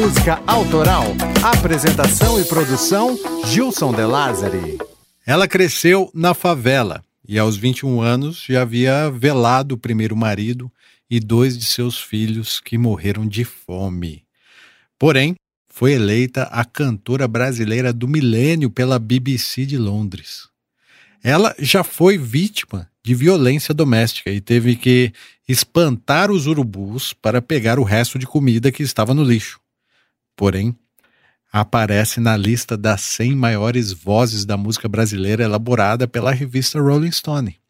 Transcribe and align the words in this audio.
Música 0.00 0.42
Autoral. 0.46 1.04
Apresentação 1.44 2.40
e 2.40 2.44
produção 2.46 3.18
Gilson 3.44 3.92
De 3.92 4.02
Lázari. 4.02 4.78
Ela 5.26 5.46
cresceu 5.46 6.10
na 6.14 6.32
favela 6.32 7.04
e 7.28 7.38
aos 7.38 7.58
21 7.58 8.00
anos 8.00 8.42
já 8.48 8.62
havia 8.62 9.10
velado 9.10 9.74
o 9.74 9.78
primeiro 9.78 10.16
marido 10.16 10.72
e 11.10 11.20
dois 11.20 11.58
de 11.58 11.66
seus 11.66 12.00
filhos 12.00 12.60
que 12.60 12.78
morreram 12.78 13.28
de 13.28 13.44
fome. 13.44 14.24
Porém, 14.98 15.34
foi 15.68 15.92
eleita 15.92 16.44
a 16.44 16.64
cantora 16.64 17.28
brasileira 17.28 17.92
do 17.92 18.08
milênio 18.08 18.70
pela 18.70 18.98
BBC 18.98 19.66
de 19.66 19.76
Londres. 19.76 20.48
Ela 21.22 21.54
já 21.58 21.84
foi 21.84 22.16
vítima 22.16 22.88
de 23.04 23.14
violência 23.14 23.74
doméstica 23.74 24.30
e 24.30 24.40
teve 24.40 24.76
que 24.76 25.12
espantar 25.46 26.30
os 26.30 26.46
urubus 26.46 27.12
para 27.12 27.42
pegar 27.42 27.78
o 27.78 27.84
resto 27.84 28.18
de 28.18 28.26
comida 28.26 28.72
que 28.72 28.82
estava 28.82 29.12
no 29.12 29.22
lixo. 29.22 29.60
Porém, 30.40 30.74
aparece 31.52 32.18
na 32.18 32.34
lista 32.34 32.74
das 32.74 33.02
100 33.02 33.36
maiores 33.36 33.92
vozes 33.92 34.46
da 34.46 34.56
música 34.56 34.88
brasileira 34.88 35.44
elaborada 35.44 36.08
pela 36.08 36.32
revista 36.32 36.80
Rolling 36.80 37.12
Stone. 37.12 37.60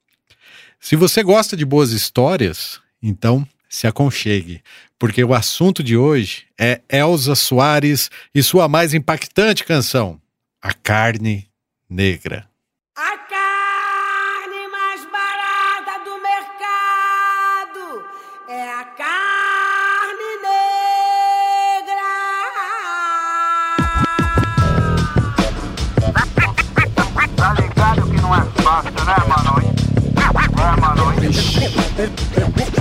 Se 0.78 0.94
você 0.94 1.20
gosta 1.24 1.56
de 1.56 1.64
boas 1.64 1.90
histórias, 1.90 2.80
então 3.02 3.44
se 3.68 3.88
aconchegue, 3.88 4.62
porque 5.00 5.24
o 5.24 5.34
assunto 5.34 5.82
de 5.82 5.96
hoje 5.96 6.44
é 6.56 6.80
Elza 6.88 7.34
Soares 7.34 8.08
e 8.32 8.40
sua 8.40 8.68
mais 8.68 8.94
impactante 8.94 9.64
canção, 9.64 10.20
A 10.62 10.72
Carne 10.72 11.50
Negra. 11.88 12.48
né, 12.96 13.29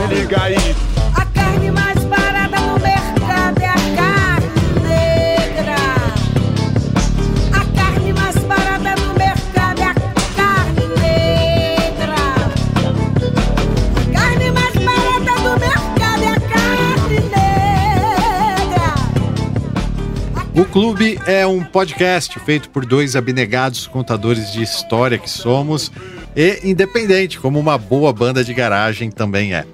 liga 0.09 0.41
aí. 0.43 0.55
A 1.15 1.25
carne 1.25 1.71
mais 1.71 2.03
barata 2.05 2.59
no 2.59 2.79
mercado 2.79 3.61
é 3.61 3.67
a 3.67 3.75
carne 3.95 4.49
negra. 4.83 5.75
A 7.51 7.65
carne 7.75 8.13
mais 8.13 8.35
barata 8.37 8.95
no 9.01 9.13
mercado 9.13 9.81
é 9.81 9.85
a 9.85 9.93
carne 10.35 10.87
negra. 11.01 12.15
A 13.99 14.13
carne 14.13 14.51
mais 14.51 14.75
barata 14.75 15.33
do 15.41 15.59
mercado 15.59 16.23
é 16.23 16.29
a 16.29 16.39
carne 16.39 17.19
negra. 17.19 18.95
O 20.55 20.65
Clube 20.65 21.19
é 21.25 21.45
um 21.45 21.63
podcast 21.63 22.39
feito 22.39 22.69
por 22.69 22.85
dois 22.85 23.15
abnegados 23.15 23.85
contadores 23.87 24.51
de 24.51 24.63
história 24.63 25.17
que 25.17 25.29
somos 25.29 25.91
e 26.41 26.61
independente, 26.63 27.37
como 27.37 27.59
uma 27.59 27.77
boa 27.77 28.13
banda 28.13 28.45
de 28.45 28.53
garagem 28.53 29.11
também 29.11 29.53
é. 29.53 29.65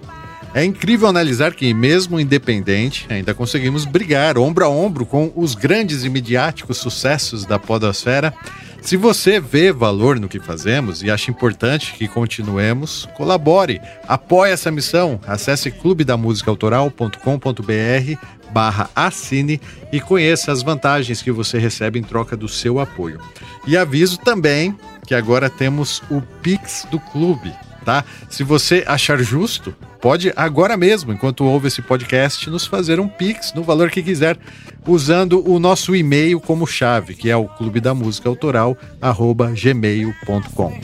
É 0.52 0.66
incrível 0.66 1.08
analisar 1.08 1.54
que, 1.54 1.72
mesmo 1.76 2.20
independente, 2.20 3.06
ainda 3.08 3.36
conseguimos 3.36 3.86
brigar 3.86 4.36
ombro 4.36 4.66
a 4.66 4.70
ombro 4.70 5.06
com 5.06 5.32
os 5.36 5.54
grandes 5.54 6.04
e 6.04 6.10
midiáticos 6.10 6.80
sucessos 6.80 7.46
da 7.46 7.60
Podosfera. 7.60 8.34
Se 8.82 8.98
você 8.98 9.40
vê 9.40 9.72
valor 9.72 10.20
no 10.20 10.28
que 10.28 10.40
fazemos 10.40 11.04
e 11.04 11.12
acha 11.12 11.30
importante 11.30 11.94
que 11.94 12.08
continuemos, 12.08 13.08
colabore, 13.16 13.80
apoie 14.08 14.52
essa 14.52 14.72
missão. 14.72 15.20
Acesse 15.28 15.70
clubedamusicaautoral.com.br 15.70 18.20
barra 18.52 18.90
assine 18.96 19.62
e 19.92 20.00
conheça 20.00 20.52
as 20.52 20.64
vantagens 20.64 21.22
que 21.22 21.32
você 21.32 21.60
recebe 21.60 22.00
em 22.00 22.04
troca 22.04 22.36
do 22.36 22.48
seu 22.48 22.80
apoio. 22.80 23.20
E 23.68 23.76
aviso 23.76 24.18
também 24.18 24.76
que 25.06 25.16
agora 25.16 25.50
temos 25.50 26.02
o 26.10 26.22
Pix 26.42 26.88
do 26.90 27.00
Clube, 27.00 27.54
tá? 27.86 28.04
Se 28.30 28.44
você 28.44 28.84
achar 28.88 29.20
justo, 29.20 29.74
pode 30.02 30.34
agora 30.36 30.76
mesmo, 30.76 31.14
enquanto 31.14 31.46
ouve 31.46 31.68
esse 31.68 31.82
podcast, 31.82 32.50
nos 32.50 32.66
fazer 32.66 33.00
um 33.00 33.08
Pix 33.08 33.54
no 33.54 33.64
valor 33.64 33.90
que 33.90 34.04
quiser, 34.04 34.38
usando 34.86 35.48
o 35.50 35.60
nosso 35.60 35.96
e-mail 35.96 36.40
como 36.40 36.68
chave, 36.68 37.14
que 37.14 37.30
é 37.30 37.38
o 37.38 37.48
clube 37.48 37.80
da 37.80 37.94
música 37.94 38.28
autoral, 38.28 38.78
arroba 39.02 39.52
gmail.com. 39.52 40.80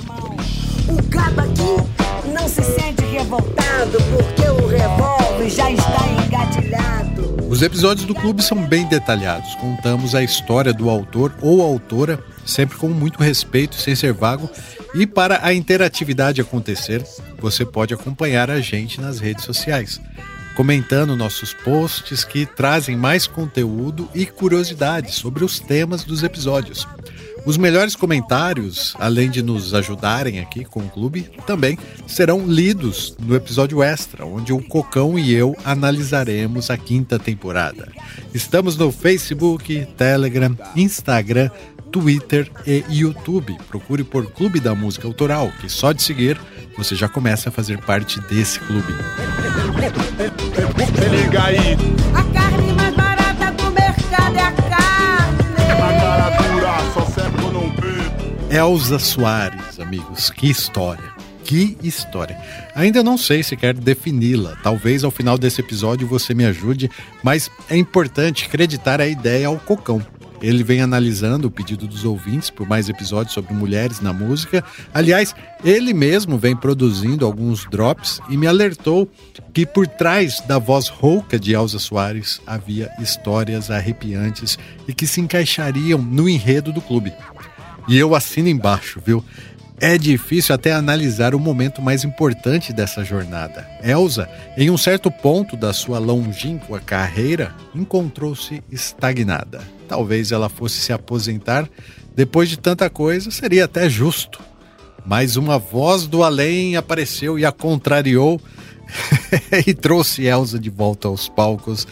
O 0.87 1.01
aqui 1.41 2.29
não 2.31 2.47
se 2.47 2.63
sente 2.63 3.03
revoltado 3.03 3.97
porque 4.15 4.49
o 4.49 4.67
revólver 4.67 5.49
já 5.49 5.71
está 5.71 6.07
engatilhado. 6.25 7.00
Os 7.51 7.61
episódios 7.61 8.07
do 8.07 8.15
clube 8.15 8.41
são 8.41 8.65
bem 8.65 8.87
detalhados. 8.87 9.55
Contamos 9.55 10.15
a 10.15 10.23
história 10.23 10.71
do 10.71 10.89
autor 10.89 11.35
ou 11.41 11.61
autora 11.61 12.17
sempre 12.45 12.77
com 12.77 12.87
muito 12.87 13.21
respeito, 13.21 13.75
sem 13.75 13.93
ser 13.93 14.13
vago. 14.13 14.49
E 14.95 15.05
para 15.05 15.45
a 15.45 15.53
interatividade 15.53 16.39
acontecer, 16.39 17.05
você 17.39 17.65
pode 17.65 17.93
acompanhar 17.93 18.49
a 18.49 18.61
gente 18.61 19.01
nas 19.01 19.19
redes 19.19 19.43
sociais, 19.43 19.99
comentando 20.55 21.13
nossos 21.17 21.53
posts 21.53 22.23
que 22.23 22.45
trazem 22.45 22.95
mais 22.95 23.27
conteúdo 23.27 24.09
e 24.15 24.25
curiosidades 24.25 25.15
sobre 25.15 25.43
os 25.43 25.59
temas 25.59 26.05
dos 26.05 26.23
episódios. 26.23 26.87
Os 27.43 27.57
melhores 27.57 27.95
comentários, 27.95 28.95
além 28.99 29.29
de 29.29 29.41
nos 29.41 29.73
ajudarem 29.73 30.39
aqui 30.39 30.63
com 30.63 30.81
o 30.81 30.89
clube, 30.89 31.29
também 31.45 31.77
serão 32.05 32.45
lidos 32.45 33.15
no 33.19 33.35
episódio 33.35 33.81
extra, 33.81 34.25
onde 34.25 34.53
o 34.53 34.61
Cocão 34.61 35.17
e 35.17 35.33
eu 35.33 35.55
analisaremos 35.65 36.69
a 36.69 36.77
quinta 36.77 37.17
temporada. 37.17 37.91
Estamos 38.33 38.77
no 38.77 38.91
Facebook, 38.91 39.87
Telegram, 39.97 40.55
Instagram, 40.75 41.49
Twitter 41.91 42.49
e 42.65 42.83
YouTube. 42.89 43.57
Procure 43.67 44.03
por 44.03 44.31
Clube 44.31 44.59
da 44.59 44.75
Música 44.75 45.07
Autoral, 45.07 45.51
que 45.59 45.67
só 45.67 45.91
de 45.91 46.03
seguir 46.03 46.39
você 46.77 46.95
já 46.95 47.09
começa 47.09 47.49
a 47.49 47.51
fazer 47.51 47.79
parte 47.79 48.19
desse 48.21 48.59
clube. 48.59 48.93
Se 50.85 51.09
liga 51.09 51.43
aí. 51.43 51.77
A 52.13 52.23
carne 52.33 52.73
mais 52.73 53.00
Elza 58.51 58.99
Soares, 58.99 59.79
amigos, 59.79 60.29
que 60.29 60.49
história. 60.49 61.13
Que 61.45 61.77
história. 61.81 62.37
Ainda 62.75 63.01
não 63.01 63.17
sei 63.17 63.43
se 63.43 63.55
quer 63.55 63.73
defini-la. 63.73 64.57
Talvez 64.61 65.05
ao 65.05 65.09
final 65.09 65.37
desse 65.37 65.61
episódio 65.61 66.05
você 66.05 66.33
me 66.33 66.43
ajude, 66.43 66.91
mas 67.23 67.49
é 67.69 67.77
importante 67.77 68.45
acreditar 68.45 68.99
a 68.99 69.07
ideia 69.07 69.47
ao 69.47 69.57
cocão. 69.57 70.05
Ele 70.41 70.63
vem 70.63 70.81
analisando 70.81 71.47
o 71.47 71.51
pedido 71.51 71.87
dos 71.87 72.03
ouvintes 72.03 72.49
por 72.49 72.67
mais 72.67 72.89
episódios 72.89 73.33
sobre 73.33 73.53
mulheres 73.53 74.01
na 74.01 74.11
música. 74.11 74.63
Aliás, 74.93 75.35
ele 75.63 75.93
mesmo 75.93 76.37
vem 76.37 76.55
produzindo 76.55 77.25
alguns 77.25 77.65
drops 77.69 78.19
e 78.27 78.35
me 78.35 78.47
alertou 78.47 79.07
que 79.53 79.65
por 79.65 79.85
trás 79.85 80.41
da 80.41 80.57
voz 80.57 80.87
rouca 80.87 81.39
de 81.39 81.53
Elza 81.53 81.77
Soares 81.77 82.41
havia 82.47 82.89
histórias 82.99 83.69
arrepiantes 83.69 84.57
e 84.87 84.93
que 84.93 85.05
se 85.05 85.21
encaixariam 85.21 86.01
no 86.01 86.27
enredo 86.27 86.73
do 86.73 86.81
clube. 86.81 87.13
E 87.91 87.99
eu 87.99 88.15
assino 88.15 88.47
embaixo, 88.47 89.01
viu? 89.05 89.21
É 89.77 89.97
difícil 89.97 90.55
até 90.55 90.71
analisar 90.71 91.35
o 91.35 91.39
momento 91.39 91.81
mais 91.81 92.05
importante 92.05 92.71
dessa 92.71 93.03
jornada. 93.03 93.67
Elsa, 93.83 94.29
em 94.55 94.69
um 94.69 94.77
certo 94.77 95.11
ponto 95.11 95.57
da 95.57 95.73
sua 95.73 95.99
longínqua 95.99 96.79
carreira, 96.79 97.53
encontrou-se 97.75 98.63
estagnada. 98.71 99.59
Talvez 99.89 100.31
ela 100.31 100.47
fosse 100.47 100.79
se 100.79 100.93
aposentar. 100.93 101.67
Depois 102.15 102.47
de 102.47 102.57
tanta 102.57 102.89
coisa, 102.89 103.29
seria 103.29 103.65
até 103.65 103.89
justo. 103.89 104.39
Mas 105.05 105.35
uma 105.35 105.59
voz 105.59 106.07
do 106.07 106.23
além 106.23 106.77
apareceu 106.77 107.37
e 107.37 107.43
a 107.43 107.51
contrariou 107.51 108.39
e 109.67 109.73
trouxe 109.73 110.23
Elsa 110.23 110.57
de 110.57 110.69
volta 110.69 111.09
aos 111.09 111.27
palcos. 111.27 111.85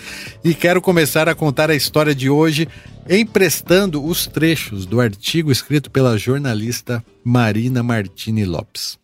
E 0.46 0.54
quero 0.54 0.82
começar 0.82 1.28
a 1.28 1.36
contar 1.36 1.70
a 1.70 1.76
história 1.76 2.16
de 2.16 2.30
hoje 2.30 2.70
emprestando 3.10 4.06
os 4.06 4.28
trechos 4.28 4.86
do 4.86 5.02
artigo 5.02 5.52
escrito 5.52 5.90
pela 5.90 6.16
jornalista 6.16 7.04
Marina 7.24 7.82
Martini 7.82 8.46
Lopes. 8.46 9.00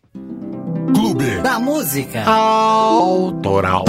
Clube 0.94 1.42
da 1.42 1.58
Música 1.58 2.22
Autoral. 2.24 3.84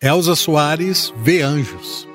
Elza 0.00 0.36
Soares 0.36 1.12
vê 1.16 1.42
anjos. 1.42 2.06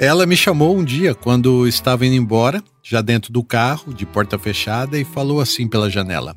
Ela 0.00 0.26
me 0.26 0.36
chamou 0.36 0.76
um 0.76 0.82
dia 0.82 1.14
quando 1.14 1.66
estava 1.68 2.04
indo 2.04 2.16
embora, 2.16 2.60
já 2.82 3.00
dentro 3.00 3.32
do 3.32 3.44
carro, 3.44 3.94
de 3.94 4.04
porta 4.04 4.36
fechada, 4.36 4.98
e 4.98 5.04
falou 5.04 5.40
assim 5.40 5.68
pela 5.68 5.88
janela: 5.88 6.36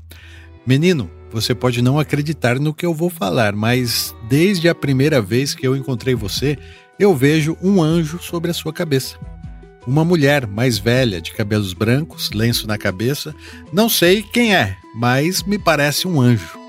Menino, 0.67 1.09
você 1.31 1.53
pode 1.53 1.81
não 1.81 1.99
acreditar 1.99 2.59
no 2.59 2.73
que 2.73 2.85
eu 2.85 2.93
vou 2.93 3.09
falar, 3.09 3.53
mas 3.55 4.15
desde 4.27 4.67
a 4.67 4.75
primeira 4.75 5.21
vez 5.21 5.53
que 5.53 5.67
eu 5.67 5.75
encontrei 5.75 6.15
você, 6.15 6.57
eu 6.99 7.15
vejo 7.15 7.57
um 7.61 7.81
anjo 7.81 8.19
sobre 8.21 8.51
a 8.51 8.53
sua 8.53 8.73
cabeça. 8.73 9.17
uma 9.87 10.05
mulher 10.05 10.45
mais 10.45 10.77
velha, 10.77 11.19
de 11.19 11.31
cabelos 11.31 11.73
brancos, 11.73 12.29
lenço 12.31 12.67
na 12.67 12.77
cabeça. 12.77 13.33
Não 13.73 13.89
sei 13.89 14.21
quem 14.21 14.55
é, 14.55 14.75
mas 14.95 15.41
me 15.41 15.57
parece 15.57 16.07
um 16.07 16.21
anjo. 16.21 16.59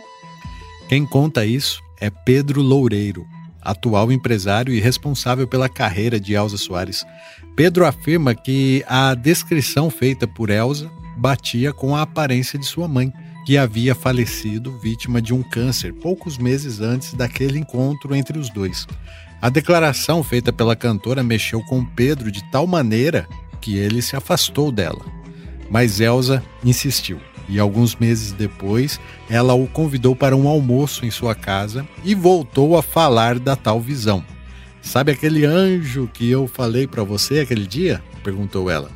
Quem 0.89 1.05
conta 1.05 1.45
isso 1.45 1.83
é 2.01 2.09
Pedro 2.09 2.63
Loureiro, 2.63 3.27
atual 3.61 4.11
empresário 4.11 4.73
e 4.73 4.81
responsável 4.81 5.47
pela 5.47 5.69
carreira 5.69 6.19
de 6.19 6.33
Elza 6.33 6.57
Soares. 6.57 7.05
Pedro 7.55 7.85
afirma 7.85 8.35
que 8.35 8.83
a 8.89 9.15
descrição 9.15 9.91
feita 9.91 10.27
por 10.27 10.49
Elza 10.49 10.91
batia 11.19 11.73
com 11.73 11.95
a 11.95 12.03
aparência 12.03 12.59
de 12.59 12.65
sua 12.65 12.89
mãe, 12.89 13.13
que 13.51 13.59
havia 13.59 13.97
falecido 13.97 14.79
vítima 14.79 15.21
de 15.21 15.35
um 15.35 15.43
câncer 15.43 15.93
poucos 15.93 16.39
meses 16.39 16.81
antes 16.81 17.15
daquele 17.15 17.59
encontro 17.59 18.15
entre 18.15 18.39
os 18.39 18.49
dois. 18.49 18.87
A 19.43 19.49
declaração 19.49 20.23
feita 20.23 20.53
pela 20.53 20.77
cantora 20.77 21.21
mexeu 21.25 21.61
com 21.65 21.85
Pedro 21.85 22.31
de 22.31 22.49
tal 22.53 22.65
maneira 22.65 23.29
que 23.61 23.77
ele 23.77 24.03
se 24.03 24.15
afastou 24.15 24.71
dela. 24.71 25.05
Mas 25.69 25.99
Elsa 25.99 26.41
insistiu 26.63 27.19
e 27.49 27.59
alguns 27.59 27.97
meses 27.97 28.31
depois 28.31 29.01
ela 29.29 29.53
o 29.53 29.67
convidou 29.67 30.15
para 30.15 30.37
um 30.37 30.47
almoço 30.47 31.05
em 31.05 31.11
sua 31.11 31.35
casa 31.35 31.85
e 32.05 32.15
voltou 32.15 32.77
a 32.77 32.85
falar 32.85 33.37
da 33.37 33.57
tal 33.57 33.81
visão. 33.81 34.25
Sabe 34.81 35.11
aquele 35.11 35.45
anjo 35.45 36.09
que 36.15 36.31
eu 36.31 36.47
falei 36.47 36.87
para 36.87 37.03
você 37.03 37.41
aquele 37.41 37.67
dia? 37.67 38.01
perguntou 38.23 38.71
ela. 38.71 38.93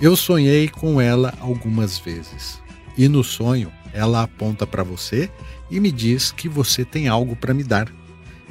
Eu 0.00 0.16
sonhei 0.16 0.68
com 0.68 0.98
ela 0.98 1.34
algumas 1.38 1.98
vezes. 1.98 2.63
E 2.96 3.08
no 3.08 3.24
sonho, 3.24 3.72
ela 3.92 4.22
aponta 4.22 4.66
para 4.66 4.82
você 4.82 5.30
e 5.70 5.80
me 5.80 5.90
diz 5.90 6.30
que 6.30 6.48
você 6.48 6.84
tem 6.84 7.08
algo 7.08 7.34
para 7.36 7.54
me 7.54 7.64
dar, 7.64 7.88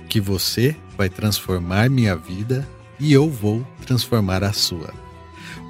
que 0.10 0.19
você 0.19 0.75
vai 0.98 1.10
transformar 1.10 1.90
minha 1.90 2.16
vida 2.16 2.68
e 3.00 3.12
eu 3.12 3.30
vou 3.30 3.66
transformar 3.86 4.44
a 4.44 4.54
sua. 4.54 4.94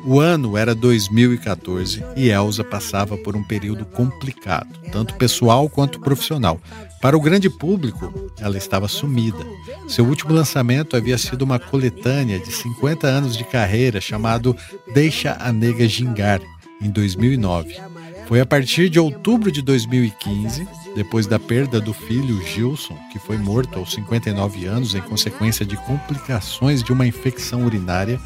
O 0.05 0.19
ano 0.19 0.57
era 0.57 0.75
2014 0.75 2.03
e 2.17 2.29
Elsa 2.29 2.61
passava 2.63 3.17
por 3.17 3.37
um 3.37 3.43
período 3.43 3.85
complicado, 3.85 4.77
tanto 4.91 5.15
pessoal 5.15 5.69
quanto 5.69 5.99
profissional. 5.99 6.59
Para 7.01 7.15
o 7.15 7.21
grande 7.21 7.49
público, 7.49 8.31
ela 8.37 8.57
estava 8.57 8.89
sumida. 8.89 9.45
Seu 9.87 10.05
último 10.05 10.33
lançamento 10.33 10.97
havia 10.97 11.17
sido 11.17 11.43
uma 11.43 11.57
coletânea 11.57 12.37
de 12.37 12.51
50 12.51 13.07
anos 13.07 13.37
de 13.37 13.45
carreira 13.45 14.01
chamado 14.01 14.55
Deixa 14.93 15.37
a 15.39 15.53
Nega 15.53 15.87
Gingar, 15.87 16.41
em 16.81 16.89
2009. 16.89 17.92
Foi 18.27 18.39
a 18.39 18.45
partir 18.45 18.89
de 18.89 18.99
outubro 18.99 19.51
de 19.51 19.61
2015, 19.61 20.67
depois 20.95 21.27
da 21.27 21.37
perda 21.37 21.81
do 21.81 21.93
filho 21.93 22.41
Gilson, 22.41 22.97
que 23.11 23.19
foi 23.19 23.37
morto 23.37 23.77
aos 23.77 23.93
59 23.93 24.65
anos 24.65 24.95
em 24.95 25.01
consequência 25.01 25.65
de 25.65 25.75
complicações 25.77 26.81
de 26.81 26.93
uma 26.93 27.05
infecção 27.05 27.65
urinária, 27.65 28.19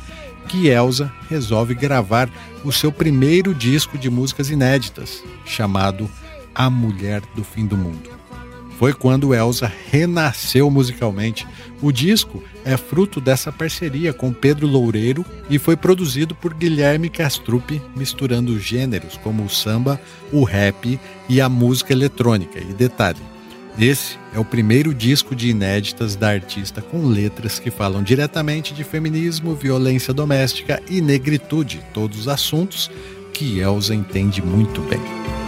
que 0.48 0.68
Elsa 0.68 1.12
resolve 1.30 1.74
gravar 1.74 2.30
o 2.64 2.72
seu 2.72 2.92
primeiro 2.92 3.54
disco 3.54 3.98
de 3.98 4.10
músicas 4.10 4.50
inéditas, 4.50 5.24
chamado 5.46 6.10
A 6.56 6.70
Mulher 6.70 7.22
do 7.36 7.44
Fim 7.44 7.66
do 7.66 7.76
Mundo. 7.76 8.17
Foi 8.78 8.94
quando 8.94 9.34
Elsa 9.34 9.72
renasceu 9.92 10.70
musicalmente. 10.70 11.48
O 11.82 11.92
disco 11.92 12.44
é 12.64 12.78
fruto 12.78 13.20
dessa 13.20 13.52
parceria 13.52 14.14
com 14.14 14.32
Pedro 14.32 14.68
Loureiro 14.68 15.26
e 15.50 15.58
foi 15.58 15.76
produzido 15.76 16.36
por 16.36 16.54
Guilherme 16.54 17.10
Castrupe, 17.10 17.82
misturando 17.96 18.60
gêneros 18.60 19.18
como 19.18 19.44
o 19.44 19.50
samba, 19.50 20.00
o 20.32 20.44
rap 20.44 21.00
e 21.28 21.42
a 21.42 21.50
música 21.50 21.92
eletrônica. 21.92 22.60
E 22.60 22.74
detalhe, 22.74 23.20
esse 23.80 24.16
é 24.32 24.40
o 24.40 24.46
primeiro 24.46 24.94
disco 24.94 25.36
de 25.36 25.50
inéditas 25.50 26.16
da 26.16 26.30
artista 26.30 26.80
com 26.80 27.08
letras 27.08 27.58
que 27.58 27.72
falam 27.72 28.04
diretamente 28.04 28.76
de 28.76 28.84
feminismo, 28.84 29.56
violência 29.56 30.14
doméstica 30.14 30.82
e 30.88 31.02
negritude, 31.02 31.82
todos 31.96 32.28
assuntos 32.28 32.92
que 33.34 33.60
Elsa 33.60 33.96
entende 33.96 34.40
muito 34.40 34.82
bem. 34.82 35.47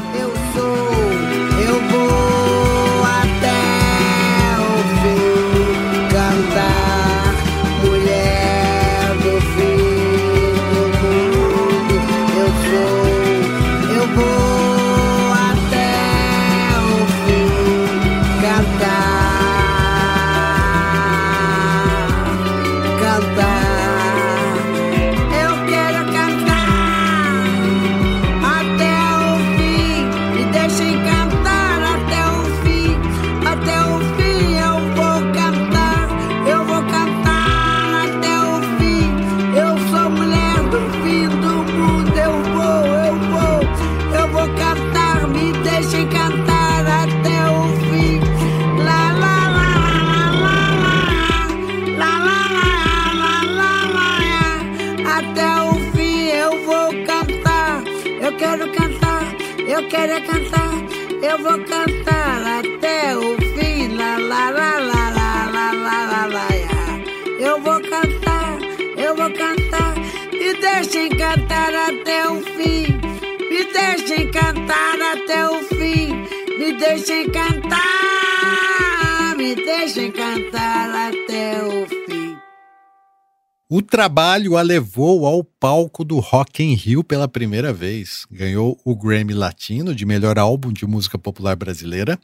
Trabalho 84.00 84.56
a 84.56 84.62
levou 84.62 85.26
ao 85.26 85.44
palco 85.44 86.06
do 86.06 86.20
Rock 86.20 86.64
in 86.64 86.74
Rio 86.74 87.04
pela 87.04 87.28
primeira 87.28 87.74
vez. 87.74 88.26
Ganhou 88.32 88.80
o 88.86 88.96
Grammy 88.96 89.34
Latino 89.34 89.94
de 89.94 90.06
melhor 90.06 90.40
álbum 90.40 90.72
de 90.72 90.86
música 90.86 91.20
popular 91.20 91.54
brasileira 91.58 92.18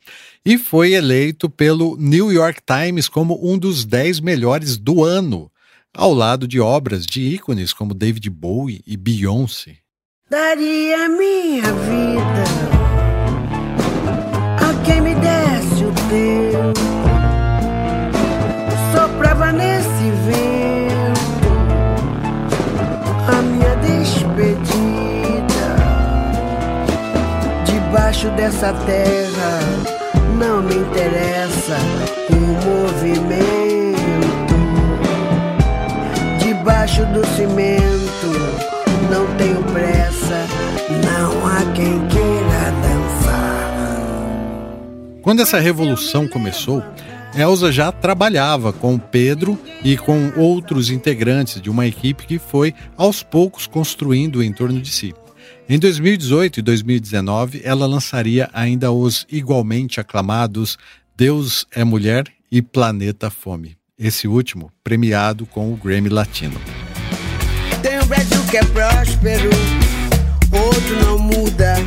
e 0.46 0.58
foi 0.58 0.94
eleito 0.94 1.50
pelo 1.50 1.98
New 1.98 2.32
York 2.32 2.62
Times 2.66 3.10
como 3.10 3.38
um 3.44 3.58
dos 3.58 3.84
10 3.84 4.22
melhores 4.22 4.78
do 4.78 5.04
ano, 5.04 5.52
ao 5.94 6.14
lado 6.14 6.48
de 6.48 6.62
obras 6.62 7.06
de 7.06 7.20
ícones 7.20 7.74
como 7.74 7.94
David 7.94 8.30
Bowie 8.30 8.82
e 8.88 8.96
Beyoncé. 8.96 9.80
Daria 10.30 11.10
minha 11.10 11.74
vida 11.74 12.44
a 14.62 14.86
quem 14.86 15.02
me 15.02 15.14
desse 15.16 15.84
o 15.84 15.92
teu. 16.08 16.95
Debaixo 28.16 28.38
dessa 28.38 28.72
terra 28.86 29.60
não 30.40 30.62
me 30.62 30.74
interessa 30.74 31.76
o 32.30 32.36
movimento. 32.66 33.96
Debaixo 36.40 37.06
do 37.08 37.28
cimento 37.36 38.32
não 39.12 39.28
tenho 39.36 39.62
pressa, 39.66 40.48
não 41.04 41.46
há 41.46 41.60
quem 41.74 42.08
queira 42.08 42.72
dançar. 42.82 43.76
Quando 45.22 45.42
essa 45.42 45.60
revolução 45.60 46.26
começou, 46.26 46.82
Elsa 47.38 47.70
já 47.70 47.92
trabalhava 47.92 48.72
com 48.72 48.98
Pedro 48.98 49.60
e 49.84 49.98
com 49.98 50.32
outros 50.38 50.90
integrantes 50.90 51.60
de 51.60 51.70
uma 51.70 51.86
equipe 51.86 52.26
que 52.26 52.40
foi 52.40 52.74
aos 52.96 53.22
poucos 53.22 53.68
construindo 53.68 54.42
em 54.42 54.54
torno 54.54 54.80
de 54.82 54.90
si. 54.90 55.14
Em 55.68 55.80
2018 55.80 56.60
e 56.60 56.62
2019, 56.62 57.62
ela 57.64 57.88
lançaria 57.88 58.48
ainda 58.54 58.92
os 58.92 59.26
igualmente 59.32 60.00
aclamados 60.00 60.78
Deus 61.18 61.66
é 61.72 61.84
Mulher 61.84 62.26
e 62.52 62.62
Planeta 62.62 63.32
Fome. 63.32 63.76
Esse 63.98 64.28
último 64.28 64.72
premiado 64.84 65.48
com 65.48 65.74
o 65.74 65.76
Grammy 65.76 66.10
Latino. 66.10 66.62
Tem 67.82 68.00
um 68.00 68.06
Brasil 68.06 68.44
que 68.52 68.58
é 68.58 68.64
próspero, 68.64 69.50
outro 70.52 71.04
não 71.04 71.18
muda. 71.18 71.78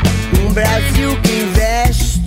Um 0.44 0.52
Brasil 0.52 1.10
que 1.22 1.42
investe, 1.42 2.20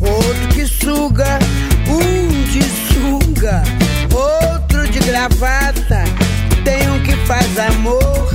outro 0.00 0.48
que 0.52 0.66
suga. 0.66 1.38
Um 1.86 2.42
de 2.50 2.62
sunga, 2.92 3.62
outro 4.12 4.88
de 4.90 4.98
gravata. 4.98 6.02
Tem 6.64 6.90
um 6.90 7.00
que 7.04 7.14
faz 7.24 7.56
amor 7.56 8.33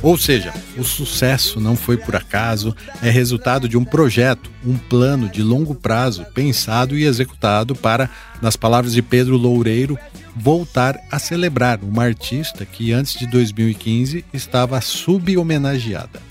Ou 0.00 0.16
seja, 0.16 0.52
o 0.76 0.84
sucesso 0.84 1.60
não 1.60 1.74
foi 1.74 1.96
por 1.96 2.14
acaso, 2.14 2.74
é 3.02 3.10
resultado 3.10 3.68
de 3.68 3.76
um 3.76 3.84
projeto, 3.84 4.50
um 4.64 4.76
plano 4.76 5.28
de 5.28 5.42
longo 5.42 5.74
prazo 5.74 6.24
pensado 6.32 6.96
e 6.96 7.04
executado 7.04 7.74
para, 7.74 8.08
nas 8.40 8.56
palavras 8.56 8.92
de 8.92 9.02
Pedro 9.02 9.36
Loureiro, 9.36 9.98
voltar 10.36 10.98
a 11.10 11.18
celebrar 11.18 11.80
uma 11.82 12.04
artista 12.04 12.64
que 12.64 12.92
antes 12.92 13.18
de 13.18 13.26
2015 13.26 14.24
estava 14.32 14.80
sub-homenageada. 14.80 16.22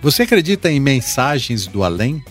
Você 0.00 0.22
acredita 0.22 0.70
em 0.70 0.78
mensagens 0.78 1.66
do 1.66 1.82
além? 1.82 2.22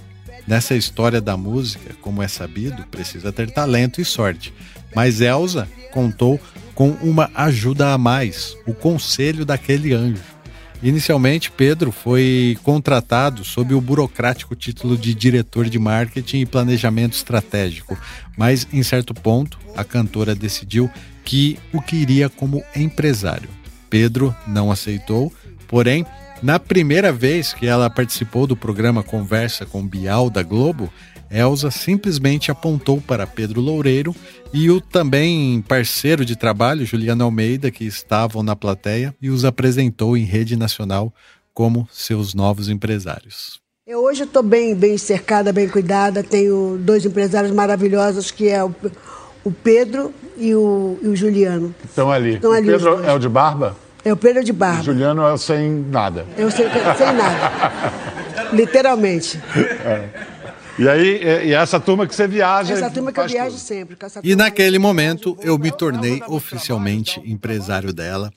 Nessa 0.47 0.75
história 0.75 1.21
da 1.21 1.37
música, 1.37 1.93
como 2.01 2.23
é 2.23 2.27
sabido, 2.27 2.83
precisa 2.89 3.31
ter 3.31 3.51
talento 3.51 4.01
e 4.01 4.05
sorte. 4.05 4.51
Mas 4.95 5.21
Elsa 5.21 5.67
contou 5.91 6.39
com 6.79 6.91
uma 7.01 7.29
ajuda 7.35 7.91
a 7.91 7.97
mais, 7.97 8.55
o 8.65 8.73
conselho 8.73 9.43
daquele 9.43 9.93
anjo. 9.93 10.23
Inicialmente, 10.81 11.51
Pedro 11.51 11.91
foi 11.91 12.57
contratado 12.63 13.43
sob 13.43 13.73
o 13.73 13.81
burocrático 13.81 14.55
título 14.55 14.97
de 14.97 15.13
diretor 15.13 15.69
de 15.69 15.77
marketing 15.77 16.37
e 16.37 16.45
planejamento 16.45 17.17
estratégico, 17.17 17.99
mas 18.37 18.65
em 18.71 18.81
certo 18.81 19.13
ponto 19.13 19.59
a 19.75 19.83
cantora 19.83 20.33
decidiu 20.33 20.89
que 21.25 21.59
o 21.73 21.81
queria 21.81 22.29
como 22.29 22.63
empresário. 22.73 23.49
Pedro 23.89 24.33
não 24.47 24.71
aceitou, 24.71 25.33
porém, 25.67 26.05
na 26.41 26.61
primeira 26.61 27.11
vez 27.11 27.51
que 27.53 27.67
ela 27.67 27.89
participou 27.89 28.47
do 28.47 28.55
programa 28.55 29.03
Conversa 29.03 29.65
com 29.65 29.85
Bial 29.85 30.29
da 30.29 30.43
Globo, 30.43 30.89
Elsa 31.31 31.69
simplesmente 31.69 32.51
apontou 32.51 32.99
para 33.01 33.27
Pedro 33.27 33.61
Loureiro 33.61 34.15
e 34.53 34.69
o 34.69 34.81
também 34.81 35.63
parceiro 35.67 36.25
de 36.25 36.35
trabalho, 36.35 36.85
Juliano 36.85 37.23
Almeida, 37.23 37.69
que 37.69 37.85
estavam 37.85 38.41
na 38.41 38.55
plateia, 38.55 39.13
e 39.21 39.29
os 39.29 39.45
apresentou 39.45 40.17
em 40.17 40.23
rede 40.23 40.55
nacional 40.55 41.13
como 41.53 41.87
seus 41.91 42.33
novos 42.33 42.69
empresários. 42.69 43.59
Eu 43.85 44.03
hoje 44.03 44.23
estou 44.23 44.43
bem, 44.43 44.75
bem 44.75 44.97
cercada, 44.97 45.51
bem 45.51 45.67
cuidada. 45.67 46.23
Tenho 46.23 46.77
dois 46.79 47.05
empresários 47.05 47.51
maravilhosos, 47.51 48.31
que 48.31 48.47
é 48.47 48.63
o, 48.63 48.73
o 49.43 49.51
Pedro 49.51 50.13
e 50.37 50.53
o, 50.53 50.97
e 51.01 51.07
o 51.07 51.15
Juliano. 51.15 51.73
Estão 51.83 52.11
ali. 52.11 52.35
Estão 52.35 52.51
ali 52.51 52.69
o 52.69 52.77
Pedro 52.77 53.03
é 53.03 53.13
o 53.13 53.19
de 53.19 53.29
barba? 53.29 53.75
É 54.03 54.13
o 54.13 54.17
Pedro 54.17 54.43
de 54.43 54.53
Barba. 54.53 54.81
O 54.81 54.83
Juliano 54.83 55.23
é 55.23 55.33
o 55.33 55.37
sem 55.37 55.69
nada. 55.89 56.25
Eu 56.37 56.49
sei, 56.49 56.67
sem 56.97 57.13
nada. 57.13 57.51
Literalmente. 58.53 59.39
E 60.79 60.87
aí, 60.87 61.21
e, 61.21 61.47
e 61.47 61.53
essa 61.53 61.77
turma 61.77 62.07
que 62.07 62.15
você 62.15 62.25
viaja. 62.25 62.73
Essa 62.73 62.87
e 62.87 62.91
turma 62.91 63.11
que 63.11 63.19
eu 63.19 63.27
viajo 63.27 63.51
tudo. 63.51 63.59
sempre. 63.59 63.95
com 63.97 64.05
essa 64.05 64.21
E 64.23 64.33
naquele 64.33 64.77
eu 64.77 64.81
momento 64.81 65.37
eu 65.41 65.57
me 65.57 65.71
tornei 65.71 66.23
oficialmente 66.27 67.19
empresário 67.25 67.91
dela. 67.91 68.31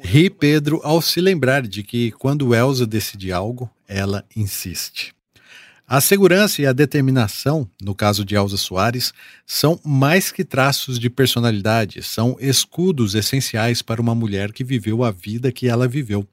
Ri 0.00 0.28
Pedro 0.28 0.80
ao 0.82 1.00
se 1.00 1.20
lembrar 1.20 1.62
de 1.62 1.84
que 1.84 2.10
quando 2.10 2.52
Elsa 2.52 2.84
decide 2.84 3.30
algo, 3.30 3.70
ela 3.86 4.24
insiste. 4.34 5.14
A 5.86 6.00
segurança 6.00 6.62
e 6.62 6.66
a 6.66 6.72
determinação, 6.72 7.68
no 7.80 7.94
caso 7.94 8.24
de 8.24 8.34
Elsa 8.34 8.56
Soares, 8.56 9.12
são 9.46 9.78
mais 9.84 10.32
que 10.32 10.42
traços 10.42 10.98
de 10.98 11.08
personalidade, 11.08 12.02
são 12.02 12.36
escudos 12.40 13.14
essenciais 13.14 13.82
para 13.82 14.00
uma 14.00 14.14
mulher 14.14 14.50
que 14.50 14.64
viveu 14.64 15.04
a 15.04 15.10
vida 15.10 15.52
que 15.52 15.68
ela 15.68 15.86
viveu. 15.86 16.26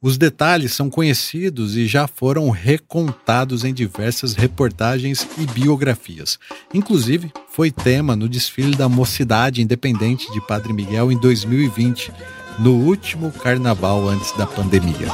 Os 0.00 0.18
detalhes 0.18 0.72
são 0.72 0.90
conhecidos 0.90 1.76
e 1.76 1.86
já 1.86 2.08
foram 2.08 2.50
recontados 2.50 3.64
em 3.64 3.72
diversas 3.72 4.34
reportagens 4.34 5.26
e 5.38 5.46
biografias. 5.46 6.38
Inclusive, 6.74 7.32
foi 7.50 7.70
tema 7.70 8.16
no 8.16 8.28
desfile 8.28 8.74
da 8.74 8.88
Mocidade 8.88 9.62
Independente 9.62 10.30
de 10.32 10.40
Padre 10.40 10.72
Miguel 10.72 11.12
em 11.12 11.16
2020, 11.16 12.12
no 12.58 12.72
último 12.72 13.30
carnaval 13.30 14.08
antes 14.08 14.32
da 14.36 14.46
pandemia. 14.46 15.08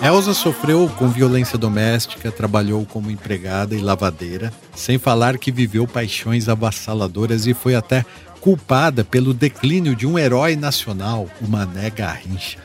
Elsa 0.00 0.32
sofreu 0.32 0.88
com 0.96 1.08
violência 1.08 1.58
doméstica, 1.58 2.30
trabalhou 2.30 2.86
como 2.86 3.10
empregada 3.10 3.74
e 3.74 3.80
lavadeira, 3.80 4.52
sem 4.74 4.96
falar 4.96 5.36
que 5.38 5.50
viveu 5.50 5.88
paixões 5.88 6.48
avassaladoras 6.48 7.46
e 7.46 7.52
foi 7.54 7.74
até 7.74 8.04
culpada 8.40 9.04
pelo 9.04 9.34
declínio 9.34 9.96
de 9.96 10.06
um 10.06 10.16
herói 10.16 10.54
nacional, 10.54 11.28
o 11.40 11.48
Mané 11.48 11.90
Garrincha. 11.90 12.60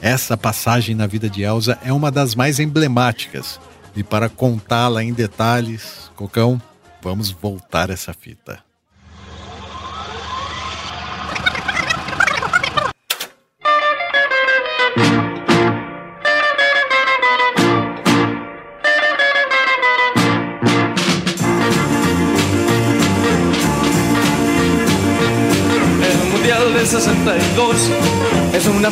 Essa 0.00 0.36
passagem 0.36 0.94
na 0.94 1.06
vida 1.06 1.28
de 1.28 1.42
Elsa 1.42 1.78
é 1.84 1.92
uma 1.92 2.10
das 2.10 2.34
mais 2.34 2.58
emblemáticas. 2.58 3.60
E 3.94 4.02
para 4.02 4.28
contá-la 4.28 5.04
em 5.04 5.12
detalhes, 5.12 6.10
Cocão, 6.16 6.60
vamos 7.02 7.30
voltar 7.30 7.90
essa 7.90 8.12
fita. 8.12 8.58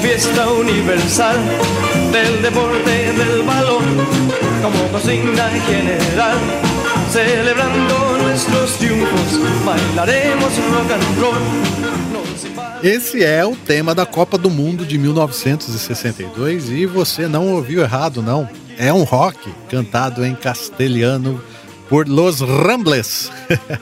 Fiesta 0.03 0.51
universal 0.51 1.37
del 2.11 2.43
deporte 2.43 3.13
del 3.13 3.43
balón 3.45 3.85
como 4.61 4.99
general. 5.61 6.39
Celebrando 7.09 8.19
nuestros 8.21 8.79
triunfos, 8.79 9.65
bailaremos 9.65 10.53
rock 10.73 10.93
and 10.93 11.21
roll. 11.21 12.83
Esse 12.83 13.23
é 13.23 13.45
o 13.47 13.55
tema 13.55 13.95
da 13.95 14.05
Copa 14.05 14.37
do 14.37 14.51
Mundo 14.51 14.85
de 14.85 14.99
1962 14.99 16.71
e 16.71 16.85
você 16.85 17.29
não 17.29 17.55
ouviu 17.55 17.81
errado, 17.81 18.21
não. 18.21 18.49
É 18.77 18.93
um 18.93 19.05
rock 19.05 19.55
cantado 19.71 20.27
em 20.27 20.35
castelhano 20.35 21.41
por 21.93 22.09
Los 22.09 22.41
Rambles. 22.41 23.31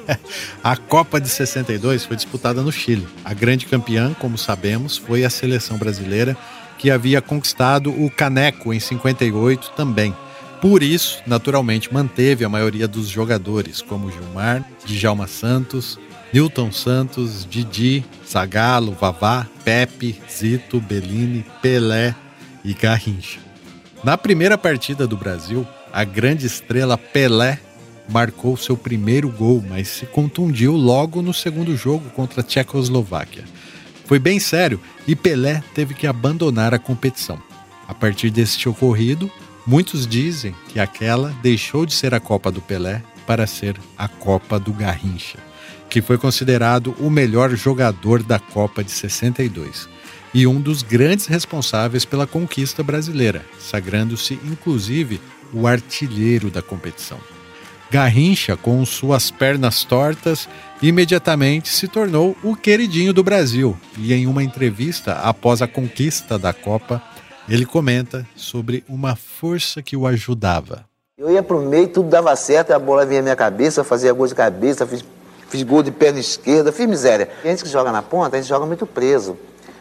a 0.65 0.77
Copa 0.77 1.21
de 1.21 1.29
62 1.29 2.05
foi 2.05 2.17
disputada 2.17 2.61
no 2.61 2.73
Chile. 2.73 3.07
A 3.25 3.33
grande 3.33 3.67
campeã, 3.67 4.13
como 4.19 4.37
sabemos, 4.37 4.97
foi 4.97 5.25
a 5.25 5.31
seleção 5.31 5.79
brasileira, 5.79 6.37
que 6.77 6.91
havia 6.91 7.23
conquistado 7.23 7.89
o 7.89 8.11
caneco 8.11 8.75
em 8.75 8.81
58 8.81 9.71
também. 9.77 10.13
Por 10.61 10.83
isso, 10.83 11.23
naturalmente, 11.25 11.95
manteve 11.95 12.45
a 12.45 12.49
maioria 12.49 12.89
dos 12.89 13.07
jogadores, 13.07 13.81
como 13.81 14.11
Gilmar, 14.11 14.69
Djalma 14.85 15.29
Santos, 15.29 15.97
Newton 16.33 16.73
Santos, 16.73 17.47
Didi, 17.49 18.05
Zagallo, 18.29 18.91
Vavá, 18.91 19.47
Pepe, 19.65 20.21
Zito, 20.29 20.81
Bellini, 20.81 21.47
Pelé 21.63 22.13
e 22.65 22.75
Garrincha. 22.75 23.39
Na 24.03 24.19
primeira 24.19 24.59
partida 24.59 25.07
do 25.07 25.17
Brasil, 25.17 25.65
a 25.93 26.03
grande 26.03 26.47
estrela 26.47 26.99
Pelé 26.99 27.61
marcou 28.11 28.57
seu 28.57 28.77
primeiro 28.77 29.29
gol, 29.29 29.65
mas 29.69 29.89
se 29.89 30.07
contundiu 30.07 30.73
logo 30.73 31.23
no 31.23 31.33
segundo 31.33 31.77
jogo 31.77 32.11
contra 32.11 32.41
a 32.41 32.45
Tchecoslováquia. 32.45 33.45
Foi 34.05 34.19
bem 34.19 34.41
sério 34.41 34.81
e 35.07 35.15
Pelé 35.15 35.63
teve 35.75 35.95
que 35.95 36.07
abandonar 36.07 36.75
a 36.75 36.79
competição. 36.79 37.41
A 37.87 37.95
partir 37.95 38.31
deste 38.31 38.69
ocorrido, 38.69 39.31
muitos 39.67 40.07
dizem 40.07 40.55
que 40.69 40.81
aquela 40.81 41.35
deixou 41.43 41.87
de 41.87 41.95
ser 41.95 42.13
a 42.13 42.21
Copa 42.21 42.51
do 42.51 42.61
Pelé 42.61 43.03
para 43.27 43.47
ser 43.47 43.77
a 43.97 44.09
Copa 44.09 44.59
do 44.59 44.73
Garrincha, 44.73 45.39
que 45.89 46.03
foi 46.03 46.19
considerado 46.19 46.95
o 46.99 47.09
melhor 47.09 47.51
jogador 47.51 48.23
da 48.23 48.39
Copa 48.39 48.83
de 48.83 48.91
62 48.91 49.89
e 50.33 50.47
um 50.47 50.61
dos 50.61 50.83
grandes 50.83 51.27
responsáveis 51.27 52.05
pela 52.05 52.27
conquista 52.27 52.83
brasileira, 52.83 53.45
sagrando-se 53.59 54.35
inclusive 54.45 55.21
o 55.53 55.67
artilheiro 55.67 56.51
da 56.51 56.63
competição. 56.63 57.19
Garrincha, 57.91 58.57
com 58.57 58.85
suas 58.87 59.33
pernas 59.33 59.83
tortas, 59.83 60.49
imediatamente 60.81 61.69
se 61.69 61.89
tornou 61.89 62.37
o 62.43 62.55
queridinho 62.55 63.13
do 63.13 63.25
Brasil. 63.25 63.77
E 63.99 64.15
em 64.15 64.29
uma 64.29 64.45
entrevista 64.45 65.15
após 65.15 65.61
a 65.61 65.67
conquista 65.67 66.39
da 66.39 66.53
Copa, 66.53 67.03
ele 67.49 67.67
comenta 67.67 68.25
sobre 68.37 68.85
uma 68.89 69.17
força 69.17 69.83
que 69.83 69.97
o 69.97 70.07
ajudava. 70.07 70.85
Eu 71.19 71.31
ia 71.31 71.43
pro 71.43 71.61
meio, 71.61 71.89
tudo 71.89 72.09
dava 72.09 72.35
certo, 72.37 72.71
a 72.71 72.79
bola 72.79 73.05
vinha 73.05 73.21
na 73.21 73.25
minha 73.25 73.37
cabeça, 73.37 73.83
fazia 73.83 74.13
gol 74.13 74.29
de 74.29 74.37
cabeça, 74.37 74.87
fiz, 74.87 75.05
fiz 75.49 75.63
gol 75.65 75.83
de 75.83 75.91
perna 75.91 76.21
esquerda, 76.21 76.71
fiz 76.71 76.87
miséria. 76.87 77.29
A 77.45 77.49
gente 77.49 77.65
que 77.65 77.69
joga 77.69 77.91
na 77.91 78.03
ponta, 78.03 78.37
a 78.37 78.41
gente 78.41 78.49
joga 78.49 78.65
muito 78.67 78.87
preso. 78.87 79.37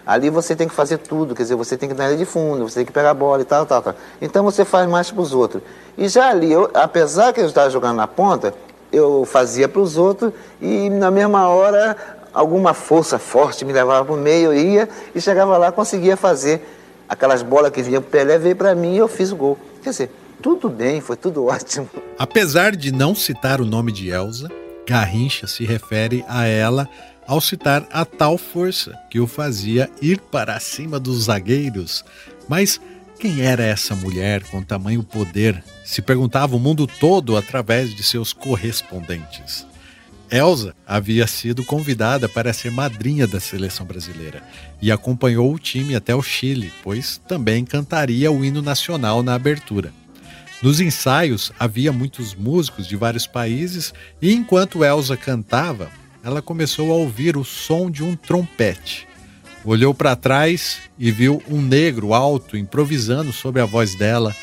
Ali 0.09 0.31
você 0.31 0.55
tem 0.55 0.67
que 0.67 0.73
fazer 0.73 0.97
tudo, 0.97 1.35
quer 1.35 1.43
dizer, 1.43 1.53
você 1.53 1.77
tem 1.77 1.87
que 1.87 1.93
linha 1.93 2.17
de 2.17 2.25
fundo, 2.25 2.67
você 2.67 2.79
tem 2.79 2.85
que 2.87 2.91
pegar 2.91 3.11
a 3.11 3.13
bola 3.13 3.43
e 3.43 3.45
tal, 3.45 3.63
tal, 3.63 3.79
tal. 3.79 3.93
Então 4.19 4.43
você 4.43 4.65
faz 4.65 4.89
mais 4.89 5.11
para 5.11 5.21
os 5.21 5.35
outros. 5.35 5.61
E 5.95 6.07
já 6.07 6.31
ali, 6.31 6.51
eu, 6.51 6.67
apesar 6.73 7.31
que 7.31 7.39
eu 7.39 7.45
estava 7.45 7.69
jogando 7.69 7.97
na 7.97 8.07
ponta, 8.07 8.51
eu 8.91 9.23
fazia 9.23 9.69
para 9.69 9.79
os 9.79 9.97
outros 9.97 10.33
e 10.59 10.89
na 10.89 11.11
mesma 11.11 11.47
hora 11.47 11.95
alguma 12.33 12.73
força 12.73 13.19
forte 13.19 13.63
me 13.63 13.71
levava 13.71 14.03
para 14.03 14.15
o 14.15 14.17
meio, 14.17 14.51
eu 14.51 14.55
ia 14.55 14.89
e 15.13 15.21
chegava 15.21 15.55
lá, 15.59 15.71
conseguia 15.71 16.17
fazer 16.17 16.67
aquelas 17.07 17.43
bolas 17.43 17.71
que 17.71 17.83
vinham 17.83 18.01
para 18.01 18.07
o 18.07 18.11
Pelé, 18.11 18.39
veio 18.39 18.55
para 18.55 18.73
mim 18.73 18.95
e 18.95 18.97
eu 18.97 19.07
fiz 19.07 19.31
o 19.31 19.35
gol. 19.35 19.59
Quer 19.83 19.91
dizer, 19.91 20.11
tudo 20.41 20.71
bem, 20.71 21.01
foi 21.01 21.17
tudo 21.17 21.45
ótimo. 21.53 21.87
Apesar 22.17 22.75
de 22.75 22.91
não 22.91 23.13
citar 23.13 23.61
o 23.61 23.65
nome 23.65 23.91
de 23.91 24.09
Elsa, 24.09 24.49
Garrincha 24.87 25.45
se 25.45 25.65
refere 25.65 26.25
a 26.27 26.47
ela 26.47 26.89
ao 27.29 27.39
citar 27.39 27.87
a 27.91 28.03
tal 28.03 28.39
força 28.39 28.97
que 29.07 29.19
o 29.19 29.27
fazia 29.27 29.87
ir 30.01 30.19
para 30.19 30.59
cima 30.59 30.99
dos 30.99 31.25
zagueiros. 31.25 32.03
Mas 32.47 32.81
quem 33.19 33.41
era 33.41 33.63
essa 33.63 33.95
mulher 33.95 34.41
com 34.45 34.63
tamanho 34.63 35.03
poder? 35.03 35.63
Se 35.85 36.01
perguntava 36.01 36.55
o 36.55 36.59
mundo 36.59 36.87
todo 36.87 37.37
através 37.37 37.93
de 37.93 38.01
seus 38.01 38.33
correspondentes. 38.33 39.63
Elsa 40.31 40.73
havia 40.87 41.27
sido 41.27 41.63
convidada 41.63 42.27
para 42.27 42.51
ser 42.51 42.71
madrinha 42.71 43.27
da 43.27 43.39
seleção 43.39 43.85
brasileira 43.85 44.41
e 44.81 44.91
acompanhou 44.91 45.53
o 45.53 45.59
time 45.59 45.93
até 45.93 46.15
o 46.15 46.23
Chile, 46.23 46.73
pois 46.81 47.21
também 47.27 47.63
cantaria 47.63 48.31
o 48.31 48.43
hino 48.43 48.63
nacional 48.63 49.21
na 49.21 49.35
abertura. 49.35 49.93
Nos 50.63 50.79
ensaios 50.79 51.51
havia 51.59 51.93
muitos 51.93 52.33
músicos 52.33 52.87
de 52.87 52.95
vários 52.95 53.27
países 53.27 53.93
e 54.19 54.33
enquanto 54.33 54.83
Elsa 54.83 55.15
cantava, 55.15 55.91
ela 56.29 56.41
começou 56.43 56.91
a 56.91 56.95
ouvir 56.95 57.35
o 57.35 57.43
som 57.43 57.89
de 57.89 58.03
um 58.03 58.15
trompete. 58.15 59.07
Olhou 59.65 59.93
para 59.93 60.15
trás 60.15 60.77
e 60.97 61.11
viu 61.11 61.41
um 61.49 61.59
negro 61.59 62.13
alto 62.13 62.55
improvisando 62.55 63.33
sobre 63.33 63.61
a 63.61 63.65
voz 63.65 63.95
dela, 63.95 64.35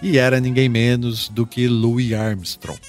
e 0.00 0.18
era 0.18 0.40
ninguém 0.40 0.68
menos 0.68 1.28
do 1.28 1.44
que 1.44 1.68
Louis 1.68 2.12
Armstrong, 2.12 2.80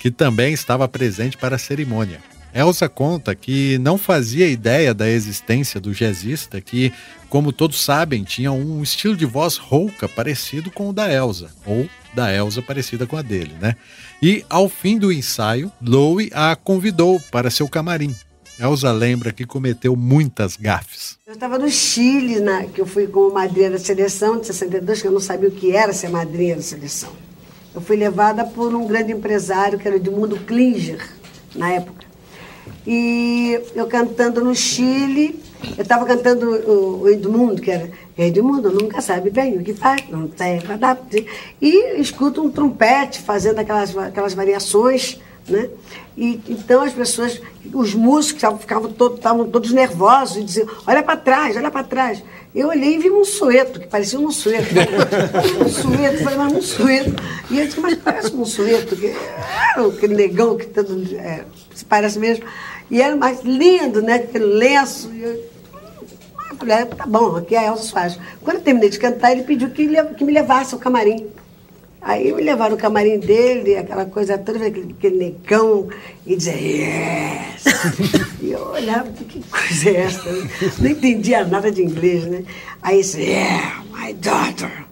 que 0.00 0.10
também 0.10 0.52
estava 0.52 0.88
presente 0.88 1.36
para 1.36 1.56
a 1.56 1.58
cerimônia. 1.58 2.18
Elsa 2.52 2.88
conta 2.88 3.34
que 3.34 3.76
não 3.78 3.98
fazia 3.98 4.48
ideia 4.48 4.94
da 4.94 5.08
existência 5.08 5.78
do 5.78 5.92
jazzista, 5.92 6.60
que, 6.60 6.92
como 7.28 7.52
todos 7.52 7.84
sabem, 7.84 8.24
tinha 8.24 8.50
um 8.50 8.82
estilo 8.82 9.14
de 9.14 9.26
voz 9.26 9.58
rouca 9.58 10.08
parecido 10.08 10.70
com 10.70 10.88
o 10.88 10.92
da 10.94 11.12
Elsa, 11.12 11.50
ou 11.64 11.88
da 12.14 12.34
Elsa 12.34 12.62
parecida 12.62 13.06
com 13.06 13.16
a 13.16 13.22
dele, 13.22 13.54
né? 13.60 13.76
E 14.20 14.44
ao 14.50 14.68
fim 14.68 14.98
do 14.98 15.12
ensaio, 15.12 15.70
Louie 15.80 16.28
a 16.34 16.56
convidou 16.56 17.20
para 17.30 17.50
seu 17.50 17.68
camarim. 17.68 18.14
Elsa 18.58 18.90
lembra 18.90 19.32
que 19.32 19.46
cometeu 19.46 19.94
muitas 19.94 20.56
gafes. 20.56 21.16
Eu 21.24 21.34
estava 21.34 21.56
no 21.56 21.70
Chile, 21.70 22.40
na, 22.40 22.64
que 22.64 22.80
eu 22.80 22.86
fui 22.86 23.06
como 23.06 23.32
madrinha 23.32 23.70
da 23.70 23.78
seleção 23.78 24.40
de 24.40 24.46
62, 24.48 25.00
que 25.00 25.06
eu 25.06 25.12
não 25.12 25.20
sabia 25.20 25.48
o 25.48 25.52
que 25.52 25.70
era 25.70 25.92
ser 25.92 26.08
madrinha 26.08 26.56
da 26.56 26.62
seleção. 26.62 27.12
Eu 27.72 27.80
fui 27.80 27.96
levada 27.96 28.44
por 28.44 28.74
um 28.74 28.84
grande 28.88 29.12
empresário, 29.12 29.78
que 29.78 29.86
era 29.86 29.96
Edmundo 29.96 30.36
Klinger, 30.40 31.00
na 31.54 31.70
época. 31.70 32.04
E 32.84 33.60
eu 33.76 33.86
cantando 33.86 34.42
no 34.42 34.54
Chile, 34.56 35.40
eu 35.76 35.82
estava 35.82 36.04
cantando 36.04 36.50
o, 36.50 37.02
o 37.02 37.08
Edmundo, 37.08 37.60
que 37.60 37.70
era 37.70 37.90
Edmundo 38.16 38.70
nunca 38.70 39.00
sabe 39.00 39.30
bem 39.30 39.56
o 39.56 39.62
que 39.62 39.74
faz, 39.74 40.02
não 40.08 40.26
tem 40.28 40.60
nada. 40.78 41.00
E 41.60 42.00
escuto 42.00 42.42
um 42.42 42.50
trompete 42.50 43.20
fazendo 43.20 43.58
aquelas, 43.58 43.96
aquelas 43.96 44.34
variações, 44.34 45.20
né? 45.48 45.68
E, 46.16 46.40
então 46.48 46.82
as 46.82 46.92
pessoas, 46.92 47.40
os 47.72 47.94
músicos 47.94 48.42
ficavam 48.60 48.92
todos, 48.92 49.18
estavam 49.18 49.48
todos 49.48 49.72
nervosos 49.72 50.36
e 50.36 50.44
diziam, 50.44 50.68
olha 50.86 51.02
para 51.02 51.16
trás, 51.16 51.56
olha 51.56 51.70
para 51.70 51.84
trás. 51.84 52.22
Eu 52.54 52.68
olhei 52.68 52.96
e 52.96 52.98
vi 52.98 53.10
um 53.10 53.24
sueto, 53.24 53.78
que 53.78 53.86
parecia 53.86 54.18
um 54.18 54.30
sueto. 54.32 54.66
um 55.64 55.68
sueto, 55.68 56.24
falei, 56.24 56.38
mas 56.38 56.52
um 56.52 56.62
sueto. 56.62 57.14
E 57.50 57.60
eu 57.60 57.66
disse, 57.66 57.78
mas 57.78 57.94
parece 57.96 58.34
um 58.34 58.44
sueto, 58.44 58.96
que 58.96 59.14
aquele 59.76 60.14
negão 60.14 60.56
que 60.56 60.66
todo, 60.66 61.04
é, 61.16 61.44
se 61.74 61.84
parece 61.84 62.18
mesmo. 62.18 62.44
E 62.90 63.00
era 63.02 63.16
mais 63.16 63.42
lindo, 63.42 64.00
né? 64.02 64.14
Aquele 64.14 64.44
lenço. 64.44 65.10
E 65.12 65.22
eu, 65.22 65.30
eu 66.50 66.56
falei, 66.58 66.76
ah, 66.76 66.86
tá 66.86 67.06
bom, 67.06 67.36
aqui 67.36 67.54
é 67.54 67.58
a 67.58 67.66
Elza 67.66 67.82
Soares. 67.82 68.18
Quando 68.42 68.56
eu 68.56 68.62
terminei 68.62 68.88
de 68.90 68.98
cantar, 68.98 69.32
ele 69.32 69.42
pediu 69.42 69.70
que, 69.70 69.88
que 70.14 70.24
me 70.24 70.32
levasse 70.32 70.74
ao 70.74 70.80
camarim. 70.80 71.26
Aí 72.00 72.32
me 72.32 72.42
levaram 72.42 72.76
no 72.76 72.80
camarim 72.80 73.18
dele, 73.18 73.76
aquela 73.76 74.04
coisa 74.04 74.38
toda, 74.38 74.64
aquele, 74.64 74.94
aquele 74.96 75.18
negão, 75.18 75.88
e 76.24 76.36
dizia, 76.36 76.54
yes! 76.54 77.64
e 78.40 78.52
eu 78.52 78.66
olhava, 78.68 79.10
que 79.10 79.42
coisa 79.42 79.90
é 79.90 79.96
essa? 80.02 80.30
Não 80.78 80.90
entendia 80.90 81.44
nada 81.44 81.70
de 81.72 81.82
inglês, 81.82 82.24
né? 82.24 82.44
Aí 82.80 82.98
disse, 82.98 83.20
yeah, 83.20 83.82
my 83.92 84.12
daughter. 84.14 84.86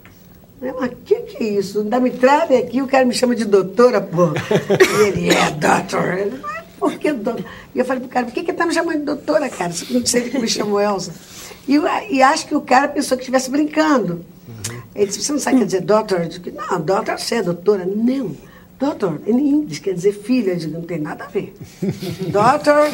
Eu, 0.60 0.76
Mas 0.80 0.90
o 0.90 0.96
que, 1.04 1.14
que 1.14 1.44
é 1.44 1.48
isso? 1.50 1.84
Da 1.84 2.00
me 2.00 2.10
trave 2.10 2.56
aqui, 2.56 2.82
o 2.82 2.88
cara 2.88 3.04
me 3.04 3.14
chama 3.14 3.36
de 3.36 3.44
doutora, 3.44 4.00
pô. 4.00 4.30
E 4.68 5.02
ele, 5.06 5.28
doutor. 5.60 6.18
Ele, 6.18 6.40
"Mas 6.80 6.92
por 6.92 6.98
que 6.98 7.12
doutor? 7.12 7.44
E 7.74 7.78
eu 7.78 7.84
falei 7.84 8.00
pro 8.00 8.08
cara, 8.08 8.26
por 8.26 8.32
que 8.32 8.42
que 8.42 8.52
tá 8.52 8.66
me 8.66 8.72
chamando 8.74 8.98
de 8.98 9.04
doutora, 9.04 9.48
cara? 9.48 9.72
Não 9.90 10.04
sei 10.06 10.28
que 10.30 10.38
me 10.38 10.48
chamou 10.48 10.80
Elsa. 10.80 11.12
E, 11.66 11.74
eu- 11.74 11.84
e 12.10 12.22
acho 12.22 12.46
que 12.46 12.54
o 12.54 12.60
cara 12.60 12.88
pensou 12.88 13.16
que 13.16 13.22
estivesse 13.22 13.50
brincando. 13.50 14.24
Ele 14.94 15.06
disse, 15.06 15.22
você 15.22 15.32
não 15.32 15.38
sabe 15.38 15.56
o 15.56 15.58
que 15.58 15.64
quer 15.64 15.66
dizer 15.66 15.80
doutor? 15.82 16.20
Eu 16.22 16.28
disse, 16.28 16.42
não, 16.52 16.80
doutor 16.80 17.18
você 17.18 17.36
é 17.36 17.42
doutora. 17.42 17.84
Não. 17.84 18.36
Doutor, 18.78 19.22
em 19.26 19.32
inglês 19.32 19.78
quer 19.78 19.94
dizer 19.94 20.12
filha. 20.12 20.52
Eu 20.52 20.56
digo, 20.56 20.74
não 20.74 20.82
tem 20.82 20.98
nada 20.98 21.24
a 21.24 21.28
ver. 21.28 21.54
doutor. 22.28 22.90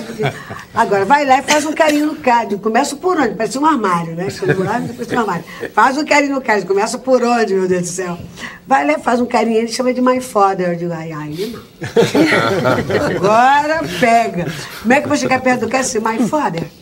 Agora, 0.73 1.05
vai 1.05 1.27
lá 1.27 1.41
e 1.41 1.43
faz 1.43 1.67
um 1.67 1.73
carinho 1.73 2.07
no 2.07 2.15
digo, 2.49 2.63
Começa 2.63 2.95
por 2.95 3.19
onde? 3.19 3.35
Parece 3.35 3.59
um 3.59 3.67
armário, 3.67 4.15
né? 4.15 4.29
Lá, 4.59 4.79
depois 4.79 5.11
um 5.11 5.19
armário. 5.19 5.45
Faz 5.75 5.99
um 5.99 6.05
carinho 6.05 6.37
no 6.37 6.41
digo, 6.41 6.67
Começa 6.67 6.99
por 6.99 7.23
onde, 7.23 7.55
meu 7.55 7.67
Deus 7.67 7.83
do 7.83 7.89
céu? 7.89 8.17
Vai 8.65 8.87
lá 8.87 8.93
e 8.93 8.99
faz 9.01 9.21
um 9.21 9.27
carinho. 9.27 9.59
Ele 9.59 9.69
chama 9.69 9.93
de 9.93 10.01
my 10.01 10.21
father. 10.21 10.69
Eu 10.69 10.77
digo, 10.77 10.93
ai, 10.93 11.11
ai, 11.11 11.35
não. 11.53 11.63
Agora 13.17 13.81
pega. 13.99 14.47
Como 14.83 14.93
é 14.93 15.01
que 15.01 15.05
eu 15.05 15.09
vou 15.09 15.17
chegar 15.17 15.41
perto 15.41 15.63
do 15.63 15.69
cara 15.69 15.83
e 15.83 15.87
dizer, 15.87 16.01
my 16.01 16.29
father? 16.29 16.82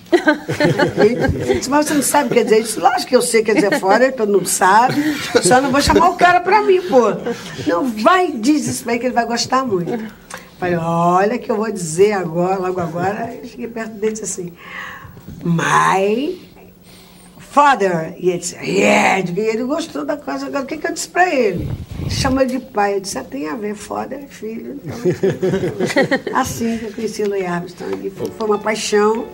Disse, 1.54 1.70
mas 1.70 1.86
você 1.86 1.94
não 1.94 2.02
sabe 2.02 2.26
o 2.26 2.28
que 2.28 2.34
quer 2.34 2.44
dizer? 2.44 2.58
Eu 2.58 2.62
disse, 2.62 2.80
lógico 2.80 3.06
que 3.06 3.16
eu 3.16 3.22
sei 3.22 3.40
o 3.40 3.44
que 3.44 3.52
quer 3.52 3.60
dizer 3.60 3.80
fora, 3.80 4.10
todo 4.12 4.32
mundo 4.32 4.48
sabe. 4.48 5.14
Só 5.42 5.60
não 5.60 5.70
vou 5.70 5.80
chamar 5.80 6.10
o 6.10 6.16
cara 6.16 6.40
pra 6.40 6.62
mim, 6.62 6.80
pô. 6.82 7.12
Não, 7.66 7.84
vai, 7.84 8.32
diz 8.32 8.66
isso 8.66 8.84
pra 8.84 8.98
que 8.98 9.06
ele 9.06 9.14
vai 9.14 9.26
gostar 9.26 9.64
muito. 9.64 9.90
Falei, 10.58 10.76
olha 10.76 11.38
que 11.38 11.50
eu 11.50 11.56
vou 11.56 11.70
dizer 11.72 12.12
agora, 12.12 12.58
logo 12.58 12.80
agora. 12.80 13.34
Eu 13.42 13.48
cheguei 13.48 13.68
perto 13.68 13.92
dele 13.92 14.08
e 14.08 14.12
disse 14.12 14.24
assim, 14.24 14.52
my 15.42 16.50
father. 17.38 18.14
E 18.18 18.30
ele 18.30 18.38
disse, 18.38 18.56
yeah. 18.56 19.18
E 19.18 19.40
ele 19.40 19.64
gostou 19.64 20.04
da 20.04 20.16
coisa. 20.16 20.46
Agora, 20.46 20.64
o 20.64 20.66
que, 20.66 20.76
que 20.76 20.86
eu 20.86 20.92
disse 20.92 21.08
pra 21.08 21.34
ele? 21.34 21.68
Ele 22.02 22.46
de 22.46 22.60
pai. 22.60 22.96
Eu 22.96 23.00
disse, 23.00 23.18
ah, 23.18 23.24
tem 23.24 23.48
a 23.48 23.56
ver, 23.56 23.74
father, 23.74 24.26
filho. 24.28 24.80
Então, 24.84 26.38
assim 26.38 26.78
que 26.78 26.86
eu 26.86 26.92
conheci 26.92 27.22
o 27.22 27.28
Louis 27.28 27.46
Armstrong. 27.46 28.10
Foi 28.10 28.46
uma 28.46 28.58
paixão, 28.58 29.26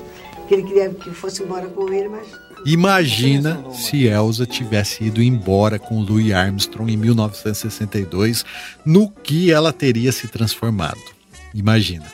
que 0.47 0.55
ele 0.55 0.63
queria 0.63 0.91
que 0.91 1.09
eu 1.09 1.15
fosse 1.15 1.43
embora 1.43 1.67
com 1.69 1.93
ele, 1.93 2.09
mas 2.09 2.27
Imagina 2.67 3.65
se 3.73 4.07
Elsa 4.07 4.45
tivesse 4.45 5.05
ido 5.05 5.23
embora 5.23 5.79
com 5.79 6.01
Louis 6.01 6.33
Armstrong 6.33 6.93
em 6.93 6.97
1962, 6.97 8.45
no 8.85 9.09
que 9.09 9.53
ela 9.53 9.73
teria 9.73 10.11
se 10.11 10.27
transformado. 10.27 11.01
Imagina. 11.55 12.05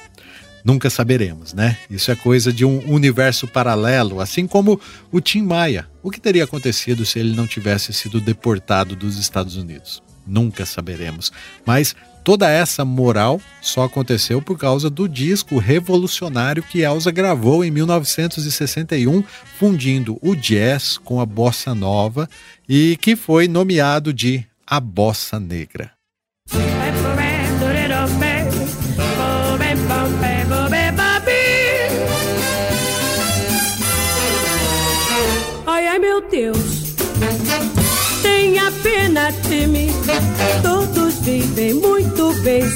Nunca 0.63 0.91
saberemos, 0.91 1.55
né? 1.55 1.79
Isso 1.91 2.11
é 2.11 2.15
coisa 2.15 2.53
de 2.53 2.65
um 2.65 2.79
universo 2.93 3.49
paralelo, 3.49 4.21
assim 4.21 4.47
como 4.47 4.79
o 5.11 5.21
Tim 5.21 5.43
Maia. 5.43 5.89
O 6.03 6.11
que 6.11 6.21
teria 6.21 6.45
acontecido 6.45 7.07
se 7.07 7.19
ele 7.19 7.35
não 7.35 7.47
tivesse 7.47 7.93
sido 7.93 8.21
deportado 8.21 8.95
dos 8.95 9.19
Estados 9.19 9.57
Unidos? 9.57 10.03
Nunca 10.27 10.67
saberemos. 10.67 11.33
Mas 11.67 11.97
toda 12.25 12.51
essa 12.51 12.85
moral 12.85 13.41
só 13.61 13.85
aconteceu 13.85 14.41
por 14.41 14.59
causa 14.59 14.89
do 14.89 15.09
disco 15.09 15.59
revolucionário 15.59 16.63
que 16.63 16.81
Elsa 16.83 17.11
gravou 17.11 17.65
em 17.65 17.71
1961, 17.71 19.23
fundindo 19.59 20.19
o 20.21 20.35
jazz 20.35 20.99
com 20.99 21.21
a 21.21 21.27
bossa 21.27 21.75
nova 21.75 22.29
e 22.69 22.97
que 23.01 23.17
foi 23.17 23.49
nomeado 23.49 24.13
de 24.13 24.45
A 24.67 24.81
Bossa 24.81 25.39
Negra. 25.39 25.93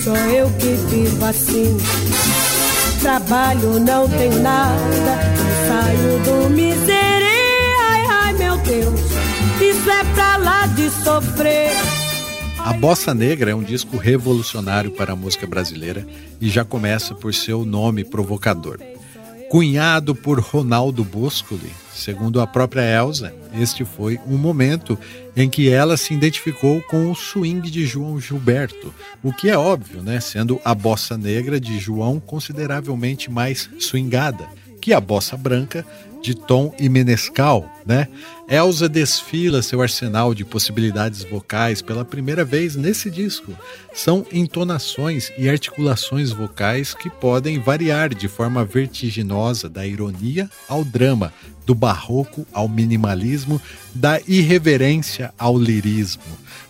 Só 0.03 0.17
eu 0.17 0.51
que 0.53 0.75
vivo 0.89 1.25
assim. 1.25 1.77
Trabalho, 3.01 3.81
não 3.81 4.09
tem 4.09 4.31
nada, 4.41 5.19
saio 5.69 6.19
do 6.25 6.51
miserê. 6.51 7.75
Ai, 7.81 8.05
ai, 8.11 8.33
meu 8.35 8.57
Deus, 8.59 9.01
isso 9.61 9.91
é 9.91 10.05
pra 10.15 10.37
lá 10.39 10.67
de 10.67 10.91
sofrer. 10.91 11.71
A 12.59 12.73
Bossa 12.73 13.15
Negra 13.15 13.53
é 13.53 13.55
um 13.55 13.63
disco 13.63 13.97
revolucionário 13.97 14.91
para 14.91 15.13
a 15.13 15.17
música 15.17 15.47
brasileira 15.47 16.05
e 16.41 16.49
já 16.49 16.65
começa 16.65 17.15
por 17.15 17.33
seu 17.33 17.65
nome 17.65 18.03
provocador. 18.03 18.81
Cunhado 19.51 20.15
por 20.15 20.41
Ronaldo 20.41 21.05
Boscoli, 21.05 21.73
segundo 21.95 22.41
a 22.41 22.47
própria 22.47 22.83
Elsa, 22.83 23.33
este 23.55 23.85
foi 23.85 24.19
um 24.27 24.37
momento 24.37 24.99
em 25.37 25.49
que 25.49 25.71
ela 25.71 25.97
se 25.97 26.13
identificou 26.13 26.83
com 26.83 27.11
o 27.11 27.15
swing 27.15 27.71
de 27.71 27.87
João 27.87 28.21
Gilberto, 28.21 28.93
o 29.23 29.33
que 29.33 29.49
é 29.49 29.57
óbvio, 29.57 30.03
né, 30.03 30.19
sendo 30.21 30.61
a 30.65 30.75
bossa 30.75 31.17
negra 31.17 31.61
de 31.61 31.79
João 31.79 32.19
consideravelmente 32.19 33.31
mais 33.31 33.71
swingada 33.79 34.49
que 34.87 34.93
a 34.93 35.01
bossa 35.01 35.37
branca 35.37 35.85
de 36.23 36.35
Tom 36.35 36.75
e 36.79 36.89
Menescal, 36.89 37.71
né? 37.85 38.09
Elsa 38.49 38.89
desfila 38.89 39.61
seu 39.61 39.83
arsenal 39.83 40.33
de 40.33 40.45
possibilidades 40.45 41.25
vocais 41.25 41.83
pela 41.83 42.05
primeira 42.05 42.45
vez 42.45 42.77
nesse 42.77 43.11
disco. 43.11 43.53
São 43.93 44.25
entonações 44.33 45.33
e 45.37 45.49
articulações 45.49 46.31
vocais 46.31 46.95
que 46.95 47.11
podem 47.11 47.59
variar 47.59 48.15
de 48.15 48.29
forma 48.29 48.65
vertiginosa 48.65 49.69
da 49.69 49.87
ironia 49.87 50.49
ao 50.69 50.85
drama, 50.85 51.33
do 51.65 51.75
barroco 51.75 52.47
ao 52.53 52.69
minimalismo, 52.69 53.61
da 53.93 54.21
irreverência 54.29 55.35
ao 55.37 55.59
lirismo. 55.59 56.23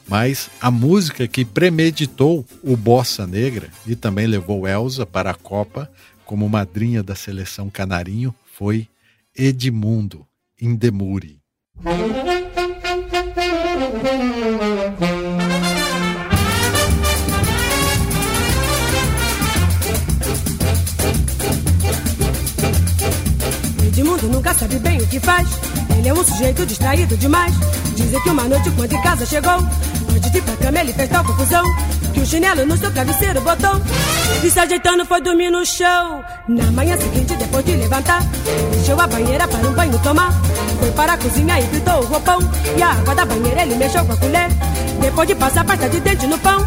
Mas 0.09 0.49
a 0.61 0.71
música 0.71 1.27
que 1.29 1.45
premeditou 1.45 2.45
o 2.63 2.77
Bossa 2.77 3.27
Negra 3.27 3.69
e 3.87 3.95
também 3.95 4.27
levou 4.27 4.67
Elsa 4.67 5.05
para 5.05 5.31
a 5.31 5.35
Copa 5.35 5.91
como 6.25 6.49
madrinha 6.49 7.03
da 7.03 7.15
seleção 7.15 7.69
canarinho 7.69 8.35
foi 8.55 8.89
Edmundo 9.38 10.27
Indemuri. 10.59 11.40
Edmundo 23.97 24.29
nunca 24.29 24.53
sabe 24.53 24.79
bem 24.79 24.99
o 24.99 25.07
que 25.07 25.19
faz. 25.19 25.49
Ele 25.97 26.07
é 26.07 26.13
um 26.13 26.23
sujeito 26.23 26.67
distraído 26.67 27.17
demais. 27.17 27.55
Dizem 27.95 28.21
que 28.21 28.29
uma 28.29 28.43
noite, 28.43 28.71
quando 28.73 28.93
em 28.93 29.01
casa 29.01 29.25
chegou, 29.25 29.55
antes 30.15 30.31
de 30.31 30.37
ir 30.37 30.43
pra 30.43 30.55
cama, 30.57 30.81
ele 30.81 30.93
fez 30.93 31.09
tal 31.09 31.25
confusão. 31.25 31.65
Que 32.13 32.21
o 32.21 32.27
chinelo 32.27 32.67
no 32.67 32.77
seu 32.77 32.93
travesseiro 32.93 33.41
botou. 33.41 33.81
E 34.45 34.51
se 34.51 34.61
ajeitando 34.61 35.07
foi 35.07 35.23
dormir 35.23 35.49
no 35.49 35.65
chão. 35.65 36.23
Na 36.47 36.71
manhã 36.73 36.95
seguinte, 36.99 37.35
depois 37.37 37.65
de 37.65 37.75
levantar, 37.75 38.21
encheu 38.79 39.01
a 39.01 39.07
banheira 39.07 39.49
para 39.49 39.67
um 39.67 39.73
banho 39.73 39.99
tomar. 40.01 40.31
Foi 40.79 40.91
para 40.91 41.15
a 41.15 41.17
cozinha 41.17 41.59
e 41.59 41.67
fritou 41.67 42.03
o 42.03 42.05
roupão. 42.05 42.39
E 42.77 42.83
a 42.83 42.91
água 42.91 43.15
da 43.15 43.25
banheira 43.25 43.63
ele 43.63 43.77
mexeu 43.77 44.05
com 44.05 44.13
a 44.13 44.17
colher. 44.19 44.51
Depois 45.01 45.27
de 45.27 45.35
passar 45.37 45.65
pasta 45.65 45.89
de 45.89 46.01
dente 46.01 46.27
no 46.27 46.39
pão, 46.41 46.67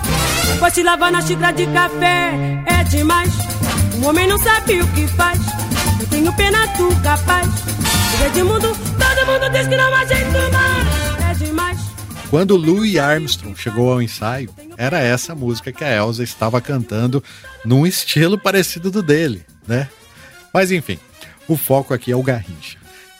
foi 0.57 0.71
se 0.71 0.81
lavar 0.81 1.11
na 1.11 1.21
xícara 1.21 1.53
de 1.53 1.67
café. 1.67 2.33
É 2.65 2.83
demais. 2.85 3.31
Um 4.01 4.07
homem 4.07 4.27
não 4.27 4.39
sabe 4.39 4.81
o 4.81 4.87
que 4.87 5.07
faz. 5.09 5.58
Tenho 6.09 6.33
pena 6.33 6.59
capaz. 7.03 7.47
Edmundo, 8.25 8.75
todo 8.75 9.25
mundo 9.25 9.49
diz 9.51 9.67
que 9.67 9.75
não 9.75 9.91
mais. 9.91 10.09
É 10.11 11.33
demais. 11.35 11.79
Quando 12.29 12.55
Louis 12.55 12.95
Armstrong 12.97 13.59
chegou 13.59 13.91
ao 13.91 14.01
ensaio, 14.01 14.53
era 14.77 14.99
essa 14.99 15.33
música 15.33 15.71
que 15.71 15.83
a 15.83 15.95
Elsa 15.95 16.23
estava 16.23 16.61
cantando 16.61 17.23
num 17.65 17.87
estilo 17.87 18.37
parecido 18.37 18.91
do 18.91 19.01
dele, 19.01 19.43
né? 19.67 19.89
Mas 20.53 20.71
enfim, 20.71 20.99
o 21.47 21.57
foco 21.57 21.93
aqui 21.93 22.11
é 22.11 22.15
o 22.15 22.21
Garrincha. 22.21 22.77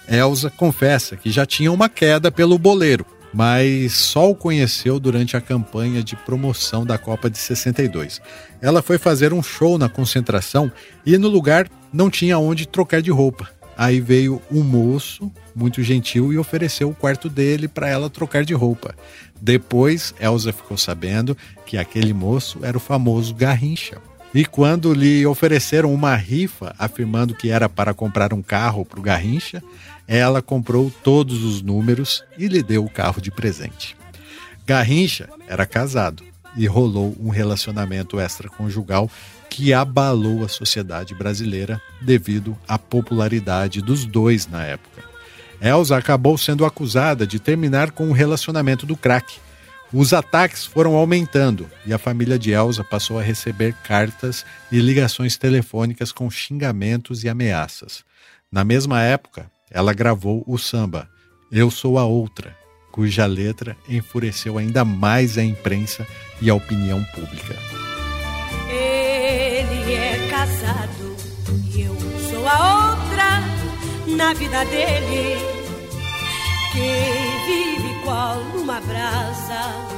Elsa 0.08 0.49
confessa 0.49 1.15
que 1.15 1.32
já 1.32 1.45
tinha 1.45 1.71
uma 1.71 1.89
queda 1.89 2.32
pelo 2.32 2.58
boleiro, 2.60 3.06
mas 3.33 3.93
só 3.93 4.29
o 4.29 4.35
conheceu 4.35 4.99
durante 4.99 5.37
a 5.37 5.41
campanha 5.41 6.03
de 6.03 6.15
promoção 6.15 6.85
da 6.85 6.97
Copa 6.97 7.29
de 7.29 7.37
62. 7.37 8.21
Ela 8.61 8.81
foi 8.81 8.97
fazer 8.97 9.33
um 9.33 9.43
show 9.43 9.77
na 9.77 9.89
concentração 9.89 10.71
e 11.05 11.17
no 11.17 11.27
lugar 11.27 11.69
não 11.93 12.09
tinha 12.09 12.37
onde 12.37 12.67
trocar 12.67 13.01
de 13.01 13.11
roupa. 13.11 13.49
Aí 13.77 14.01
veio 14.01 14.41
um 14.51 14.61
moço 14.61 15.31
muito 15.55 15.81
gentil 15.81 16.33
e 16.33 16.37
ofereceu 16.37 16.89
o 16.89 16.95
quarto 16.95 17.29
dele 17.29 17.67
para 17.67 17.87
ela 17.87 18.09
trocar 18.09 18.43
de 18.43 18.53
roupa. 18.53 18.93
Depois, 19.41 20.13
Elsa 20.19 20.51
ficou 20.51 20.77
sabendo 20.77 21.37
que 21.65 21.77
aquele 21.77 22.13
moço 22.13 22.59
era 22.61 22.75
o 22.75 22.81
famoso 22.81 23.33
Garrincha. 23.33 24.01
E 24.33 24.45
quando 24.45 24.93
lhe 24.93 25.25
ofereceram 25.25 25.93
uma 25.93 26.15
rifa 26.15 26.75
afirmando 26.77 27.33
que 27.33 27.49
era 27.49 27.67
para 27.67 27.93
comprar 27.93 28.33
um 28.33 28.41
carro 28.41 28.85
para 28.85 28.99
o 28.99 29.03
Garrincha, 29.03 29.63
ela 30.17 30.41
comprou 30.41 30.91
todos 31.04 31.43
os 31.43 31.62
números 31.62 32.24
e 32.36 32.48
lhe 32.48 32.63
deu 32.63 32.84
o 32.84 32.89
carro 32.89 33.22
de 33.22 33.30
presente. 33.30 33.95
Garrincha 34.65 35.30
era 35.48 35.67
casado 35.67 36.24
e 36.58 36.65
rolou 36.65 37.15
um 37.19 37.30
relacionamento 37.30 38.19
extraconjugal 38.19 39.08
que 39.52 39.72
abalou 39.72 40.43
a 40.43 40.48
sociedade 40.48 41.13
brasileira 41.13 41.80
devido 42.02 42.58
à 42.67 42.80
popularidade 42.80 43.84
dos 43.84 44.04
dois 44.04 44.48
na 44.48 44.65
época. 44.65 45.04
Elsa 45.62 45.95
acabou 45.95 46.39
sendo 46.39 46.65
acusada 46.65 47.28
de 47.28 47.39
terminar 47.39 47.91
com 47.91 48.10
o 48.10 48.13
relacionamento 48.13 48.88
do 48.88 48.98
crack. 48.98 49.38
Os 49.93 50.12
ataques 50.12 50.65
foram 50.65 50.95
aumentando 50.95 51.69
e 51.86 51.93
a 51.93 52.00
família 52.00 52.39
de 52.39 52.52
Elsa 52.52 52.84
passou 52.84 53.19
a 53.19 53.24
receber 53.24 53.76
cartas 53.84 54.43
e 54.72 54.80
ligações 54.80 55.38
telefônicas 55.38 56.12
com 56.12 56.32
xingamentos 56.32 57.24
e 57.24 57.30
ameaças. 57.30 58.04
Na 58.52 58.63
mesma 58.63 59.04
época, 59.04 59.52
ela 59.71 59.93
gravou 59.93 60.43
o 60.47 60.58
samba 60.58 61.10
Eu 61.51 61.69
Sou 61.69 61.97
a 61.99 62.05
Outra, 62.05 62.55
cuja 62.91 63.25
letra 63.25 63.77
enfureceu 63.88 64.58
ainda 64.58 64.84
mais 64.84 65.38
a 65.38 65.43
imprensa 65.43 66.05
e 66.41 66.49
a 66.49 66.55
opinião 66.55 67.03
pública. 67.05 67.55
Ele 68.69 69.93
é 69.93 70.27
casado 70.29 71.15
e 71.73 71.82
eu 71.82 71.95
sou 72.29 72.47
a 72.47 72.93
outra 72.93 74.15
na 74.15 74.34
vida 74.34 74.65
dele. 74.65 75.38
Quem 76.71 77.45
vive 77.47 78.03
qual 78.03 78.39
uma 78.55 78.79
brasa 78.82 79.89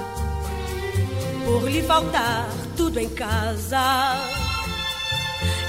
por 1.45 1.69
lhe 1.69 1.81
faltar 1.81 2.49
tudo 2.77 2.99
em 2.99 3.09
casa. 3.09 4.15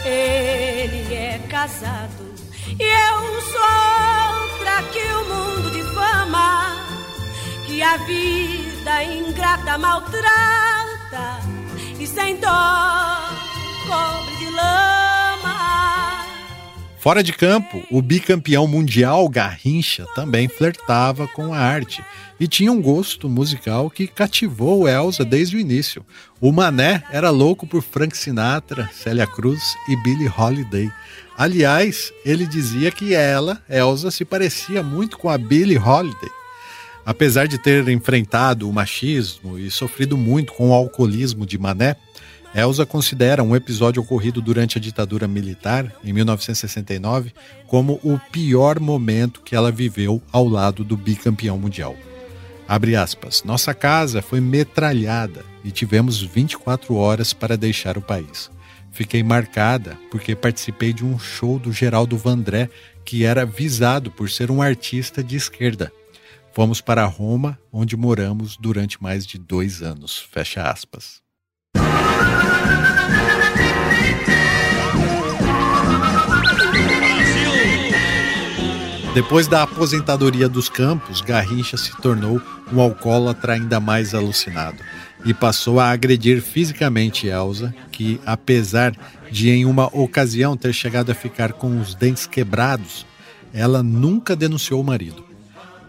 Ele 0.04 1.14
é 1.14 1.40
casado 1.48 2.31
e 2.78 2.84
eu 2.84 3.40
sou 3.42 3.60
outra 4.40 4.82
que 4.92 4.98
o 5.00 5.24
mundo 5.24 5.70
difama, 5.70 6.76
que 7.66 7.82
a 7.82 7.96
vida 7.98 9.04
ingrata 9.04 9.78
maltrata 9.78 11.40
e 11.98 12.06
sem 12.06 12.36
dó 12.36 13.18
cobre 13.86 14.36
de 14.36 14.50
lama. 14.50 14.91
Fora 17.02 17.20
de 17.20 17.32
campo, 17.32 17.82
o 17.90 18.00
bicampeão 18.00 18.64
mundial 18.68 19.28
Garrincha 19.28 20.06
também 20.14 20.46
flertava 20.46 21.26
com 21.26 21.52
a 21.52 21.58
arte 21.58 22.00
e 22.38 22.46
tinha 22.46 22.70
um 22.70 22.80
gosto 22.80 23.28
musical 23.28 23.90
que 23.90 24.06
cativou 24.06 24.88
Elsa 24.88 25.24
desde 25.24 25.56
o 25.56 25.58
início. 25.58 26.06
O 26.40 26.52
Mané 26.52 27.02
era 27.10 27.28
louco 27.28 27.66
por 27.66 27.82
Frank 27.82 28.16
Sinatra, 28.16 28.88
Célia 28.94 29.26
Cruz 29.26 29.74
e 29.88 29.96
Billie 29.96 30.30
Holiday. 30.38 30.92
Aliás, 31.36 32.12
ele 32.24 32.46
dizia 32.46 32.92
que 32.92 33.14
ela, 33.14 33.60
Elsa, 33.68 34.12
se 34.12 34.24
parecia 34.24 34.80
muito 34.80 35.18
com 35.18 35.28
a 35.28 35.36
Billie 35.36 35.78
Holiday. 35.78 36.30
Apesar 37.04 37.48
de 37.48 37.58
ter 37.58 37.88
enfrentado 37.88 38.70
o 38.70 38.72
machismo 38.72 39.58
e 39.58 39.72
sofrido 39.72 40.16
muito 40.16 40.52
com 40.52 40.70
o 40.70 40.72
alcoolismo 40.72 41.44
de 41.44 41.58
Mané, 41.58 41.96
Elsa 42.54 42.84
considera 42.84 43.42
um 43.42 43.56
episódio 43.56 44.02
ocorrido 44.02 44.42
durante 44.42 44.76
a 44.76 44.80
ditadura 44.80 45.26
militar, 45.26 45.90
em 46.04 46.12
1969, 46.12 47.32
como 47.66 47.98
o 48.02 48.18
pior 48.30 48.78
momento 48.78 49.40
que 49.40 49.56
ela 49.56 49.72
viveu 49.72 50.22
ao 50.30 50.46
lado 50.46 50.84
do 50.84 50.94
bicampeão 50.94 51.58
mundial. 51.58 51.96
Abre 52.68 52.94
aspas, 52.94 53.42
nossa 53.42 53.72
casa 53.72 54.20
foi 54.20 54.40
metralhada 54.40 55.44
e 55.64 55.70
tivemos 55.70 56.20
24 56.20 56.94
horas 56.94 57.32
para 57.32 57.56
deixar 57.56 57.96
o 57.96 58.02
país. 58.02 58.50
Fiquei 58.90 59.22
marcada 59.22 59.98
porque 60.10 60.36
participei 60.36 60.92
de 60.92 61.04
um 61.04 61.18
show 61.18 61.58
do 61.58 61.72
Geraldo 61.72 62.18
Vandré, 62.18 62.68
que 63.02 63.24
era 63.24 63.46
visado 63.46 64.10
por 64.10 64.28
ser 64.28 64.50
um 64.50 64.60
artista 64.60 65.24
de 65.24 65.36
esquerda. 65.36 65.90
Fomos 66.52 66.82
para 66.82 67.06
Roma, 67.06 67.58
onde 67.72 67.96
moramos 67.96 68.58
durante 68.58 69.02
mais 69.02 69.26
de 69.26 69.38
dois 69.38 69.80
anos. 69.80 70.18
Fecha 70.18 70.70
aspas. 70.70 71.21
Depois 79.14 79.46
da 79.46 79.62
aposentadoria 79.62 80.48
dos 80.48 80.70
campos, 80.70 81.20
Garrincha 81.20 81.76
se 81.76 81.94
tornou 82.00 82.40
um 82.72 82.80
alcoólatra 82.80 83.52
ainda 83.52 83.78
mais 83.78 84.14
alucinado 84.14 84.78
e 85.22 85.34
passou 85.34 85.78
a 85.78 85.90
agredir 85.90 86.40
fisicamente 86.40 87.26
Elsa, 87.26 87.74
que, 87.90 88.18
apesar 88.24 88.96
de 89.30 89.50
em 89.50 89.66
uma 89.66 89.86
ocasião 89.94 90.56
ter 90.56 90.72
chegado 90.72 91.12
a 91.12 91.14
ficar 91.14 91.52
com 91.52 91.78
os 91.78 91.94
dentes 91.94 92.26
quebrados, 92.26 93.06
ela 93.52 93.82
nunca 93.82 94.34
denunciou 94.34 94.80
o 94.80 94.84
marido. 94.84 95.24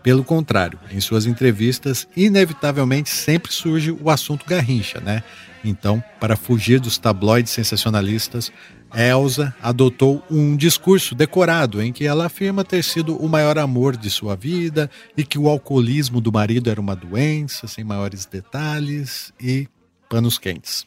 Pelo 0.04 0.24
contrário, 0.24 0.78
em 0.92 1.00
suas 1.00 1.26
entrevistas, 1.26 2.06
inevitavelmente 2.18 3.10
sempre 3.10 3.54
surge 3.54 3.90
o 3.92 4.10
assunto 4.10 4.46
Garrincha, 4.46 5.00
né? 5.00 5.24
Então, 5.64 6.04
para 6.20 6.36
fugir 6.36 6.80
dos 6.80 6.98
tabloides 6.98 7.52
sensacionalistas, 7.52 8.52
Elsa 8.94 9.56
adotou 9.62 10.24
um 10.30 10.56
discurso 10.56 11.16
decorado 11.16 11.82
em 11.82 11.92
que 11.92 12.06
ela 12.06 12.26
afirma 12.26 12.64
ter 12.64 12.84
sido 12.84 13.16
o 13.16 13.28
maior 13.28 13.58
amor 13.58 13.98
de 13.98 14.10
sua 14.10 14.36
vida 14.36 14.90
e 15.18 15.24
que 15.24 15.40
o 15.40 15.48
alcoolismo 15.48 16.22
do 16.22 16.32
marido 16.32 16.70
era 16.70 16.80
uma 16.80 16.96
doença, 16.96 17.68
sem 17.68 17.84
maiores 17.84 18.26
detalhes 18.26 19.34
e 19.42 19.68
panos 20.10 20.38
quentes. 20.38 20.86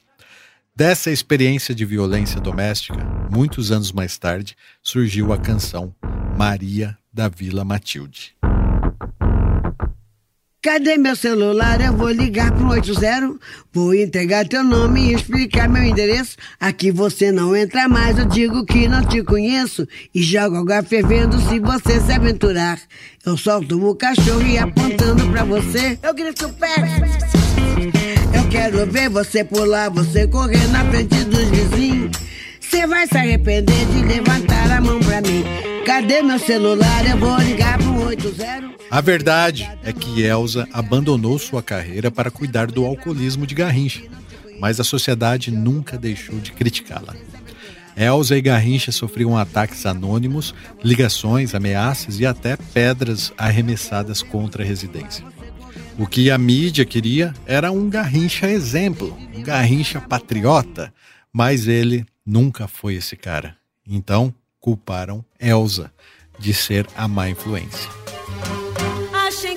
Dessa 0.74 1.10
experiência 1.10 1.74
de 1.74 1.84
violência 1.84 2.40
doméstica, 2.40 3.02
muitos 3.30 3.72
anos 3.72 3.90
mais 3.90 4.18
tarde, 4.18 4.54
surgiu 4.82 5.32
a 5.32 5.38
canção 5.38 5.94
Maria 6.36 6.96
da 7.10 7.28
Vila 7.28 7.64
Matilde. 7.64 8.35
Cadê 10.66 10.98
meu 10.98 11.14
celular? 11.14 11.80
Eu 11.80 11.92
vou 11.92 12.10
ligar 12.10 12.50
pro 12.50 12.70
80. 12.70 13.36
Vou 13.72 13.94
entregar 13.94 14.48
teu 14.48 14.64
nome 14.64 15.00
e 15.00 15.14
explicar 15.14 15.68
meu 15.68 15.84
endereço. 15.84 16.36
Aqui 16.58 16.90
você 16.90 17.30
não 17.30 17.54
entra 17.54 17.88
mais, 17.88 18.18
eu 18.18 18.24
digo 18.24 18.66
que 18.66 18.88
não 18.88 19.00
te 19.04 19.22
conheço. 19.22 19.86
E 20.12 20.20
jogo 20.20 20.56
água 20.56 20.82
fervendo 20.82 21.40
se 21.42 21.60
você 21.60 22.00
se 22.00 22.10
aventurar. 22.10 22.80
Eu 23.24 23.36
solto 23.36 23.78
o 23.80 23.94
cachorro 23.94 24.42
e 24.42 24.58
apontando 24.58 25.24
pra 25.28 25.44
você. 25.44 25.96
Eu 26.02 26.12
grito 26.12 26.48
perto. 26.48 27.00
Eu 28.34 28.48
quero 28.50 28.90
ver 28.90 29.08
você 29.08 29.44
pular, 29.44 29.88
você 29.88 30.26
correr 30.26 30.66
na 30.72 30.84
frente 30.86 31.22
dos 31.26 31.48
vizinhos. 31.48 32.10
Você 32.60 32.84
vai 32.88 33.06
se 33.06 33.16
arrepender 33.16 33.86
de 33.86 34.02
levantar 34.02 34.72
a 34.72 34.80
mão 34.80 34.98
pra 34.98 35.20
mim. 35.20 35.44
Cadê 35.86 36.22
meu 36.22 36.40
celular? 36.40 37.08
Eu 37.08 37.18
vou 37.18 37.38
ligar 37.38 37.76
80. 37.78 37.85
A 38.90 39.00
verdade 39.00 39.68
é 39.82 39.92
que 39.92 40.22
Elsa 40.22 40.66
abandonou 40.72 41.38
sua 41.38 41.62
carreira 41.62 42.10
para 42.10 42.30
cuidar 42.30 42.70
do 42.70 42.84
alcoolismo 42.84 43.46
de 43.46 43.54
Garrincha, 43.54 44.02
mas 44.60 44.80
a 44.80 44.84
sociedade 44.84 45.50
nunca 45.50 45.98
deixou 45.98 46.38
de 46.38 46.52
criticá-la. 46.52 47.14
Elsa 47.96 48.36
e 48.36 48.42
Garrincha 48.42 48.92
sofriam 48.92 49.36
ataques 49.36 49.86
anônimos, 49.86 50.54
ligações, 50.84 51.54
ameaças 51.54 52.20
e 52.20 52.26
até 52.26 52.56
pedras 52.56 53.32
arremessadas 53.38 54.22
contra 54.22 54.62
a 54.62 54.66
residência. 54.66 55.24
O 55.98 56.06
que 56.06 56.30
a 56.30 56.36
mídia 56.36 56.84
queria 56.84 57.32
era 57.46 57.72
um 57.72 57.88
Garrincha 57.88 58.50
exemplo, 58.50 59.16
um 59.34 59.42
Garrincha 59.42 59.98
patriota, 59.98 60.92
mas 61.32 61.66
ele 61.66 62.04
nunca 62.24 62.68
foi 62.68 62.96
esse 62.96 63.16
cara. 63.16 63.56
Então, 63.88 64.34
culparam 64.60 65.24
Elsa 65.40 65.90
de 66.38 66.54
ser 66.54 66.86
a 66.96 67.06
má 67.08 67.28
influência. 67.28 67.88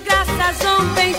Graças 0.05 0.65
ontem 0.65 1.13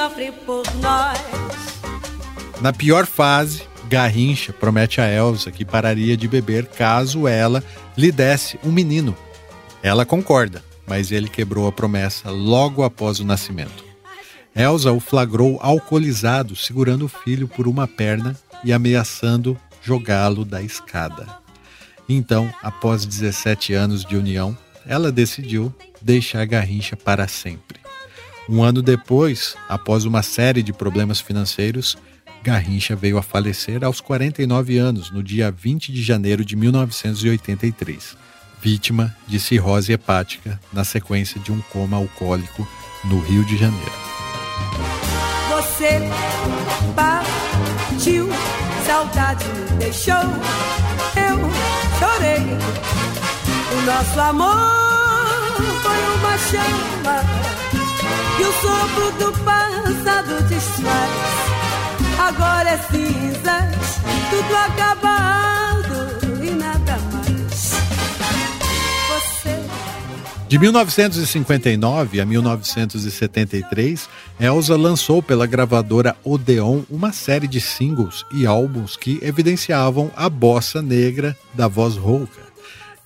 sofre 0.00 0.32
por 0.46 0.62
nós. 0.76 1.18
Na 2.62 2.72
pior 2.72 3.04
fase, 3.04 3.64
Garrincha 3.86 4.50
promete 4.50 4.98
a 4.98 5.06
Elsa 5.06 5.50
que 5.50 5.62
pararia 5.62 6.16
de 6.16 6.26
beber 6.26 6.64
caso 6.64 7.28
ela 7.28 7.62
lhe 7.98 8.10
desse 8.10 8.58
um 8.64 8.72
menino. 8.72 9.14
Ela 9.82 10.06
concorda, 10.06 10.64
mas 10.86 11.12
ele 11.12 11.28
quebrou 11.28 11.66
a 11.66 11.72
promessa 11.72 12.30
logo 12.30 12.82
após 12.82 13.20
o 13.20 13.26
nascimento. 13.26 13.84
Elsa 14.56 14.90
o 14.90 15.00
flagrou 15.00 15.58
alcoolizado, 15.60 16.56
segurando 16.56 17.04
o 17.04 17.08
filho 17.08 17.46
por 17.46 17.68
uma 17.68 17.86
perna 17.86 18.34
e 18.64 18.72
ameaçando 18.72 19.54
jogá-lo 19.82 20.46
da 20.46 20.62
escada. 20.62 21.26
Então, 22.08 22.50
após 22.62 23.04
17 23.04 23.74
anos 23.74 24.02
de 24.06 24.16
união, 24.16 24.56
ela 24.86 25.12
decidiu 25.12 25.74
deixar 26.00 26.46
Garrincha 26.46 26.96
para 26.96 27.28
sempre. 27.28 27.79
Um 28.52 28.64
ano 28.64 28.82
depois, 28.82 29.54
após 29.68 30.04
uma 30.04 30.24
série 30.24 30.60
de 30.60 30.72
problemas 30.72 31.20
financeiros, 31.20 31.96
Garrincha 32.42 32.96
veio 32.96 33.16
a 33.16 33.22
falecer 33.22 33.84
aos 33.84 34.00
49 34.00 34.76
anos, 34.76 35.08
no 35.12 35.22
dia 35.22 35.52
20 35.52 35.92
de 35.92 36.02
janeiro 36.02 36.44
de 36.44 36.56
1983, 36.56 38.16
vítima 38.60 39.14
de 39.24 39.38
cirrose 39.38 39.92
hepática 39.92 40.60
na 40.72 40.82
sequência 40.82 41.40
de 41.40 41.52
um 41.52 41.60
coma 41.72 41.96
alcoólico 41.96 42.66
no 43.04 43.20
Rio 43.20 43.44
de 43.44 43.56
Janeiro. 43.56 43.92
Você 45.50 46.00
partiu, 46.96 48.28
saudade 48.84 49.44
me 49.44 49.78
deixou. 49.78 50.14
Eu 51.14 51.38
chorei. 52.00 52.42
O 53.78 53.82
nosso 53.86 54.18
amor 54.18 54.56
foi 55.82 56.00
uma 56.16 56.38
chama 56.38 57.59
que 58.40 58.44
o 58.44 58.52
sopro 58.54 59.12
do 59.18 59.32
passado 59.44 60.42
desfaz. 60.48 61.10
Agora 62.18 62.70
é 62.70 62.78
tudo 64.30 64.56
acabado 64.56 65.94
e 66.42 66.50
nada 66.52 66.98
mais. 67.12 67.74
Você 69.08 69.60
De 70.48 70.58
1959 70.58 72.18
a 72.18 72.24
1973, 72.24 74.08
Elsa 74.40 74.74
lançou 74.74 75.22
pela 75.22 75.44
gravadora 75.44 76.16
Odeon 76.24 76.80
uma 76.88 77.12
série 77.12 77.46
de 77.46 77.60
singles 77.60 78.24
e 78.32 78.46
álbuns 78.46 78.96
que 78.96 79.18
evidenciavam 79.20 80.10
a 80.16 80.30
bossa 80.30 80.80
negra 80.80 81.36
da 81.52 81.68
voz 81.68 81.94
rouca. 81.94 82.40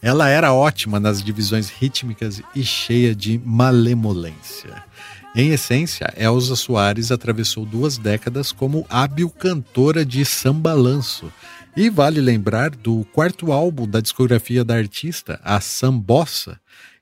Ela 0.01 0.29
era 0.29 0.53
ótima 0.53 1.01
nas 1.01 1.21
divisões 1.21 1.71
rítmicas 1.71 2.41
e 2.55 2.63
cheia 2.63 3.15
de 3.17 3.41
malemolência. 3.45 4.94
Em 5.37 5.51
essência, 5.51 6.15
Elza 6.17 6.55
Soares 6.55 7.11
atravessou 7.11 7.67
duas 7.67 7.99
décadas 7.99 8.53
como 8.53 8.87
hábil 8.89 9.29
cantora 9.29 10.05
de 10.05 10.25
sambalanço. 10.25 11.33
E 11.77 11.91
vale 11.91 12.21
lembrar 12.21 12.71
do 12.71 13.05
quarto 13.13 13.51
álbum 13.51 13.89
da 13.89 14.01
discografia 14.01 14.65
da 14.65 14.77
artista, 14.77 15.41
a 15.43 15.61
Sambossa, 15.61 16.61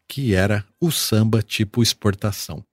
que 0.09 0.35
era 0.35 0.65
o 0.81 0.91
samba 0.91 1.43
tipo 1.43 1.83
exportação. 1.83 2.65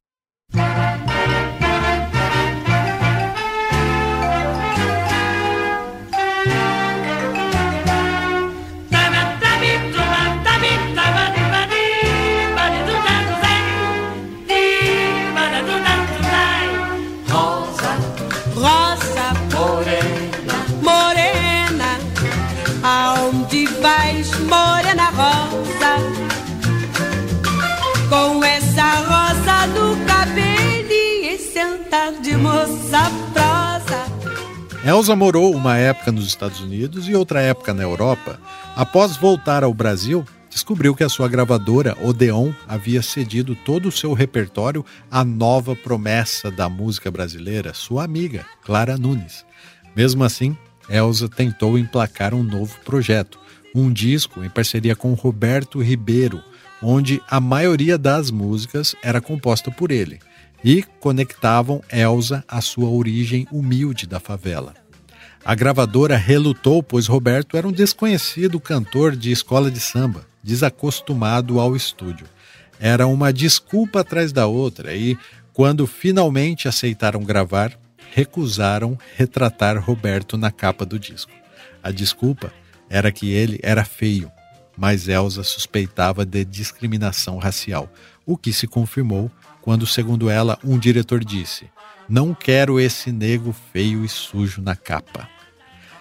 Elsa 34.90 35.16
morou 35.16 35.54
uma 35.54 35.78
época 35.78 36.12
nos 36.12 36.26
Estados 36.26 36.62
Unidos 36.62 37.08
e 37.08 37.14
outra 37.14 37.44
época 37.44 37.76
na 37.76 37.84
Europa. 37.84 38.40
Após 38.76 39.16
voltar 39.16 39.64
ao 39.64 39.72
Brasil, 39.72 40.26
descobriu 40.50 40.96
que 40.96 41.04
a 41.04 41.10
sua 41.10 41.28
gravadora, 41.28 41.96
Odeon, 42.02 42.52
havia 42.68 43.04
cedido 43.04 43.56
todo 43.56 43.90
o 43.90 43.92
seu 43.92 44.14
repertório 44.14 44.84
à 45.12 45.24
nova 45.24 45.76
promessa 45.76 46.50
da 46.50 46.68
música 46.68 47.12
brasileira, 47.12 47.72
sua 47.72 48.04
amiga, 48.04 48.44
Clara 48.64 48.98
Nunes. 48.98 49.46
Mesmo 49.96 50.24
assim, 50.24 50.58
Elsa 50.90 51.30
tentou 51.30 51.78
emplacar 51.78 52.34
um 52.34 52.42
novo 52.42 52.76
projeto, 52.84 53.40
um 53.76 53.94
disco 53.94 54.44
em 54.44 54.50
parceria 54.50 54.96
com 54.96 55.14
Roberto 55.14 55.84
Ribeiro, 55.84 56.42
onde 56.82 57.22
a 57.30 57.40
maioria 57.40 57.96
das 57.96 58.32
músicas 58.32 58.96
era 59.04 59.22
composta 59.22 59.70
por 59.70 59.92
ele 59.92 60.20
e 60.64 60.84
conectavam 61.00 61.84
Elsa 61.92 62.44
à 62.48 62.60
sua 62.60 62.90
origem 62.90 63.48
humilde 63.52 64.08
da 64.08 64.20
favela. 64.20 64.79
A 65.44 65.56
gravadora 65.56 66.18
relutou, 66.18 66.84
pois 66.84 67.08
Roberto 67.08 67.56
era 67.56 67.68
um 67.68 67.72
desconhecido 67.72 68.60
cantor 68.60 69.16
de 69.16 69.32
escola 69.32 69.72
de 69.72 69.80
samba, 69.80 70.28
desacostumado 70.44 71.60
ao 71.60 71.76
estúdio. 71.76 72.28
Era 72.80 73.08
uma 73.08 73.32
desculpa 73.32 74.02
atrás 74.02 74.32
da 74.32 74.48
outra 74.48 74.94
e, 74.94 75.18
quando 75.54 75.88
finalmente 75.88 76.68
aceitaram 76.68 77.24
gravar, 77.24 77.78
recusaram 78.14 78.98
retratar 79.16 79.82
Roberto 79.82 80.38
na 80.38 80.52
capa 80.52 80.86
do 80.86 81.00
disco. 81.00 81.32
A 81.82 81.92
desculpa 81.92 82.52
era 82.90 83.12
que 83.12 83.32
ele 83.32 83.60
era 83.64 83.86
feio, 83.86 84.32
mas 84.78 85.08
Elsa 85.08 85.44
suspeitava 85.44 86.26
de 86.26 86.44
discriminação 86.44 87.38
racial, 87.38 87.90
o 88.26 88.38
que 88.38 88.52
se 88.52 88.68
confirmou 88.68 89.32
quando, 89.62 89.86
segundo 89.86 90.30
ela, 90.30 90.58
um 90.64 90.78
diretor 90.78 91.24
disse: 91.24 91.66
Não 92.10 92.34
quero 92.34 92.80
esse 92.80 93.12
nego 93.12 93.56
feio 93.72 94.04
e 94.04 94.10
sujo 94.10 94.62
na 94.62 94.76
capa. 94.76 95.30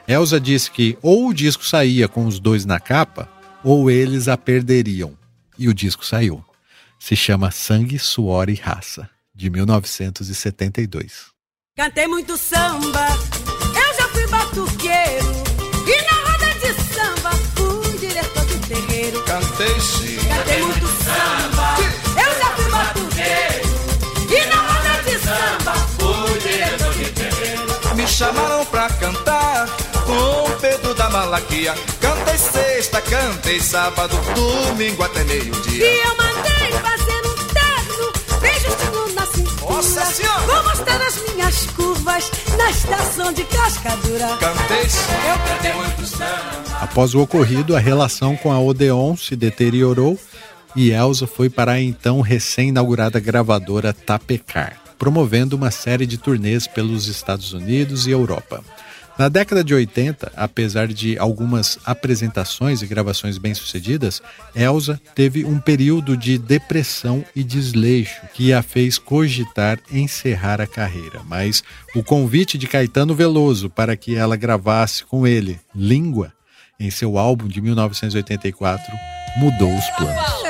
Elsa 0.09 0.40
disse 0.40 0.71
que 0.71 0.97
ou 1.03 1.29
o 1.29 1.35
disco 1.35 1.66
saía 1.66 2.09
com 2.09 2.25
os 2.25 2.40
dois 2.40 2.64
na 2.64 2.81
capa, 2.81 3.29
ou 3.62 3.90
eles 3.90 4.27
a 4.27 4.37
perderiam. 4.38 5.12
E 5.59 5.68
o 5.68 5.75
disco 5.75 6.07
saiu. 6.07 6.42
Se 6.99 7.14
chama 7.14 7.51
Sangue, 7.51 7.99
Suor 7.99 8.49
e 8.49 8.55
Raça, 8.55 9.09
de 9.35 9.51
1972. 9.51 11.27
Cantei 11.77 12.07
muito 12.07 12.38
samba, 12.38 13.07
eu 13.66 13.97
já 13.97 14.09
fui 14.09 14.27
batuqueiro. 14.29 15.27
E 15.87 16.03
na 16.03 16.31
roda 16.31 16.55
de 16.59 16.73
samba, 16.94 17.31
fui 17.55 17.99
diretor 17.99 18.44
de 18.47 18.59
terreiro. 18.66 19.23
Cantei 19.25 19.81
sim. 19.81 20.16
Cantei 20.27 20.62
muito 20.62 20.87
samba, 20.87 21.58
chamaram 28.18 28.66
pra 28.66 28.88
cantar 28.88 29.68
com 30.04 30.50
Pedro 30.61 30.92
da 30.92 31.09
Malaquia. 31.09 31.72
Cantei 32.00 32.37
sexta, 32.37 33.00
cantei 33.00 33.61
sábado, 33.61 34.16
domingo 34.35 35.04
até 35.04 35.22
meio-dia. 35.22 35.87
E 35.87 36.00
eu 36.04 36.16
mandei 36.16 36.72
fazer 36.83 37.20
um 37.28 37.37
terno, 37.54 38.40
bem 38.40 38.54
justinho 38.54 39.14
na 39.14 39.24
cintura. 39.26 39.72
Nossa 39.72 40.04
Senhora! 40.07 40.46
Vou 40.46 40.64
mostrar 40.64 41.00
as 41.00 41.33
minhas 41.33 41.66
curvas 41.66 42.33
na 42.57 42.70
estação 42.70 43.33
de 43.33 43.44
cascadura. 43.44 44.26
Cantei. 44.40 44.83
Eu 44.83 45.38
cantei. 45.46 45.78
Após 46.81 47.14
o 47.14 47.20
ocorrido, 47.20 47.76
a 47.76 47.78
relação 47.78 48.37
com 48.37 48.50
a 48.50 48.59
Odeon 48.59 49.16
se 49.16 49.37
deteriorou 49.37 50.18
e 50.74 50.90
Elsa 50.90 51.28
foi 51.28 51.48
para 51.48 51.72
a 51.72 51.81
então 51.81 52.20
recém-inaugurada 52.20 53.20
gravadora 53.20 53.92
Tapecar, 53.92 54.76
promovendo 54.98 55.56
uma 55.56 55.70
série 55.70 56.06
de 56.06 56.18
turnês 56.18 56.66
pelos 56.66 57.06
Estados 57.06 57.52
Unidos 57.52 58.06
e 58.06 58.11
Europa. 58.11 58.62
Na 59.18 59.28
década 59.28 59.64
de 59.64 59.74
80, 59.74 60.30
apesar 60.37 60.87
de 60.87 61.18
algumas 61.18 61.76
apresentações 61.84 62.82
e 62.82 62.87
gravações 62.87 63.37
bem-sucedidas, 63.37 64.22
Elsa 64.54 65.00
teve 65.12 65.44
um 65.44 65.58
período 65.58 66.16
de 66.16 66.38
depressão 66.38 67.24
e 67.34 67.42
desleixo 67.42 68.20
que 68.32 68.52
a 68.52 68.62
fez 68.62 68.96
cogitar 68.96 69.80
encerrar 69.90 70.61
a 70.61 70.68
carreira. 70.68 71.20
Mas 71.26 71.64
o 71.96 72.02
convite 72.04 72.56
de 72.56 72.68
Caetano 72.68 73.12
Veloso 73.12 73.68
para 73.68 73.96
que 73.96 74.14
ela 74.14 74.37
gravasse 74.37 75.04
com 75.04 75.26
ele 75.26 75.58
Língua 75.74 76.32
em 76.78 76.90
seu 76.90 77.18
álbum 77.18 77.48
de 77.48 77.61
1984 77.61 78.84
mudou 79.37 79.76
os 79.76 79.90
planos. 79.90 80.47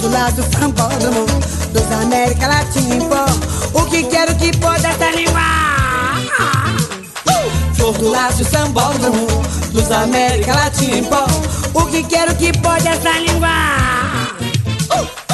Do 0.00 0.08
lado 0.10 0.42
sambódromo 0.58 1.26
Dos 1.72 1.92
América 2.02 2.46
Latina 2.48 2.94
em 2.94 3.08
pó 3.08 3.26
O 3.74 3.84
que 3.86 4.04
quero 4.04 4.34
que 4.36 4.56
pode 4.58 4.86
essa 4.86 5.10
língua 5.10 5.40
Uh! 7.26 7.92
Do 7.92 8.08
lado 8.10 8.44
sambódromo 8.44 9.26
Dos 9.72 9.90
América 9.90 10.54
Latina 10.54 10.96
em 10.96 11.04
pó 11.04 11.26
O 11.74 11.86
que 11.86 12.02
quero 12.04 12.34
que 12.36 12.52
essa 12.88 13.18
língua 13.18 13.48
Uh! 14.96 15.28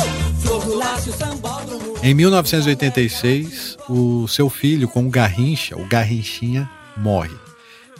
Em 2.02 2.12
1986, 2.14 3.78
o 3.88 4.28
seu 4.28 4.50
filho 4.50 4.86
com 4.86 5.06
o 5.06 5.10
Garrincha, 5.10 5.74
o 5.76 5.86
Garrinchinha, 5.86 6.68
morre. 6.96 7.43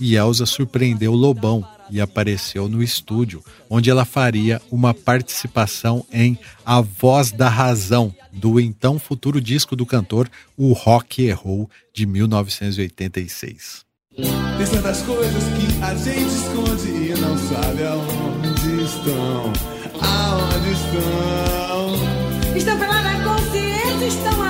E 0.01 0.17
Elsa 0.17 0.47
surpreendeu 0.47 1.13
Lobão 1.13 1.65
e 1.91 2.01
apareceu 2.01 2.69
no 2.69 2.83
estúdio, 2.83 3.43
onde 3.69 3.91
ela 3.91 4.05
faria 4.05 4.61
uma 4.71 4.93
participação 4.95 6.05
em 6.13 6.39
A 6.65 6.81
Voz 6.81 7.31
da 7.31 7.49
Razão, 7.49 8.15
do 8.33 8.59
então 8.59 8.99
futuro 8.99 9.41
disco 9.41 9.77
do 9.77 9.87
cantor, 9.87 10.29
O 10.57 10.73
Rock 10.73 11.23
Errou, 11.23 11.71
de 11.93 12.07
1986. 12.07 13.85
Tem 14.17 14.67
certas 14.67 15.03
coisas 15.03 15.43
que 15.43 15.83
a 15.83 15.95
gente 15.97 16.35
esconde 16.35 16.89
e 16.89 17.15
não 17.21 17.37
sabe 17.37 17.83
aonde 17.85 18.85
estão. 18.85 19.53
Aonde 20.01 20.71
estão? 20.73 22.57
Estão 22.57 22.79
pela 22.79 23.03
da 23.03 23.25
consciência, 23.25 24.07
estão 24.07 24.44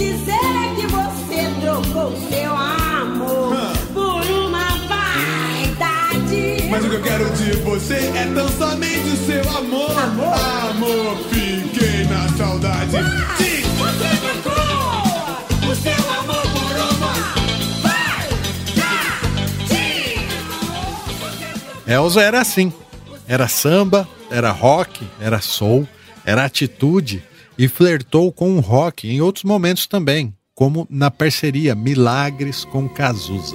dizer 0.00 0.32
é 0.32 0.74
que 0.76 0.86
você 0.86 1.40
trocou 1.60 2.16
seu 2.30 2.56
amor 2.56 3.54
por 3.92 4.24
uma 4.30 4.68
vaidade. 4.88 6.68
Mas 6.70 6.84
o 6.84 6.88
que 6.88 6.94
eu 6.96 7.02
quero 7.02 7.30
de 7.36 7.52
você 7.58 7.94
é 8.16 8.32
tão 8.34 8.48
somente 8.48 9.08
o 9.10 9.16
seu 9.26 9.42
amor. 9.58 9.90
Amor, 10.70 11.16
fiquei 11.30 12.04
na 12.06 12.28
saudade. 12.36 12.90
de- 12.90 13.60
Você 13.80 14.10
trocou 14.42 15.70
o 15.70 15.74
seu 15.74 16.10
amor 16.18 16.42
por 16.42 16.76
uma 16.96 17.12
vaidade. 17.82 18.30
Elsa 21.86 22.22
era 22.22 22.40
assim. 22.40 22.72
Era 23.28 23.46
samba, 23.48 24.08
era 24.30 24.50
rock, 24.50 25.06
era 25.20 25.40
soul, 25.40 25.86
era 26.24 26.44
atitude 26.44 27.22
e 27.60 27.68
flertou 27.68 28.32
com 28.32 28.56
o 28.56 28.60
rock 28.60 29.06
em 29.06 29.20
outros 29.20 29.44
momentos 29.44 29.86
também, 29.86 30.32
como 30.54 30.86
na 30.88 31.10
parceria 31.10 31.74
Milagres 31.74 32.64
com 32.64 32.88
Cazuza. 32.88 33.54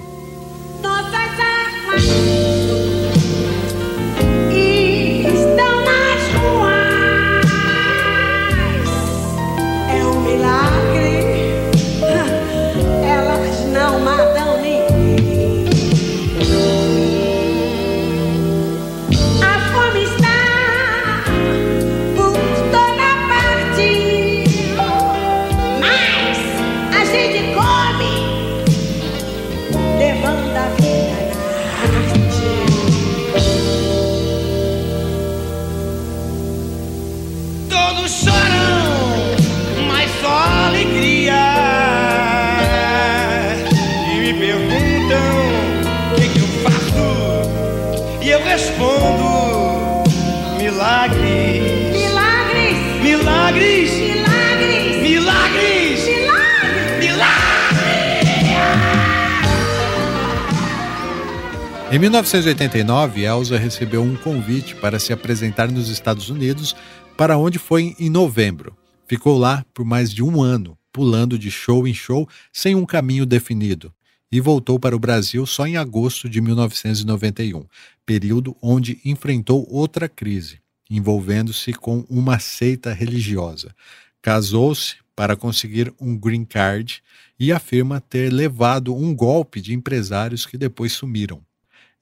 Em 61.96 61.98
1989, 61.98 63.24
Elsa 63.24 63.58
recebeu 63.58 64.04
um 64.04 64.18
convite 64.18 64.76
para 64.76 65.00
se 65.00 65.14
apresentar 65.14 65.72
nos 65.72 65.88
Estados 65.88 66.30
Unidos, 66.30 66.76
para 67.16 67.38
onde 67.38 67.58
foi 67.58 67.96
em 67.98 68.10
novembro. 68.10 68.76
Ficou 69.08 69.38
lá 69.38 69.66
por 69.74 69.86
mais 69.86 70.12
de 70.12 70.22
um 70.22 70.44
ano, 70.44 70.78
pulando 70.92 71.40
de 71.40 71.50
show 71.50 71.88
em 71.88 71.94
show 71.94 72.28
sem 72.52 72.76
um 72.76 72.86
caminho 72.86 73.26
definido, 73.26 73.94
e 74.30 74.42
voltou 74.42 74.78
para 74.78 74.94
o 74.94 75.00
Brasil 75.00 75.46
só 75.46 75.66
em 75.66 75.78
agosto 75.78 76.28
de 76.28 76.42
1991, 76.42 77.66
período 78.06 78.58
onde 78.62 79.00
enfrentou 79.06 79.66
outra 79.72 80.10
crise, 80.10 80.60
envolvendo-se 80.90 81.72
com 81.72 82.06
uma 82.10 82.40
seita 82.40 82.92
religiosa. 82.92 83.74
Casou-se 84.22 84.98
para 85.16 85.38
conseguir 85.38 85.94
um 85.98 86.14
green 86.18 86.44
card 86.44 87.02
e 87.40 87.54
afirma 87.54 88.02
ter 88.02 88.34
levado 88.34 88.94
um 88.94 89.16
golpe 89.16 89.62
de 89.62 89.74
empresários 89.74 90.46
que 90.46 90.58
depois 90.58 90.92
sumiram. 90.92 91.42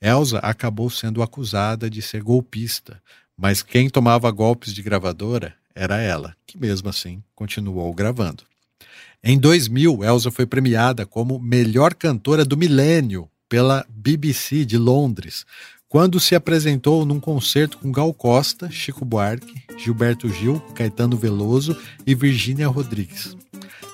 Elsa 0.04 0.40
acabou 0.40 0.90
sendo 0.90 1.24
acusada 1.24 1.90
de 1.90 2.02
ser 2.02 2.22
golpista, 2.22 3.02
mas 3.38 3.64
quem 3.64 3.90
tomava 3.90 4.30
golpes 4.32 4.74
de 4.74 4.84
gravadora 4.84 5.56
era 5.74 6.02
ela, 6.02 6.36
que 6.46 6.58
mesmo 6.58 6.90
assim 6.90 7.24
continuou 7.34 7.94
gravando. 7.94 8.44
Em 9.24 9.40
2000, 9.40 10.04
Elsa 10.04 10.30
foi 10.30 10.46
premiada 10.46 11.06
como 11.06 11.40
melhor 11.40 11.94
cantora 11.94 12.44
do 12.44 12.58
milênio 12.58 13.30
pela 13.48 13.86
BBC 13.88 14.66
de 14.66 14.78
Londres, 14.78 15.46
quando 15.88 16.20
se 16.20 16.36
apresentou 16.36 17.06
num 17.06 17.20
concerto 17.20 17.78
com 17.78 17.90
Gal 17.90 18.14
Costa, 18.14 18.70
Chico 18.70 19.06
Buarque, 19.06 19.64
Gilberto 19.78 20.28
Gil, 20.28 20.60
Caetano 20.76 21.16
Veloso 21.16 21.78
e 22.06 22.14
Virgínia 22.14 22.68
Rodrigues. 22.68 23.38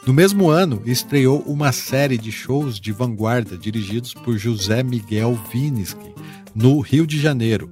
No 0.07 0.13
mesmo 0.13 0.49
ano, 0.49 0.81
estreou 0.85 1.41
uma 1.41 1.71
série 1.71 2.17
de 2.17 2.31
shows 2.31 2.79
de 2.79 2.91
vanguarda 2.91 3.57
dirigidos 3.57 4.13
por 4.13 4.37
José 4.37 4.81
Miguel 4.81 5.37
Vinisky, 5.51 6.13
no 6.55 6.79
Rio 6.79 7.05
de 7.05 7.19
Janeiro. 7.19 7.69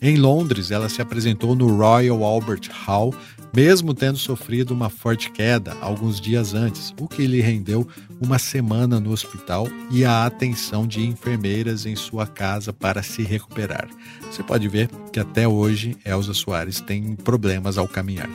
Em 0.00 0.16
Londres, 0.16 0.70
ela 0.70 0.88
se 0.88 1.02
apresentou 1.02 1.54
no 1.54 1.76
Royal 1.76 2.22
Albert 2.22 2.70
Hall, 2.84 3.14
mesmo 3.54 3.94
tendo 3.94 4.18
sofrido 4.18 4.72
uma 4.72 4.88
forte 4.88 5.30
queda 5.30 5.76
alguns 5.80 6.20
dias 6.20 6.54
antes, 6.54 6.94
o 7.00 7.08
que 7.08 7.26
lhe 7.26 7.40
rendeu 7.40 7.86
uma 8.20 8.38
semana 8.38 9.00
no 9.00 9.10
hospital 9.10 9.66
e 9.90 10.04
a 10.04 10.24
atenção 10.24 10.86
de 10.86 11.04
enfermeiras 11.04 11.84
em 11.84 11.96
sua 11.96 12.26
casa 12.26 12.72
para 12.72 13.02
se 13.02 13.22
recuperar. 13.22 13.88
Você 14.30 14.42
pode 14.42 14.68
ver 14.68 14.88
que 15.12 15.18
até 15.18 15.48
hoje 15.48 15.96
Elza 16.04 16.34
Soares 16.34 16.80
tem 16.80 17.16
problemas 17.16 17.76
ao 17.76 17.88
caminhar. 17.88 18.28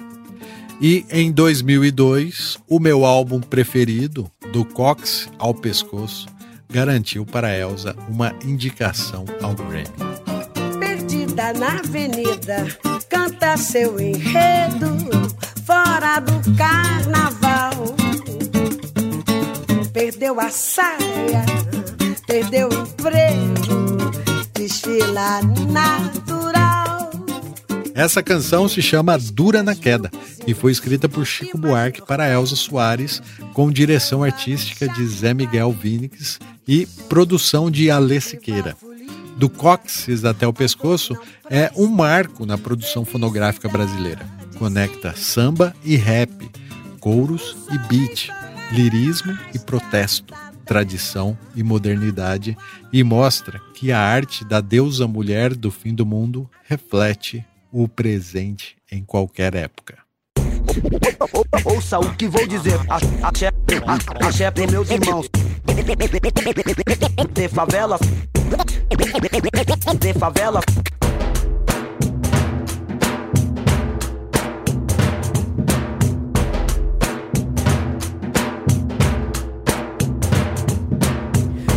E 0.84 1.06
em 1.12 1.32
2002, 1.32 2.58
o 2.68 2.80
meu 2.80 3.06
álbum 3.06 3.40
preferido, 3.40 4.32
do 4.52 4.66
Cox 4.66 5.30
ao 5.38 5.54
Pescoço, 5.54 6.28
garantiu 6.68 7.24
para 7.24 7.56
Elsa 7.56 7.96
uma 8.10 8.34
indicação 8.44 9.24
ao 9.44 9.54
Grammy. 9.54 9.86
Perdida 10.80 11.54
na 11.54 11.78
avenida, 11.78 12.66
canta 13.08 13.56
seu 13.58 14.00
enredo, 14.00 14.98
fora 15.68 16.20
do 16.20 16.56
carnaval. 16.56 17.96
Perdeu 19.94 20.40
a 20.40 20.50
saia, 20.50 21.46
perdeu 22.26 22.70
o 22.70 22.74
emprego, 22.74 24.12
desfila 24.56 25.44
natural. 25.70 26.91
Essa 27.94 28.24
canção 28.24 28.68
se 28.70 28.82
chama 28.82 29.18
Dura 29.18 29.62
na 29.62 29.76
Queda 29.76 30.10
e 30.48 30.54
foi 30.54 30.72
escrita 30.72 31.10
por 31.10 31.26
Chico 31.26 31.58
Buarque 31.58 32.02
para 32.02 32.30
Elza 32.30 32.56
Soares, 32.56 33.22
com 33.54 33.72
direção 33.72 34.24
artística 34.24 34.88
de 34.88 35.06
Zé 35.08 35.34
Miguel 35.34 35.72
Vinix 35.72 36.40
e 36.68 36.86
produção 37.10 37.70
de 37.70 37.92
Alê 37.92 38.22
Siqueira. 38.22 38.76
Do 39.38 39.50
cóccix 39.50 40.24
até 40.24 40.48
o 40.48 40.54
pescoço 40.54 41.18
é 41.50 41.72
um 41.76 41.88
marco 41.88 42.46
na 42.46 42.58
produção 42.58 43.04
fonográfica 43.04 43.68
brasileira. 43.68 44.26
Conecta 44.58 45.16
samba 45.16 45.76
e 45.84 45.96
rap, 45.96 46.32
couros 47.00 47.58
e 47.72 47.78
beat, 47.88 48.30
lirismo 48.72 49.38
e 49.54 49.60
protesto, 49.60 50.34
tradição 50.66 51.38
e 51.56 51.64
modernidade 51.64 52.58
e 52.94 53.04
mostra 53.04 53.60
que 53.74 53.92
a 53.92 54.00
arte 54.00 54.46
da 54.46 54.62
deusa 54.62 55.08
mulher 55.08 55.56
do 55.56 55.72
fim 55.72 55.94
do 55.94 56.06
mundo 56.06 56.50
reflete 56.64 57.46
o 57.72 57.88
presente 57.88 58.76
em 58.92 59.04
qualquer 59.04 59.56
época. 59.56 59.98
Ouça 61.66 62.00
o 62.00 62.16
que 62.16 62.28
vou 62.28 62.46
dizer. 62.48 62.80
Axé, 63.24 63.52
axé 64.22 64.52
pros 64.52 64.72
meus 64.72 64.90
irmãos. 64.90 65.30
De 67.34 67.48
favela. 67.50 67.98
De 70.00 70.14
favela. 70.14 70.62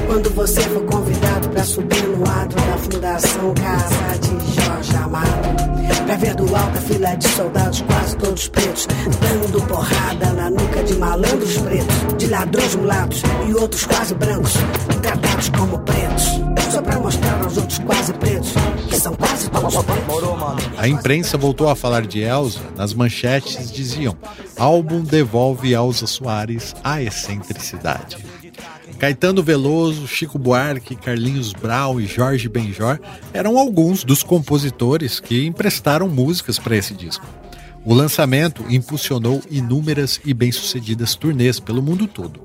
Quando 0.07 0.31
você 0.31 0.61
for 0.61 0.85
convidado 0.85 1.49
para 1.49 1.65
subir 1.65 2.03
no 2.05 2.23
ato 2.25 2.55
da 2.55 2.79
Fundação 2.79 3.55
Casa 3.55 4.19
de 4.21 4.55
Jorge 4.55 4.64
Amado, 6.55 6.55
pra 6.55 6.55
ver 6.55 6.55
do 6.55 6.57
alto 6.57 6.79
a 6.79 6.83
fila 6.83 7.15
de 7.17 7.29
soldados 7.29 7.81
quase 7.83 8.17
todos 8.17 8.49
pretos, 8.49 8.87
dando 9.21 9.67
porrada 9.67 10.33
na 10.33 10.51
nuca 10.51 10.83
de 10.85 10.95
malandros 10.95 11.59
pretos, 11.59 12.17
de 12.17 12.27
ladrões 12.29 12.75
mulatos 12.77 13.23
e 13.49 13.55
outros 13.55 13.85
quase 13.85 14.15
brancos, 14.15 14.53
tratados 15.03 15.49
como 15.51 15.79
pretos, 15.81 16.25
só 16.71 16.81
pra 16.81 16.99
mostrar 16.99 17.43
aos 17.43 17.57
outros 17.57 17.79
quase 17.81 18.13
pretos 18.15 18.53
que 18.89 18.97
são 18.97 19.15
quase 19.15 19.51
todos 19.51 19.75
pretos. 19.77 20.79
A 20.79 20.89
imprensa 20.89 21.37
voltou 21.37 21.69
a 21.69 21.77
falar 21.77 22.07
de 22.07 22.21
Elsa, 22.21 22.61
nas 22.77 22.95
manchetes 22.95 23.71
diziam: 23.71 24.17
álbum 24.59 25.03
devolve 25.03 25.73
Elsa 25.73 26.07
Soares 26.07 26.75
a 26.83 27.03
excentricidade. 27.03 28.17
Caetano 28.99 29.43
Veloso, 29.43 30.07
Chico 30.07 30.39
Buarque, 30.39 30.97
Carlinhos 30.97 31.53
Brau 31.53 32.01
e 32.01 32.07
Jorge 32.07 32.49
Benjor 32.49 32.99
eram 33.33 33.59
alguns 33.59 34.05
dos 34.05 34.23
compositores 34.23 35.21
que 35.21 35.47
emprestaram 35.47 36.09
músicas 36.09 36.59
para 36.59 36.77
esse 36.77 36.95
disco. 36.95 37.27
O 37.85 37.93
lançamento 37.93 38.65
impulsionou 38.71 39.43
inúmeras 39.51 40.19
e 40.25 40.33
bem-sucedidas 40.33 41.15
turnês 41.15 41.61
pelo 41.61 41.83
mundo 41.83 42.07
todo, 42.07 42.41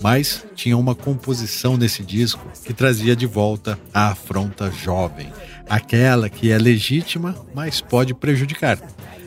mas 0.00 0.46
tinha 0.54 0.78
uma 0.78 0.94
composição 0.94 1.76
nesse 1.76 2.04
disco 2.04 2.46
que 2.64 2.72
trazia 2.72 3.16
de 3.16 3.26
volta 3.26 3.76
a 3.92 4.10
afronta 4.10 4.70
jovem, 4.70 5.32
aquela 5.68 6.28
que 6.28 6.52
é 6.52 6.58
legítima, 6.58 7.34
mas 7.52 7.80
pode 7.80 8.14
prejudicar. 8.14 8.78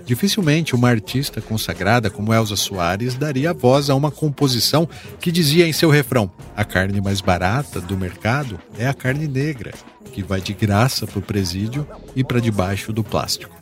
Dificilmente 0.07 0.73
uma 0.73 0.87
artista 0.87 1.41
consagrada 1.41 2.09
como 2.09 2.33
Elza 2.33 2.55
Soares 2.55 3.15
daria 3.15 3.53
voz 3.53 3.89
a 3.89 3.95
uma 3.95 4.09
composição 4.09 4.87
que 5.19 5.29
dizia 5.29 5.67
em 5.67 5.73
seu 5.73 5.89
refrão: 5.89 6.31
a 6.55 6.63
carne 6.63 7.01
mais 7.01 7.19
barata 7.19 7.81
do 7.81 7.97
mercado 7.97 8.57
é 8.77 8.87
a 8.87 8.93
carne 8.93 9.27
negra, 9.27 9.73
que 10.13 10.23
vai 10.23 10.39
de 10.39 10.53
graça 10.53 11.05
para 11.05 11.19
o 11.19 11.21
presídio 11.21 11.85
e 12.15 12.23
para 12.23 12.39
debaixo 12.39 12.93
do 12.93 13.03
plástico. 13.03 13.53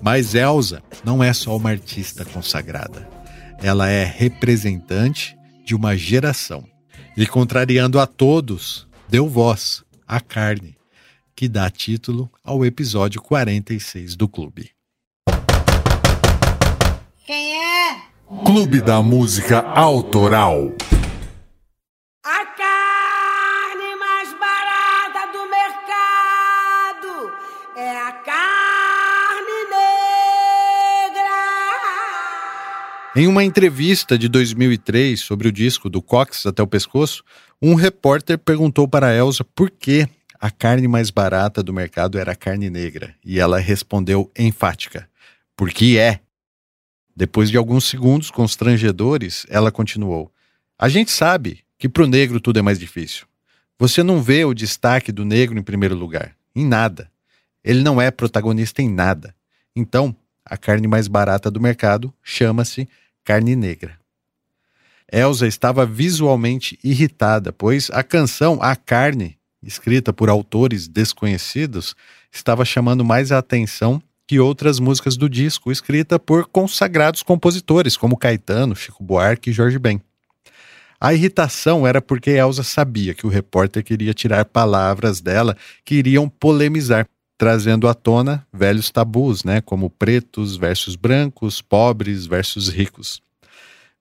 Mas 0.00 0.34
Elza 0.34 0.82
não 1.04 1.22
é 1.22 1.30
só 1.34 1.54
uma 1.54 1.68
artista 1.68 2.24
consagrada. 2.24 3.06
Ela 3.62 3.90
é 3.90 4.02
representante 4.02 5.36
de 5.62 5.74
uma 5.74 5.94
geração. 5.94 6.64
E 7.14 7.26
contrariando 7.26 8.00
a 8.00 8.06
todos, 8.06 8.88
deu 9.10 9.28
voz 9.28 9.84
à 10.08 10.20
carne, 10.20 10.74
que 11.36 11.50
dá 11.50 11.68
título 11.68 12.32
ao 12.42 12.64
episódio 12.64 13.20
46 13.20 14.16
do 14.16 14.26
clube. 14.26 14.71
Quem 17.24 17.54
é? 17.54 18.02
Clube 18.44 18.80
da 18.80 19.00
Música 19.00 19.60
Autoral. 19.60 20.72
A 22.24 22.46
carne 22.46 23.94
mais 23.96 24.32
barata 24.32 25.32
do 25.32 25.48
mercado 25.48 27.32
é 27.76 27.96
a 27.96 28.10
carne 28.10 29.70
negra. 29.70 31.30
Em 33.14 33.28
uma 33.28 33.44
entrevista 33.44 34.18
de 34.18 34.28
2003 34.28 35.20
sobre 35.20 35.46
o 35.46 35.52
disco 35.52 35.88
Do 35.88 36.02
Cox 36.02 36.44
até 36.46 36.60
o 36.60 36.66
Pescoço, 36.66 37.22
um 37.62 37.76
repórter 37.76 38.36
perguntou 38.36 38.88
para 38.88 39.14
Elsa 39.14 39.44
por 39.44 39.70
que 39.70 40.08
a 40.40 40.50
carne 40.50 40.88
mais 40.88 41.10
barata 41.10 41.62
do 41.62 41.72
mercado 41.72 42.18
era 42.18 42.32
a 42.32 42.36
carne 42.36 42.68
negra. 42.68 43.14
E 43.24 43.38
ela 43.38 43.60
respondeu 43.60 44.28
enfática: 44.36 45.08
Porque 45.56 45.96
é. 45.96 46.18
Depois 47.14 47.50
de 47.50 47.56
alguns 47.56 47.84
segundos 47.84 48.30
constrangedores, 48.30 49.46
ela 49.48 49.70
continuou: 49.70 50.32
A 50.78 50.88
gente 50.88 51.10
sabe 51.10 51.60
que 51.78 51.88
para 51.88 52.04
o 52.04 52.06
negro 52.06 52.40
tudo 52.40 52.58
é 52.58 52.62
mais 52.62 52.78
difícil. 52.78 53.26
Você 53.78 54.02
não 54.02 54.22
vê 54.22 54.44
o 54.44 54.54
destaque 54.54 55.10
do 55.10 55.24
negro 55.24 55.58
em 55.58 55.62
primeiro 55.62 55.94
lugar, 55.94 56.36
em 56.54 56.64
nada. 56.64 57.10
Ele 57.64 57.82
não 57.82 58.00
é 58.00 58.10
protagonista 58.10 58.80
em 58.80 58.88
nada. 58.88 59.34
Então, 59.74 60.14
a 60.44 60.56
carne 60.56 60.86
mais 60.86 61.08
barata 61.08 61.50
do 61.50 61.60
mercado 61.60 62.12
chama-se 62.22 62.88
carne 63.24 63.54
negra. 63.54 63.98
Elsa 65.10 65.46
estava 65.46 65.84
visualmente 65.84 66.78
irritada, 66.82 67.52
pois 67.52 67.90
a 67.90 68.02
canção 68.02 68.58
A 68.62 68.74
Carne, 68.74 69.38
escrita 69.62 70.12
por 70.12 70.30
autores 70.30 70.88
desconhecidos, 70.88 71.94
estava 72.30 72.64
chamando 72.64 73.04
mais 73.04 73.30
a 73.30 73.38
atenção 73.38 74.02
outras 74.40 74.78
músicas 74.78 75.16
do 75.16 75.28
disco, 75.28 75.72
escrita 75.72 76.18
por 76.18 76.46
consagrados 76.46 77.22
compositores 77.22 77.96
como 77.96 78.16
Caetano, 78.16 78.76
Chico 78.76 79.02
Buarque 79.02 79.50
e 79.50 79.52
Jorge 79.52 79.78
Ben. 79.78 80.00
A 81.00 81.12
irritação 81.12 81.84
era 81.84 82.00
porque 82.00 82.30
Elsa 82.30 82.62
sabia 82.62 83.12
que 83.12 83.26
o 83.26 83.28
repórter 83.28 83.82
queria 83.82 84.14
tirar 84.14 84.44
palavras 84.44 85.20
dela 85.20 85.56
que 85.84 85.96
iriam 85.96 86.28
polemizar, 86.28 87.08
trazendo 87.36 87.88
à 87.88 87.94
tona 87.94 88.46
velhos 88.52 88.88
tabus, 88.88 89.42
né, 89.42 89.60
como 89.60 89.90
pretos 89.90 90.56
versus 90.56 90.94
brancos, 90.94 91.60
pobres 91.60 92.24
versus 92.24 92.68
ricos. 92.68 93.20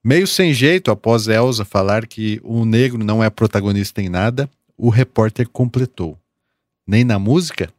Meio 0.03 0.27
sem 0.27 0.53
jeito, 0.53 0.91
após 0.91 1.27
Elsa 1.27 1.65
falar 1.65 2.05
que 2.05 2.39
o 2.43 2.65
negro 2.65 3.03
não 3.03 3.23
é 3.23 3.31
protagonista 3.31 3.99
em 3.99 4.09
nada, 4.09 4.47
o 4.77 4.89
repórter 4.89 5.49
completou: 5.49 6.19
Nem 6.85 7.03
na 7.03 7.17
música? 7.17 7.73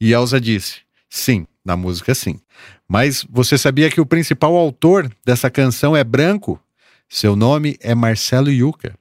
E 0.00 0.12
Elsa 0.12 0.40
disse: 0.40 0.80
Sim, 1.08 1.46
na 1.68 1.76
música 1.76 2.14
sim. 2.14 2.40
Mas 2.88 3.24
você 3.28 3.58
sabia 3.58 3.90
que 3.90 4.00
o 4.00 4.06
principal 4.06 4.56
autor 4.56 5.12
dessa 5.24 5.50
canção 5.50 5.94
é 5.94 6.02
branco? 6.02 6.58
Seu 7.06 7.36
nome 7.36 7.76
é 7.80 7.94
Marcelo 7.94 8.50
Yuca. 8.50 8.94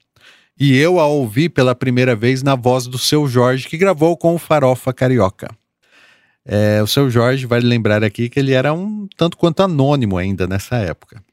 E 0.60 0.76
eu 0.76 1.00
a 1.00 1.08
ouvi 1.08 1.48
pela 1.48 1.74
primeira 1.74 2.16
vez 2.16 2.44
na 2.44 2.56
voz 2.56 2.86
do 2.86 2.98
seu 2.98 3.28
Jorge, 3.28 3.68
que 3.68 3.78
gravou 3.78 4.18
com 4.18 4.36
o 4.36 4.38
Farofa 4.38 4.92
Carioca. 4.92 5.48
É, 6.46 6.82
o 6.82 6.88
seu 6.88 7.10
Jorge 7.10 7.46
vai 7.46 7.60
lembrar 7.60 8.04
aqui 8.04 8.28
que 8.28 8.40
ele 8.40 8.54
era 8.54 8.74
um 8.74 9.08
tanto 9.16 9.38
quanto 9.38 9.62
anônimo 9.62 10.18
ainda 10.18 10.46
nessa 10.46 10.78
época. 10.78 11.24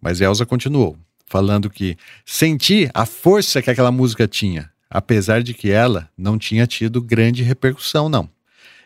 Mas 0.00 0.20
Elza 0.20 0.46
continuou, 0.46 0.96
falando 1.26 1.68
que 1.68 1.96
senti 2.24 2.88
a 2.94 3.04
força 3.04 3.60
que 3.60 3.70
aquela 3.70 3.90
música 3.90 4.28
tinha, 4.28 4.70
apesar 4.88 5.42
de 5.42 5.52
que 5.52 5.70
ela 5.70 6.08
não 6.16 6.38
tinha 6.38 6.66
tido 6.66 7.02
grande 7.02 7.42
repercussão, 7.42 8.08
não. 8.08 8.33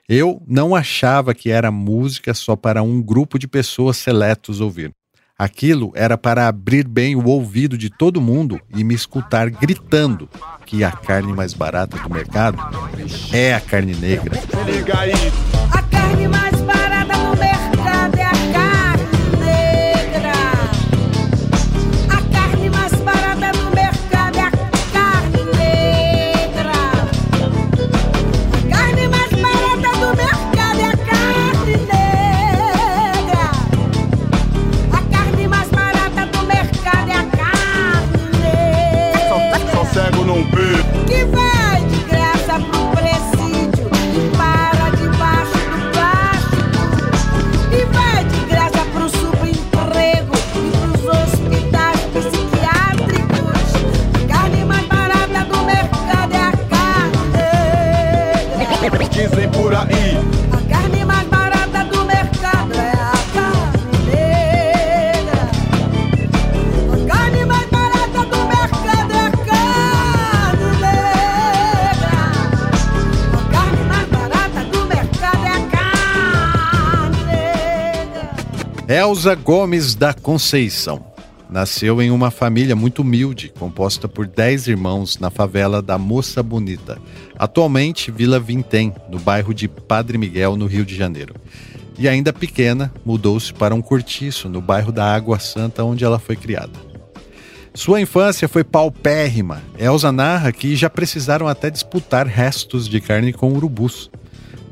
Eu 0.09 0.42
não 0.46 0.74
achava 0.74 1.34
que 1.34 1.50
era 1.50 1.70
música 1.70 2.32
só 2.32 2.56
para 2.56 2.82
um 2.82 3.02
grupo 3.02 3.38
de 3.38 3.46
pessoas 3.46 3.98
seletos 3.98 4.59
ouvir. 4.59 4.90
Aquilo 5.38 5.92
era 5.94 6.16
para 6.16 6.48
abrir 6.48 6.88
bem 6.88 7.14
o 7.14 7.26
ouvido 7.26 7.76
de 7.76 7.90
todo 7.90 8.18
mundo 8.18 8.59
e 8.74 8.82
me 8.82 8.94
escutar 8.94 9.50
gritando 9.50 10.26
que 10.64 10.82
a 10.82 10.90
carne 10.90 11.32
mais 11.34 11.52
barata 11.52 11.98
do 11.98 12.09
mercado 12.09 12.59
é 13.32 13.54
a 13.54 13.61
carne 13.61 13.94
negra. 13.94 14.40
Liga 14.64 14.98
aí. 14.98 15.12
A 15.70 15.82
carne 15.82 16.26
mais 16.26 16.57
Elza 79.09 79.34
Gomes 79.34 79.94
da 79.94 80.12
Conceição. 80.12 81.02
Nasceu 81.48 82.02
em 82.02 82.11
uma 82.11 82.30
família 82.30 82.76
muito 82.76 83.00
humilde, 83.00 83.50
composta 83.59 84.06
por 84.06 84.26
10 84.26 84.68
irmãos 84.68 85.16
na 85.16 85.30
favela 85.30 85.80
da 85.80 85.96
Moça 85.96 86.42
Bonita, 86.42 86.98
atualmente 87.38 88.11
Vila 88.11 88.38
Vintém, 88.38 88.92
no 89.09 89.18
bairro 89.18 89.54
de 89.54 89.66
Padre 89.66 90.18
Miguel, 90.18 90.56
no 90.56 90.66
Rio 90.66 90.84
de 90.84 90.94
Janeiro. 90.94 91.34
E 91.98 92.06
ainda 92.06 92.34
pequena, 92.34 92.92
mudou-se 93.02 93.50
para 93.50 93.74
um 93.74 93.80
cortiço 93.80 94.46
no 94.46 94.61
bairro 94.61 94.92
da 94.92 95.11
Água 95.11 95.38
Santa, 95.38 95.82
onde 95.82 96.04
ela 96.04 96.18
foi 96.18 96.36
criada. 96.36 96.78
Sua 97.72 98.02
infância 98.02 98.46
foi 98.46 98.62
paupérrima. 98.62 99.62
Elza 99.78 100.12
narra 100.12 100.52
que 100.52 100.76
já 100.76 100.90
precisaram 100.90 101.48
até 101.48 101.70
disputar 101.70 102.26
restos 102.26 102.86
de 102.86 103.00
carne 103.00 103.32
com 103.32 103.54
urubus. 103.54 104.11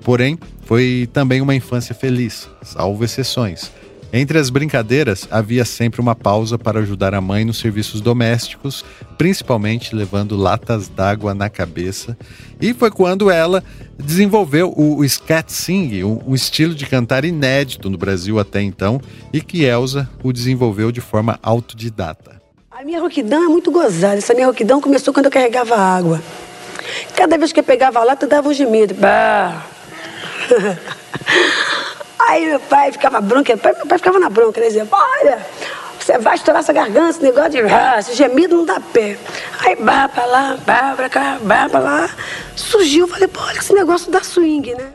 Porém, 0.05 0.39
foi 0.67 1.09
também 1.11 1.41
uma 1.41 1.55
infância 1.55 1.95
feliz, 1.95 2.51
salvo 2.63 3.03
exceções. 3.03 3.73
Entre 4.13 4.39
as 4.39 4.51
brincadeiras, 4.51 5.27
havia 5.31 5.65
sempre 5.65 6.01
uma 6.01 6.15
pausa 6.15 6.57
para 6.57 6.81
ajudar 6.81 7.15
a 7.15 7.21
mãe 7.21 7.45
nos 7.45 7.59
serviços 7.59 8.01
domésticos, 8.01 8.85
principalmente 9.19 9.95
levando 9.95 10.37
latas 10.37 10.89
d'água 10.89 11.35
na 11.35 11.51
cabeça. 11.51 12.17
E 12.61 12.73
foi 12.73 12.91
quando 12.91 13.31
ela 13.31 13.63
desenvolveu 13.99 14.73
o, 14.77 15.07
scat 15.09 15.53
sing, 15.53 16.05
um, 16.05 16.21
um 16.29 16.35
estilo 16.35 16.75
de 16.75 16.87
cantar 16.87 17.25
inédito 17.25 17.91
no 17.91 17.99
Brasil 17.99 18.39
até 18.39 18.63
então, 18.63 19.01
e 19.33 19.41
que 19.41 19.65
Elsa 19.65 20.09
o 20.23 20.33
desenvolveu 20.33 20.93
de 20.93 21.01
forma 21.01 21.39
autodidata. 21.43 22.41
A 22.71 22.85
minha 22.85 23.01
rouquidão 23.01 23.45
é 23.45 23.49
muito 23.49 23.71
gozada. 23.71 24.19
Essa 24.19 24.35
minha 24.35 24.47
rouquidão 24.47 24.81
começou 24.81 25.13
quando 25.13 25.27
eu 25.27 25.33
carregava 25.33 25.77
água. 25.77 26.23
Cada 27.17 27.37
vez 27.37 27.53
que 27.53 27.59
eu 27.59 27.65
pegava 27.65 27.99
a 28.01 28.05
lata, 28.05 28.27
eu 28.27 28.29
dava 28.29 28.49
um 28.49 28.53
gemido. 28.53 28.95
Bah. 28.95 29.67
Aí 32.19 32.47
meu 32.47 32.61
pai 32.61 32.93
ficava 32.93 33.21
bronca, 33.21 33.55
meu 33.55 33.63
pai, 33.63 33.73
meu 33.75 33.87
pai 33.87 33.99
ficava 33.99 34.19
na 34.19 34.31
bronca, 34.31 34.59
ele 34.59 34.69
dizia, 34.69 34.89
olha, 34.91 35.47
você 35.99 36.19
vai 36.19 36.37
estourar 36.37 36.61
essa 36.61 36.73
garganta, 36.73 37.11
esse 37.11 37.23
negócio 37.23 37.51
de 37.51 37.59
ah, 37.61 37.97
esse 37.99 38.15
gemido 38.15 38.57
não 38.57 38.65
dá 38.65 38.81
pé. 38.81 39.19
Aí 39.61 39.77
bah 39.77 40.09
pra 40.09 40.25
lá, 40.25 40.57
bah 40.65 40.95
pra 40.97 41.09
cá, 41.09 41.39
bah 41.43 41.69
pra 41.69 41.81
lá. 41.81 42.11
Surgiu, 42.55 43.09
falei, 43.09 43.29
pô, 43.29 43.41
olha 43.41 43.59
esse 43.59 43.73
negócio 43.75 44.11
da 44.11 44.23
swing, 44.23 44.75
né? 44.75 44.93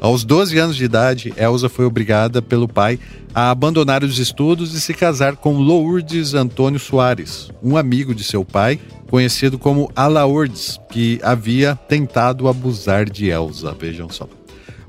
Aos 0.00 0.24
12 0.24 0.58
anos 0.58 0.76
de 0.76 0.84
idade, 0.84 1.34
Elsa 1.36 1.68
foi 1.68 1.84
obrigada 1.84 2.40
pelo 2.40 2.68
pai 2.68 3.00
a 3.34 3.50
abandonar 3.50 4.04
os 4.04 4.18
estudos 4.18 4.74
e 4.74 4.80
se 4.80 4.94
casar 4.94 5.36
com 5.36 5.58
Lourdes 5.58 6.34
Antônio 6.34 6.78
Soares, 6.78 7.50
um 7.62 7.76
amigo 7.76 8.14
de 8.14 8.22
seu 8.22 8.44
pai, 8.44 8.80
conhecido 9.10 9.58
como 9.58 9.90
Alaurdes, 9.96 10.80
que 10.90 11.20
havia 11.22 11.76
tentado 11.88 12.48
abusar 12.48 13.08
de 13.08 13.28
Elsa, 13.28 13.72
vejam 13.78 14.08
só. 14.08 14.28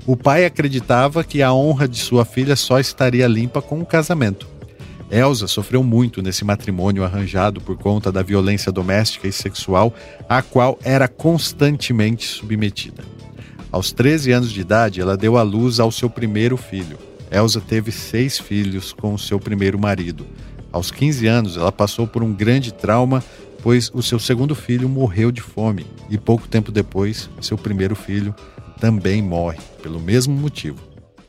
O 0.06 0.16
pai 0.16 0.46
acreditava 0.46 1.22
que 1.22 1.42
a 1.42 1.52
honra 1.52 1.86
de 1.86 1.98
sua 1.98 2.24
filha 2.24 2.56
só 2.56 2.80
estaria 2.80 3.26
limpa 3.26 3.60
com 3.60 3.80
o 3.80 3.86
casamento. 3.86 4.48
Elsa 5.10 5.46
sofreu 5.46 5.82
muito 5.82 6.22
nesse 6.22 6.44
matrimônio 6.44 7.04
arranjado 7.04 7.60
por 7.60 7.76
conta 7.76 8.10
da 8.10 8.22
violência 8.22 8.72
doméstica 8.72 9.28
e 9.28 9.32
sexual 9.32 9.92
a 10.28 10.40
qual 10.40 10.78
era 10.82 11.06
constantemente 11.06 12.26
submetida. 12.26 13.04
Aos 13.70 13.92
13 13.92 14.32
anos 14.32 14.52
de 14.52 14.60
idade, 14.60 15.00
ela 15.00 15.16
deu 15.16 15.36
à 15.36 15.42
luz 15.42 15.78
ao 15.78 15.92
seu 15.92 16.08
primeiro 16.08 16.56
filho. 16.56 16.98
Elsa 17.30 17.60
teve 17.60 17.92
seis 17.92 18.38
filhos 18.38 18.92
com 18.92 19.14
o 19.14 19.18
seu 19.18 19.38
primeiro 19.38 19.78
marido. 19.78 20.26
Aos 20.72 20.90
15 20.90 21.26
anos, 21.26 21.56
ela 21.56 21.70
passou 21.70 22.06
por 22.06 22.22
um 22.22 22.32
grande 22.32 22.72
trauma, 22.72 23.22
pois 23.62 23.90
o 23.92 24.02
seu 24.02 24.18
segundo 24.18 24.54
filho 24.54 24.88
morreu 24.88 25.30
de 25.30 25.40
fome 25.40 25.86
e 26.08 26.16
pouco 26.16 26.48
tempo 26.48 26.72
depois, 26.72 27.28
seu 27.40 27.58
primeiro 27.58 27.94
filho 27.94 28.34
também 28.80 29.22
morre 29.22 29.58
pelo 29.82 30.00
mesmo 30.00 30.34
motivo. 30.34 30.80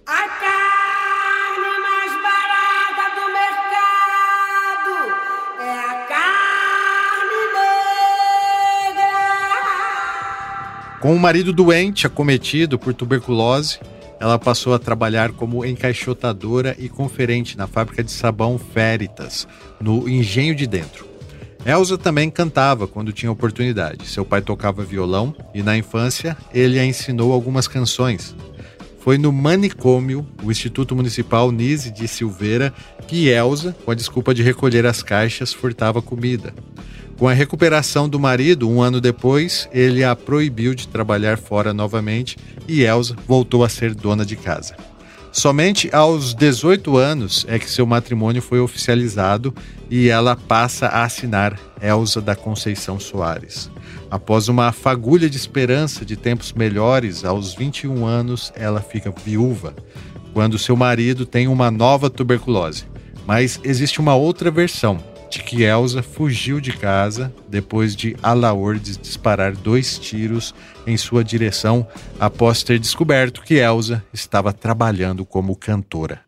A 0.08 0.28
carne 0.40 1.80
mais 1.82 2.14
barata 2.24 3.16
do 3.16 3.26
mercado 3.34 4.96
é 5.60 5.74
a 5.80 5.94
carne 6.08 7.42
negra. 8.88 9.12
Com 11.02 11.14
o 11.14 11.20
marido 11.20 11.52
doente, 11.52 12.08
acometido 12.08 12.80
por 12.80 12.94
tuberculose, 12.94 13.80
ela 14.18 14.40
passou 14.40 14.74
a 14.74 14.80
trabalhar 14.80 15.34
como 15.34 15.66
encaixotadora 15.66 16.76
e 16.80 16.88
conferente 16.88 17.58
na 17.58 17.68
fábrica 17.68 18.02
de 18.02 18.12
sabão 18.12 18.58
Féritas, 18.58 19.46
no 19.80 20.08
Engenho 20.08 20.56
de 20.56 20.66
Dentro. 20.66 21.11
Elsa 21.66 21.98
também 21.98 22.30
cantava 22.30 22.88
quando 22.88 23.14
tinha 23.14 23.32
oportunidade. 23.32 24.08
Seu 24.08 24.26
pai 24.26 24.42
tocava 24.42 24.84
violão 24.84 25.36
e, 25.54 25.62
na 25.62 25.78
infância, 25.78 26.36
ele 26.54 26.80
a 26.80 26.86
ensinou 26.86 27.32
algumas 27.32 27.68
canções. 27.68 28.36
Foi 29.00 29.18
no 29.18 29.32
manicômio, 29.32 30.26
o 30.44 30.52
Instituto 30.52 30.96
Municipal 30.96 31.52
Nise 31.52 31.92
de 31.92 32.08
Silveira, 32.08 32.74
que 33.08 33.30
Elsa, 33.30 33.76
com 33.84 33.92
a 33.92 33.96
desculpa 33.96 34.34
de 34.34 34.44
recolher 34.44 34.86
as 34.86 35.02
caixas, 35.02 35.54
furtava 35.54 36.02
comida. 36.02 36.54
Com 37.18 37.28
a 37.28 37.34
recuperação 37.34 38.10
do 38.10 38.20
marido, 38.20 38.68
um 38.68 38.82
ano 38.82 39.00
depois, 39.00 39.70
ele 39.72 40.04
a 40.04 40.16
proibiu 40.16 40.74
de 40.74 40.88
trabalhar 40.88 41.38
fora 41.38 41.74
novamente 41.74 42.38
e 42.68 42.82
Elsa 42.82 43.16
voltou 43.28 43.64
a 43.64 43.70
ser 43.70 43.94
dona 43.94 44.26
de 44.26 44.36
casa. 44.36 44.76
Somente 45.32 45.90
aos 45.96 46.34
18 46.34 46.98
anos 46.98 47.46
é 47.48 47.58
que 47.58 47.70
seu 47.70 47.86
matrimônio 47.86 48.42
foi 48.42 48.60
oficializado 48.60 49.56
e 49.90 50.10
ela 50.10 50.36
passa 50.36 50.88
a 50.88 51.04
assinar 51.04 51.58
Elsa 51.82 52.20
da 52.22 52.36
Conceição 52.36 53.00
Soares. 53.00 53.72
Após 54.10 54.50
uma 54.50 54.74
fagulha 54.74 55.30
de 55.30 55.38
esperança 55.38 56.04
de 56.04 56.18
tempos 56.18 56.52
melhores, 56.52 57.24
aos 57.24 57.54
21 57.54 58.06
anos 58.06 58.52
ela 58.58 58.82
fica 58.82 59.14
viúva, 59.24 59.74
quando 60.34 60.60
seu 60.60 60.76
marido 60.76 61.26
tem 61.26 61.48
uma 61.48 61.72
nova 61.72 62.10
tuberculose. 62.10 62.84
Mas 63.26 63.58
existe 63.64 64.02
uma 64.02 64.16
outra 64.16 64.52
versão 64.52 65.11
de 65.32 65.42
que 65.42 65.64
Elsa 65.64 66.04
fugiu 66.04 66.60
de 66.60 66.74
casa 66.74 67.34
depois 67.48 67.96
de 67.96 68.18
Alaordes 68.22 68.98
disparar 68.98 69.56
dois 69.56 69.98
tiros 69.98 70.54
em 70.86 70.98
sua 70.98 71.24
direção 71.24 71.88
após 72.20 72.64
ter 72.64 72.78
descoberto 72.78 73.42
que 73.42 73.56
Elsa 73.56 74.04
estava 74.14 74.52
trabalhando 74.52 75.26
como 75.26 75.56
cantora. 75.56 76.20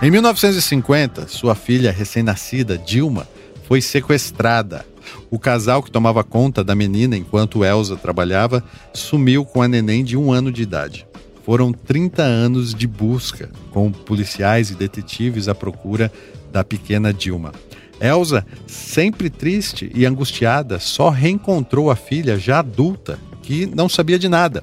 Em 0.00 0.10
1950, 0.10 1.28
sua 1.28 1.54
filha 1.54 1.92
recém-nascida, 1.92 2.76
Dilma, 2.76 3.28
foi 3.68 3.80
sequestrada 3.80 4.84
o 5.30 5.38
casal 5.38 5.82
que 5.82 5.90
tomava 5.90 6.22
conta 6.22 6.62
da 6.62 6.74
menina 6.74 7.16
enquanto 7.16 7.64
Elsa 7.64 7.96
trabalhava 7.96 8.62
sumiu 8.92 9.44
com 9.44 9.62
a 9.62 9.68
neném 9.68 10.04
de 10.04 10.16
um 10.16 10.32
ano 10.32 10.52
de 10.52 10.62
idade. 10.62 11.06
Foram 11.44 11.72
30 11.72 12.22
anos 12.22 12.74
de 12.74 12.86
busca, 12.86 13.50
com 13.70 13.90
policiais 13.90 14.70
e 14.70 14.74
detetives 14.74 15.48
à 15.48 15.54
procura 15.54 16.12
da 16.52 16.62
pequena 16.62 17.12
Dilma. 17.12 17.52
Elsa, 18.00 18.44
sempre 18.66 19.30
triste 19.30 19.90
e 19.94 20.04
angustiada, 20.04 20.78
só 20.78 21.08
reencontrou 21.08 21.90
a 21.90 21.96
filha 21.96 22.38
já 22.38 22.58
adulta, 22.58 23.18
que 23.42 23.66
não 23.66 23.88
sabia 23.88 24.18
de 24.18 24.28
nada. 24.28 24.62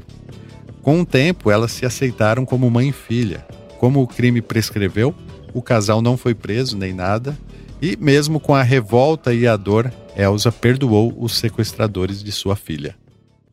Com 0.82 1.02
o 1.02 1.06
tempo, 1.06 1.52
elas 1.52 1.72
se 1.72 1.86
aceitaram 1.86 2.46
como 2.46 2.70
mãe 2.70 2.90
e 2.90 2.94
filha. 2.94 3.46
Como 3.78 4.02
o 4.02 4.08
crime 4.08 4.42
prescreveu, 4.42 5.14
o 5.54 5.62
casal 5.62 6.02
não 6.02 6.18
foi 6.18 6.34
preso 6.34 6.78
nem 6.78 6.94
nada, 6.94 7.38
e 7.82 7.98
mesmo 7.98 8.40
com 8.40 8.54
a 8.54 8.64
revolta 8.64 9.34
e 9.34 9.48
a 9.48 9.56
dor, 9.56 9.92
Elsa 10.20 10.52
perdoou 10.52 11.16
os 11.18 11.38
sequestradores 11.38 12.22
de 12.22 12.30
sua 12.30 12.58
filha. 12.58 12.94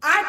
É 0.03 0.09
a 0.09 0.25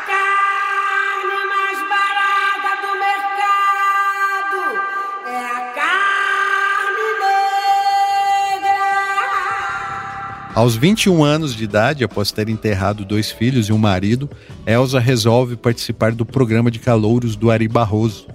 carne 5.73 7.03
negra. 8.53 8.75
Aos 10.53 10.75
21 10.75 11.23
anos 11.23 11.55
de 11.55 11.63
idade, 11.63 12.03
após 12.03 12.31
ter 12.31 12.49
enterrado 12.49 13.03
dois 13.03 13.31
filhos 13.31 13.67
e 13.69 13.73
um 13.73 13.79
marido, 13.79 14.29
Elsa 14.63 14.99
resolve 14.99 15.55
participar 15.55 16.11
do 16.11 16.23
programa 16.23 16.69
de 16.69 16.77
calouros 16.77 17.35
do 17.35 17.49
Ari 17.49 17.67
Barroso. 17.67 18.27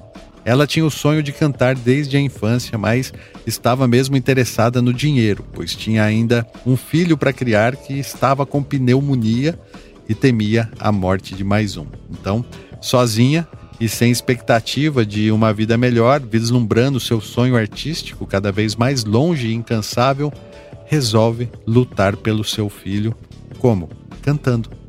Ela 0.45 0.67
tinha 0.67 0.85
o 0.85 0.91
sonho 0.91 1.23
de 1.23 1.33
cantar 1.33 1.75
desde 1.75 2.17
a 2.17 2.21
infância, 2.21 2.77
mas 2.77 3.13
estava 3.47 3.87
mesmo 3.87 4.17
interessada 4.17 4.83
no 4.83 4.93
dinheiro, 4.93 5.45
pois 5.53 5.75
tinha 5.75 6.03
ainda 6.03 6.47
um 6.67 6.77
filho 6.77 7.17
para 7.17 7.33
criar 7.33 7.77
que 7.77 7.95
estava 7.95 8.45
com 8.45 8.63
pneumonia 8.63 9.59
e 10.09 10.15
temia 10.15 10.71
a 10.81 10.91
morte 10.91 11.35
de 11.35 11.45
mais 11.45 11.77
um. 11.77 11.87
Então, 12.11 12.45
sozinha 12.81 13.47
e 13.81 13.89
sem 13.89 14.11
expectativa 14.11 15.07
de 15.07 15.31
uma 15.31 15.53
vida 15.53 15.77
melhor, 15.79 16.21
vislumbrando 16.21 17.01
seu 17.01 17.21
sonho 17.21 17.57
artístico 17.57 18.27
cada 18.27 18.53
vez 18.53 18.77
mais 18.77 19.05
longe 19.05 19.49
e 19.49 19.55
incansável, 19.55 20.33
resolve 20.87 21.49
lutar 21.67 22.17
pelo 22.17 22.45
seu 22.45 22.69
filho. 22.69 23.15
Como? 23.59 23.89
Cantando. 24.21 24.82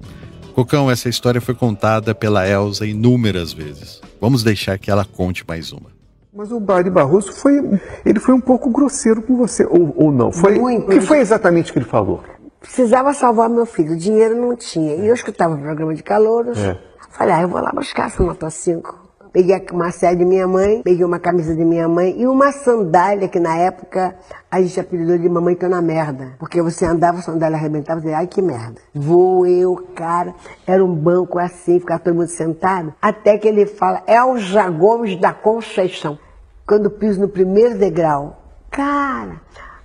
Cocão, 0.53 0.89
essa 0.89 1.09
história 1.09 1.41
foi 1.41 1.55
contada 1.55 2.13
pela 2.13 2.47
Elsa 2.47 2.85
inúmeras 2.85 3.51
vezes. 3.51 4.01
Vamos 4.21 4.43
deixar 4.43 4.77
que 4.77 4.91
ela 4.91 5.03
conte 5.03 5.43
mais 5.47 5.71
uma. 5.71 5.91
Mas 6.31 6.51
o 6.51 6.59
Bari 6.59 6.89
Barroso 6.89 7.31
foi, 7.33 7.59
ele 8.05 8.19
foi 8.19 8.33
um 8.33 8.41
pouco 8.41 8.69
grosseiro 8.69 9.21
com 9.21 9.35
você, 9.35 9.65
ou, 9.65 9.93
ou 9.95 10.11
não? 10.11 10.31
Foi, 10.31 10.57
Muito. 10.57 10.87
O 10.87 10.89
que 10.89 11.01
foi 11.01 11.19
exatamente 11.19 11.71
que 11.71 11.79
ele 11.79 11.85
falou? 11.85 12.23
Precisava 12.59 13.13
salvar 13.13 13.49
meu 13.49 13.65
filho, 13.65 13.97
dinheiro 13.97 14.39
não 14.39 14.55
tinha. 14.55 14.95
E 14.95 15.07
eu 15.07 15.13
escutava 15.13 15.55
o 15.55 15.59
programa 15.59 15.93
de 15.93 16.01
calouros. 16.01 16.57
É. 16.57 16.79
Falei, 17.11 17.35
ah, 17.35 17.41
eu 17.41 17.47
vou 17.47 17.61
lá 17.61 17.71
buscar 17.71 18.07
essa 18.07 18.23
nota 18.23 18.49
5. 18.49 19.02
Peguei 19.33 19.65
uma 19.71 19.89
série 19.89 20.17
de 20.17 20.25
minha 20.25 20.47
mãe, 20.47 20.83
peguei 20.83 21.03
uma 21.03 21.17
camisa 21.17 21.55
de 21.55 21.65
minha 21.65 21.89
mãe 21.89 22.15
e 22.21 22.27
uma 22.27 22.51
sandália 22.51 23.27
que 23.27 23.39
na 23.39 23.57
época 23.57 24.13
a 24.49 24.61
gente 24.61 24.79
apelidou 24.79 25.17
de 25.17 25.27
mamãe 25.27 25.55
tô 25.55 25.67
na 25.67 25.81
merda. 25.81 26.33
Porque 26.37 26.61
você 26.61 26.85
andava, 26.85 27.17
a 27.17 27.21
sandália 27.23 27.57
arrebentava, 27.57 27.99
você 27.99 28.05
dizia, 28.05 28.19
ai 28.19 28.27
que 28.27 28.43
merda. 28.43 28.79
Vou 28.93 29.47
eu, 29.47 29.87
cara, 29.95 30.35
era 30.67 30.85
um 30.85 30.93
banco 30.93 31.39
assim, 31.39 31.79
ficava 31.79 31.99
todo 31.99 32.13
mundo 32.13 32.27
sentado. 32.27 32.93
Até 33.01 33.35
que 33.39 33.47
ele 33.47 33.65
fala, 33.65 34.03
Elja 34.05 34.69
Gomes 34.69 35.19
da 35.19 35.33
Conceição. 35.33 36.19
Quando 36.67 36.91
piso 36.91 37.19
no 37.19 37.27
primeiro 37.27 37.75
degrau, 37.75 38.39
cara, 38.69 39.41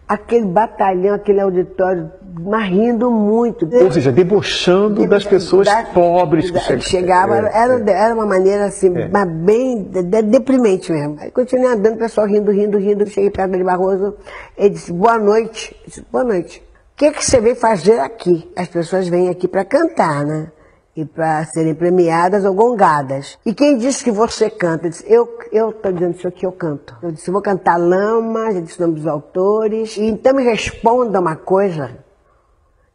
aquele 0.06 0.44
batalhão, 0.44 1.14
aquele 1.14 1.40
auditório, 1.40 2.10
mas 2.40 2.68
rindo 2.70 3.10
muito. 3.10 3.68
Ou 3.72 3.90
seja, 3.92 4.12
debochando 4.12 5.06
das 5.06 5.24
pessoas 5.24 5.66
Da- 5.66 5.84
pobres 5.84 6.46
que 6.46 6.52
da- 6.54 6.60
chegam. 6.60 6.80
chegava, 6.82 7.36
É, 7.38 7.56
era, 7.56 7.90
era 7.90 8.14
uma 8.14 8.26
maneira 8.26 8.66
assim, 8.66 8.96
É. 8.96 9.08
mas 9.08 9.28
bem 9.28 9.82
de- 9.84 10.02
de- 10.02 10.22
deprimente 10.22 10.92
mesmo. 10.92 11.16
Aí 11.20 11.30
continuei 11.30 11.72
andando, 11.72 11.94
o 11.94 11.98
pessoal 11.98 12.26
rindo, 12.26 12.50
rindo, 12.50 12.78
rindo. 12.78 13.06
Cheguei 13.06 13.30
perto 13.30 13.56
de 13.56 13.64
Barroso, 13.64 14.14
ele 14.56 14.70
disse, 14.70 14.92
boa 14.92 15.18
noite. 15.18 15.74
Eu 15.82 15.86
disse, 15.86 16.04
boa 16.10 16.24
noite. 16.24 16.62
O 16.94 16.98
que, 16.98 17.12
que 17.12 17.24
você 17.24 17.40
veio 17.40 17.54
fazer 17.56 18.00
aqui? 18.00 18.50
As 18.56 18.66
pessoas 18.68 19.06
vêm 19.08 19.28
aqui 19.28 19.46
para 19.46 19.64
cantar, 19.64 20.24
né? 20.24 20.48
E 20.96 21.04
para 21.04 21.44
serem 21.44 21.72
premiadas 21.76 22.44
ou 22.44 22.52
gongadas. 22.52 23.38
E 23.46 23.54
quem 23.54 23.78
disse 23.78 24.02
que 24.02 24.10
você 24.10 24.50
canta? 24.50 24.86
Eu 24.86 24.90
disse, 24.90 25.04
eu, 25.06 25.28
eu 25.52 25.72
tô 25.72 25.92
dizendo 25.92 26.16
isso 26.16 26.26
aqui, 26.26 26.44
eu 26.44 26.50
canto. 26.50 26.96
Eu 27.00 27.12
disse, 27.12 27.30
vou 27.30 27.40
cantar 27.40 27.76
Lama, 27.76 28.50
já 28.52 28.58
disse 28.60 28.78
o 28.78 28.82
nome 28.82 28.94
dos 28.98 29.06
autores. 29.06 29.96
E 29.96 30.06
então 30.06 30.34
me 30.34 30.42
responda 30.42 31.20
uma 31.20 31.36
coisa. 31.36 31.90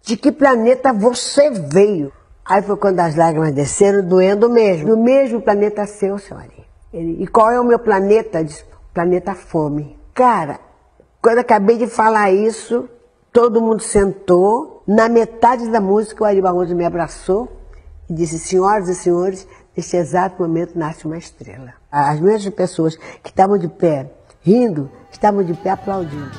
De 0.06 0.18
que 0.18 0.34
planeta 0.34 0.92
você 0.92 1.50
veio? 1.50 2.12
Aí 2.44 2.62
foi 2.62 2.76
quando 2.76 3.00
as 3.00 3.16
lágrimas 3.16 3.54
desceram, 3.54 4.06
doendo 4.06 4.50
mesmo. 4.50 4.88
Do 4.88 4.98
mesmo 4.98 5.42
planeta 5.42 5.86
seu, 5.88 6.20
senhora. 6.20 6.50
Ele, 6.92 7.24
e 7.24 7.26
qual 7.26 7.50
é 7.50 7.58
o 7.58 7.64
meu 7.64 7.80
planeta? 7.80 8.44
Disse, 8.44 8.66
planeta 8.94 9.34
fome. 9.34 9.98
Cara, 10.14 10.60
quando 11.22 11.38
acabei 11.38 11.78
de 11.78 11.88
falar 11.88 12.32
isso, 12.32 12.90
todo 13.32 13.62
mundo 13.62 13.82
sentou. 13.82 14.84
Na 14.86 15.08
metade 15.08 15.70
da 15.70 15.80
música, 15.80 16.22
o 16.22 16.28
Ari 16.28 16.42
Barroso 16.42 16.76
me 16.76 16.84
abraçou 16.84 17.50
e 18.10 18.14
disse, 18.14 18.38
senhoras 18.38 18.90
e 18.90 18.96
senhores, 18.96 19.48
neste 19.76 19.96
exato 19.96 20.42
momento 20.42 20.78
nasce 20.78 21.06
uma 21.06 21.18
estrela. 21.18 21.76
As 21.90 22.20
mesmas 22.20 22.54
pessoas 22.54 22.98
que 23.24 23.30
estavam 23.30 23.58
de 23.58 23.70
pé 23.70 24.12
rindo, 24.42 24.92
estavam 25.10 25.42
de 25.42 25.54
pé 25.54 25.70
aplaudindo. 25.70 26.30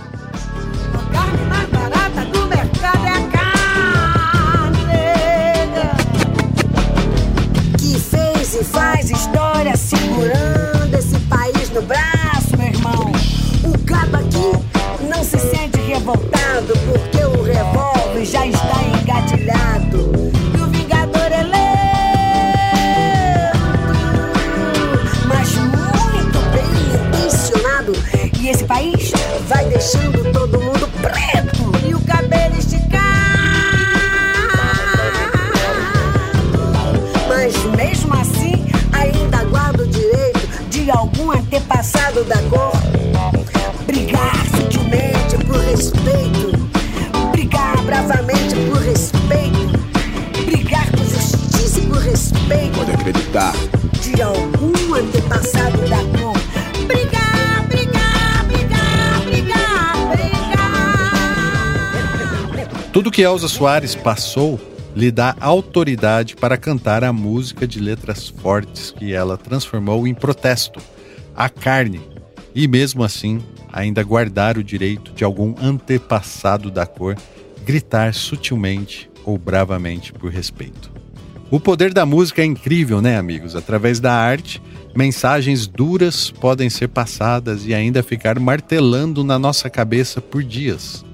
Que 8.54 8.58
fez 8.58 8.60
e 8.60 8.64
faz 8.64 9.10
história 9.10 9.76
segurando 9.76 10.94
esse 10.94 11.18
país 11.20 11.70
no 11.70 11.82
braço, 11.82 12.56
meu 12.56 12.68
irmão. 12.68 13.12
O 13.64 13.78
cabo 13.84 14.16
aqui 14.16 15.08
não 15.08 15.24
se 15.24 15.38
sente 15.38 15.78
revoltado 15.80 16.72
porque 16.86 17.24
o 17.24 17.42
revólver 17.42 18.24
já 18.24 18.46
está 18.46 18.82
engatilhado. 19.00 19.93
Que 63.14 63.22
Elza 63.22 63.46
Soares 63.46 63.94
passou 63.94 64.60
lhe 64.92 65.08
dá 65.12 65.36
autoridade 65.38 66.34
para 66.34 66.56
cantar 66.56 67.04
a 67.04 67.12
música 67.12 67.64
de 67.64 67.78
letras 67.78 68.28
fortes 68.28 68.90
que 68.90 69.12
ela 69.12 69.38
transformou 69.38 70.04
em 70.04 70.12
protesto, 70.12 70.80
a 71.32 71.48
carne, 71.48 72.00
e 72.52 72.66
mesmo 72.66 73.04
assim 73.04 73.40
ainda 73.72 74.02
guardar 74.02 74.58
o 74.58 74.64
direito 74.64 75.12
de 75.12 75.22
algum 75.22 75.54
antepassado 75.62 76.72
da 76.72 76.86
cor 76.86 77.16
gritar 77.64 78.12
sutilmente 78.12 79.08
ou 79.24 79.38
bravamente 79.38 80.12
por 80.12 80.32
respeito. 80.32 80.90
O 81.52 81.60
poder 81.60 81.94
da 81.94 82.04
música 82.04 82.42
é 82.42 82.44
incrível, 82.44 83.00
né, 83.00 83.16
amigos? 83.16 83.54
Através 83.54 84.00
da 84.00 84.12
arte, 84.12 84.60
mensagens 84.92 85.68
duras 85.68 86.32
podem 86.32 86.68
ser 86.68 86.88
passadas 86.88 87.64
e 87.64 87.72
ainda 87.72 88.02
ficar 88.02 88.40
martelando 88.40 89.22
na 89.22 89.38
nossa 89.38 89.70
cabeça 89.70 90.20
por 90.20 90.42
dias. 90.42 91.04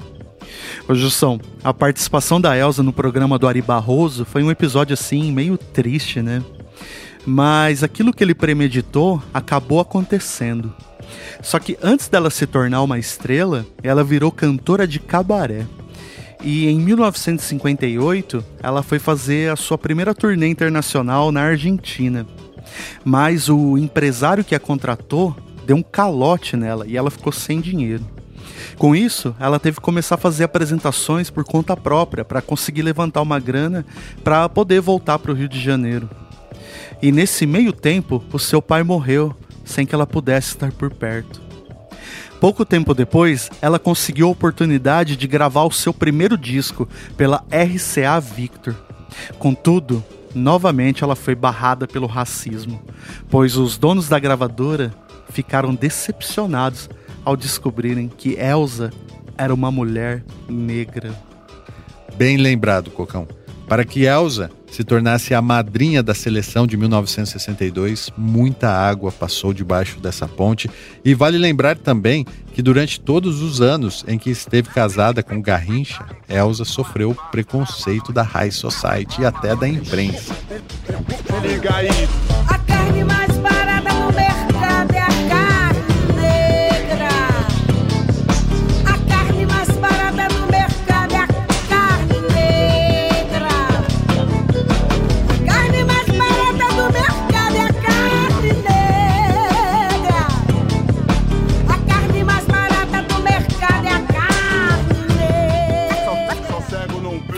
Ô 0.88 0.94
Jussão, 0.94 1.40
a 1.62 1.72
participação 1.72 2.40
da 2.40 2.56
Elsa 2.56 2.82
no 2.82 2.92
programa 2.92 3.38
do 3.38 3.46
Ari 3.46 3.62
Barroso 3.62 4.24
foi 4.24 4.42
um 4.42 4.50
episódio 4.50 4.94
assim, 4.94 5.32
meio 5.32 5.56
triste, 5.56 6.22
né? 6.22 6.42
Mas 7.26 7.82
aquilo 7.82 8.12
que 8.12 8.24
ele 8.24 8.34
premeditou 8.34 9.22
acabou 9.32 9.80
acontecendo. 9.80 10.72
Só 11.42 11.58
que 11.58 11.78
antes 11.82 12.08
dela 12.08 12.30
se 12.30 12.46
tornar 12.46 12.82
uma 12.82 12.98
estrela, 12.98 13.66
ela 13.82 14.04
virou 14.04 14.30
cantora 14.30 14.86
de 14.86 14.98
cabaré. 14.98 15.66
E 16.42 16.68
em 16.68 16.80
1958, 16.80 18.42
ela 18.62 18.82
foi 18.82 18.98
fazer 18.98 19.50
a 19.50 19.56
sua 19.56 19.76
primeira 19.76 20.14
turnê 20.14 20.48
internacional 20.48 21.30
na 21.30 21.42
Argentina. 21.42 22.26
Mas 23.04 23.48
o 23.48 23.76
empresário 23.76 24.44
que 24.44 24.54
a 24.54 24.60
contratou 24.60 25.36
deu 25.66 25.76
um 25.76 25.82
calote 25.82 26.56
nela 26.56 26.86
e 26.86 26.96
ela 26.96 27.10
ficou 27.10 27.32
sem 27.32 27.60
dinheiro. 27.60 28.04
Com 28.76 28.94
isso, 28.94 29.34
ela 29.38 29.58
teve 29.58 29.76
que 29.76 29.82
começar 29.82 30.14
a 30.16 30.18
fazer 30.18 30.44
apresentações 30.44 31.30
por 31.30 31.44
conta 31.44 31.76
própria 31.76 32.24
para 32.24 32.42
conseguir 32.42 32.82
levantar 32.82 33.22
uma 33.22 33.38
grana 33.38 33.84
para 34.24 34.48
poder 34.48 34.80
voltar 34.80 35.18
para 35.18 35.32
o 35.32 35.34
Rio 35.34 35.48
de 35.48 35.60
Janeiro. 35.60 36.08
E 37.02 37.10
nesse 37.10 37.46
meio 37.46 37.72
tempo, 37.72 38.22
o 38.32 38.38
seu 38.38 38.60
pai 38.60 38.82
morreu 38.82 39.34
sem 39.64 39.86
que 39.86 39.94
ela 39.94 40.06
pudesse 40.06 40.48
estar 40.48 40.72
por 40.72 40.92
perto. 40.92 41.40
Pouco 42.40 42.64
tempo 42.64 42.94
depois, 42.94 43.50
ela 43.60 43.78
conseguiu 43.78 44.26
a 44.26 44.30
oportunidade 44.30 45.14
de 45.14 45.26
gravar 45.26 45.64
o 45.64 45.70
seu 45.70 45.92
primeiro 45.92 46.38
disco 46.38 46.88
pela 47.16 47.44
RCA 47.50 48.18
Victor. 48.18 48.74
Contudo, 49.38 50.02
novamente 50.34 51.04
ela 51.04 51.14
foi 51.14 51.34
barrada 51.34 51.86
pelo 51.86 52.06
racismo, 52.06 52.82
pois 53.28 53.56
os 53.56 53.76
donos 53.76 54.08
da 54.08 54.18
gravadora 54.18 54.92
ficaram 55.30 55.74
decepcionados 55.74 56.88
ao 57.24 57.36
descobrirem 57.36 58.08
que 58.08 58.34
Elsa 58.34 58.90
era 59.36 59.52
uma 59.54 59.70
mulher 59.70 60.22
negra. 60.48 61.12
Bem 62.16 62.36
lembrado, 62.36 62.90
Cocão. 62.90 63.26
Para 63.66 63.84
que 63.84 64.04
Elsa 64.04 64.50
se 64.70 64.84
tornasse 64.84 65.32
a 65.32 65.40
madrinha 65.40 66.02
da 66.02 66.12
seleção 66.12 66.66
de 66.66 66.76
1962, 66.76 68.10
muita 68.16 68.68
água 68.68 69.10
passou 69.10 69.52
debaixo 69.52 70.00
dessa 70.00 70.26
ponte. 70.26 70.70
E 71.04 71.14
vale 71.14 71.38
lembrar 71.38 71.76
também 71.76 72.24
que 72.52 72.62
durante 72.62 73.00
todos 73.00 73.40
os 73.40 73.60
anos 73.60 74.04
em 74.06 74.18
que 74.18 74.28
esteve 74.28 74.68
casada 74.70 75.22
com 75.22 75.40
Garrincha, 75.40 76.04
Elsa 76.28 76.64
sofreu 76.64 77.16
preconceito 77.30 78.12
da 78.12 78.22
High 78.22 78.50
Society 78.50 79.22
e 79.22 79.24
até 79.24 79.54
da 79.54 79.68
imprensa. 79.68 80.34
Liga 81.42 81.74
aí. 81.74 81.88
A 82.48 82.58
carne 82.58 83.04
mais 83.04 83.39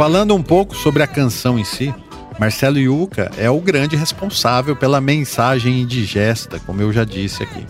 Falando 0.02 0.34
um 0.34 0.42
pouco 0.42 0.74
sobre 0.74 1.00
a 1.04 1.06
canção 1.06 1.56
em 1.56 1.62
si, 1.62 1.94
Marcelo 2.36 2.76
Yuca 2.76 3.30
é 3.36 3.48
o 3.48 3.60
grande 3.60 3.94
responsável 3.94 4.74
pela 4.74 5.00
mensagem 5.00 5.80
indigesta, 5.80 6.58
como 6.58 6.82
eu 6.82 6.92
já 6.92 7.04
disse 7.04 7.44
aqui. 7.44 7.64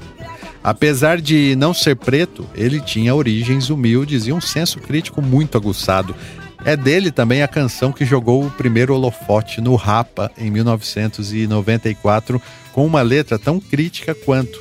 Apesar 0.65 1.21
de 1.21 1.55
não 1.57 1.75
ser 1.75 1.95
preto, 1.95 2.49
ele 2.55 2.81
tinha 2.81 3.15
origens 3.15 3.69
humildes 3.69 4.27
e 4.27 4.33
um 4.33 4.41
senso 4.41 4.81
crítico 4.81 5.21
muito 5.21 5.59
aguçado. 5.59 6.17
É 6.65 6.75
dele 6.75 7.11
também 7.11 7.43
a 7.43 7.49
canção 7.49 7.93
que 7.93 8.07
jogou 8.07 8.47
o 8.47 8.51
primeiro 8.51 8.95
holofote 8.95 9.61
no 9.61 9.75
Rapa 9.75 10.33
em 10.39 10.51
1994, 10.51 12.41
com 12.73 12.87
uma 12.87 13.03
letra 13.03 13.39
tão 13.39 13.61
crítica 13.61 14.15
quanto 14.15 14.59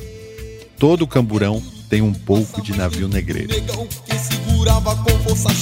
Todo 0.78 1.08
camburão 1.08 1.64
tem 1.90 2.02
um 2.02 2.12
pouco 2.12 2.62
de 2.62 2.76
navio 2.76 3.08
negreiro. 3.08 3.54
que 4.06 4.18
segurava 4.18 4.94
com 4.98 5.12
força 5.20 5.54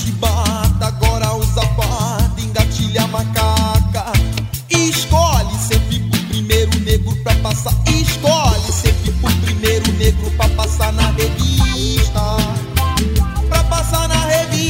farda, 2.90 3.00
engatilha 3.00 3.04
a 3.04 3.08
macaca. 3.08 4.14
Escolhe 4.70 5.56
sempre 5.60 6.00
pro 6.00 6.20
primeiro 6.28 6.80
negro 6.80 7.16
pra 7.24 7.36
passar. 7.36 7.74
Escolhe 7.88 8.72
sempre 8.72 9.12
pro 9.12 9.32
primeiro 9.32 9.92
negro 9.94 10.32
pra 10.32 10.50
passar 10.50 10.92
na 10.94 11.12
revista. 11.12 12.38
Pra 13.50 13.64
passar 13.66 14.08
na 14.08 14.26
revista. 14.26 14.70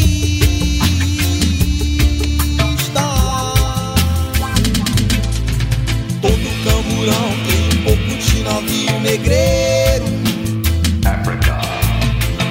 Todo 6.22 6.50
camburão 6.64 7.30
tem 7.48 7.80
um 7.80 7.84
pouco 7.84 8.18
de 8.18 8.44
navio 8.44 9.00
negreiro. 9.00 10.06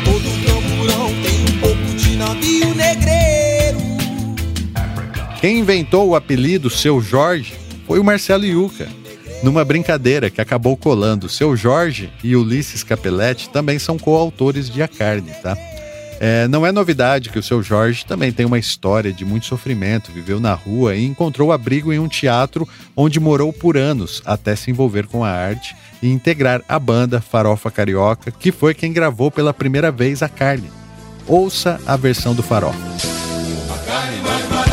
Todo 0.04 0.28
camburão 0.46 1.08
tem 1.22 1.42
um 1.42 1.60
pouco 1.60 1.94
de 1.96 2.16
navio 2.16 2.74
negreiro. 2.74 3.17
Quem 5.40 5.60
inventou 5.60 6.08
o 6.08 6.16
apelido 6.16 6.68
Seu 6.68 7.00
Jorge 7.00 7.54
foi 7.86 8.00
o 8.00 8.04
Marcelo 8.04 8.44
Yuca. 8.44 8.88
Numa 9.40 9.64
brincadeira 9.64 10.30
que 10.30 10.40
acabou 10.40 10.76
colando, 10.76 11.28
Seu 11.28 11.56
Jorge 11.56 12.10
e 12.24 12.34
Ulisses 12.34 12.82
Capelletti 12.82 13.48
também 13.50 13.78
são 13.78 13.96
coautores 13.96 14.68
de 14.68 14.82
A 14.82 14.88
Carne, 14.88 15.30
tá? 15.40 15.56
É, 16.20 16.48
não 16.48 16.66
é 16.66 16.72
novidade 16.72 17.30
que 17.30 17.38
o 17.38 17.42
Seu 17.42 17.62
Jorge 17.62 18.04
também 18.04 18.32
tem 18.32 18.44
uma 18.44 18.58
história 18.58 19.12
de 19.12 19.24
muito 19.24 19.46
sofrimento, 19.46 20.10
viveu 20.10 20.40
na 20.40 20.52
rua 20.52 20.96
e 20.96 21.04
encontrou 21.04 21.52
abrigo 21.52 21.92
em 21.92 22.00
um 22.00 22.08
teatro 22.08 22.68
onde 22.96 23.20
morou 23.20 23.52
por 23.52 23.76
anos 23.76 24.20
até 24.26 24.56
se 24.56 24.72
envolver 24.72 25.06
com 25.06 25.24
a 25.24 25.30
arte 25.30 25.76
e 26.02 26.10
integrar 26.10 26.62
a 26.68 26.80
banda 26.80 27.20
Farofa 27.20 27.70
Carioca, 27.70 28.32
que 28.32 28.50
foi 28.50 28.74
quem 28.74 28.92
gravou 28.92 29.30
pela 29.30 29.54
primeira 29.54 29.92
vez 29.92 30.20
A 30.20 30.28
Carne. 30.28 30.68
Ouça 31.28 31.80
a 31.86 31.96
versão 31.96 32.34
do 32.34 32.42
Farofa. 32.42 32.76
A 33.72 33.78
carne 33.86 34.20
mais 34.22 34.44
barata 34.46 34.67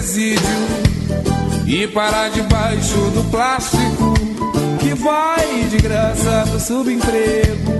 presídio 0.00 0.40
e 1.66 1.86
parar 1.88 2.30
debaixo 2.30 2.96
do 3.10 3.22
plástico. 3.30 4.14
Que 4.80 4.94
vai 4.94 5.64
de 5.68 5.76
graça 5.76 6.46
pro 6.48 6.58
subemprego 6.58 7.72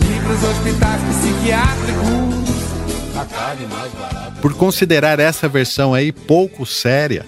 e 0.00 0.20
pros 0.24 0.42
hospitais 0.42 1.02
psiquiátricos. 1.02 2.56
A 3.14 3.24
carne 3.26 3.66
mais 3.66 3.92
barata. 3.92 4.40
Por 4.40 4.54
considerar 4.54 5.20
essa 5.20 5.48
versão 5.48 5.92
aí 5.92 6.12
pouco 6.12 6.64
séria, 6.64 7.26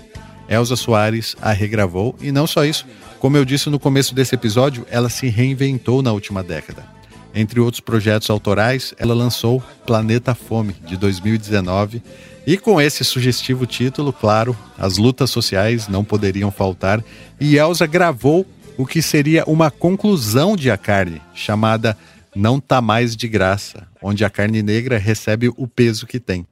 Elza 0.49 0.77
Soares 0.77 1.37
a 1.43 1.53
regravou 1.53 2.17
e 2.19 2.33
não 2.33 2.47
só 2.47 2.65
isso, 2.65 2.87
como 3.19 3.37
eu 3.37 3.45
disse 3.45 3.69
no 3.69 3.79
começo 3.79 4.15
desse 4.15 4.35
episódio, 4.35 4.87
ela 4.91 5.11
se 5.11 5.29
reinventou 5.29 6.01
na 6.01 6.13
última 6.13 6.43
década. 6.43 6.98
Entre 7.35 7.61
outros 7.61 7.81
projetos 7.81 8.31
autorais, 8.31 8.95
ela 8.99 9.15
lançou 9.15 9.63
Planeta 9.87 10.35
Fome, 10.35 10.75
de 10.87 10.97
2019, 10.97 12.03
e 12.47 12.57
com 12.57 12.81
esse 12.81 13.05
sugestivo 13.05 13.67
título, 13.67 14.13
claro, 14.13 14.57
as 14.79 14.97
lutas 14.97 15.31
sociais 15.31 15.87
não 15.89 16.03
poderiam 16.03 16.51
faltar, 16.51 17.05
e 17.39 17.57
Elza 17.57 17.87
gravou 17.87 18.47
o 18.77 18.87
que 18.87 19.03
seria 19.03 19.45
uma 19.47 19.71
conclusão 19.71 20.57
de 20.57 20.71
A 20.71 20.77
Carne, 20.77 21.21
chamada 21.35 21.97
Não 22.35 22.59
Tá 22.59 22.81
Mais 22.81 23.15
de 23.15 23.29
Graça, 23.29 23.87
onde 24.01 24.25
a 24.25 24.31
carne 24.31 24.63
negra 24.63 24.97
recebe 24.99 25.51
o 25.57 25.67
peso 25.67 26.07
que 26.07 26.21
tem. 26.21 26.47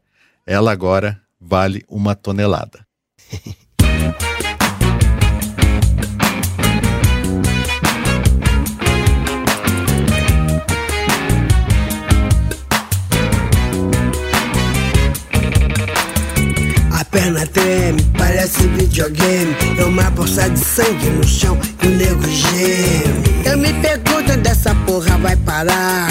Ela 0.45 0.72
agora 0.72 1.20
vale 1.41 1.85
uma 1.89 2.14
tonelada. 2.14 2.87
perna 17.16 17.46
treme, 17.46 18.02
parece 18.18 18.66
videogame. 18.68 19.56
É 19.78 19.84
uma 19.84 20.10
poça 20.10 20.50
de 20.50 20.58
sangue 20.58 21.08
no 21.08 21.26
chão 21.26 21.58
e 21.82 21.86
o 21.86 21.90
nego 21.90 22.22
geme. 22.28 23.42
Eu 23.46 23.56
me 23.56 23.72
pergunto 23.80 24.32
onde 24.32 24.48
essa 24.48 24.74
porra 24.86 25.16
vai 25.18 25.34
parar. 25.36 26.08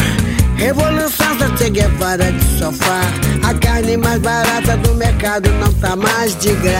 Revolução 0.57 1.37
da 1.37 1.55
Che 1.55 1.69
Guevara 1.69 2.31
de 2.31 2.57
sofá. 2.57 3.01
A 3.43 3.53
carne 3.53 3.97
mais 3.97 4.19
barata 4.19 4.77
do 4.77 4.95
mercado 4.95 5.51
não 5.59 5.71
tá 5.73 5.95
mais 5.95 6.35
de 6.37 6.53
graça. 6.55 6.75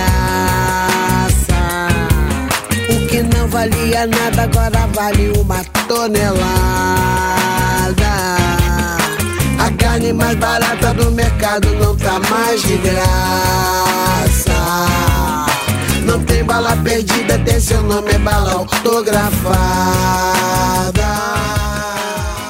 O 2.90 3.08
que 3.08 3.22
não 3.22 3.48
valia 3.48 4.08
nada 4.08 4.44
agora 4.44 4.88
vale 4.88 5.34
uma 5.38 5.64
tonelada. 5.88 7.35
A 9.66 9.72
carne 9.72 10.14
mais 10.14 10.36
barata 10.38 10.94
do 10.94 11.12
mercado 11.12 11.74
não 11.80 11.96
tá 11.98 12.20
mais 12.30 12.62
de 12.62 12.78
graça. 12.78 14.52
Não 16.06 16.24
tem 16.24 16.44
bala 16.44 16.78
perdida, 16.78 17.40
tem 17.40 17.60
seu 17.60 17.82
nome, 17.82 18.12
é 18.12 18.20
bala 18.20 18.52
autografada. 18.52 19.34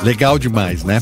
Legal 0.04 0.38
demais, 0.38 0.84
né? 0.84 1.02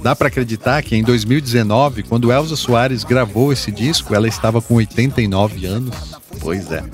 Dá 0.00 0.14
pra 0.14 0.28
acreditar 0.28 0.84
que 0.84 0.94
em 0.94 1.02
2019, 1.02 2.04
quando 2.04 2.30
Elza 2.30 2.54
Soares 2.54 3.02
gravou 3.02 3.52
esse 3.52 3.72
disco, 3.72 4.14
ela 4.14 4.28
estava 4.28 4.62
com 4.62 4.74
89 4.74 5.66
anos? 5.66 6.16
Pois 6.40 6.70
é. 6.70 6.84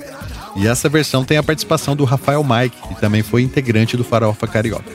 E 0.55 0.67
essa 0.67 0.89
versão 0.89 1.23
tem 1.23 1.37
a 1.37 1.43
participação 1.43 1.95
do 1.95 2.05
Rafael 2.05 2.43
Mike, 2.43 2.87
que 2.87 2.99
também 2.99 3.21
foi 3.21 3.43
integrante 3.43 3.95
do 3.95 4.03
Farofa 4.03 4.47
Carioca. 4.47 4.91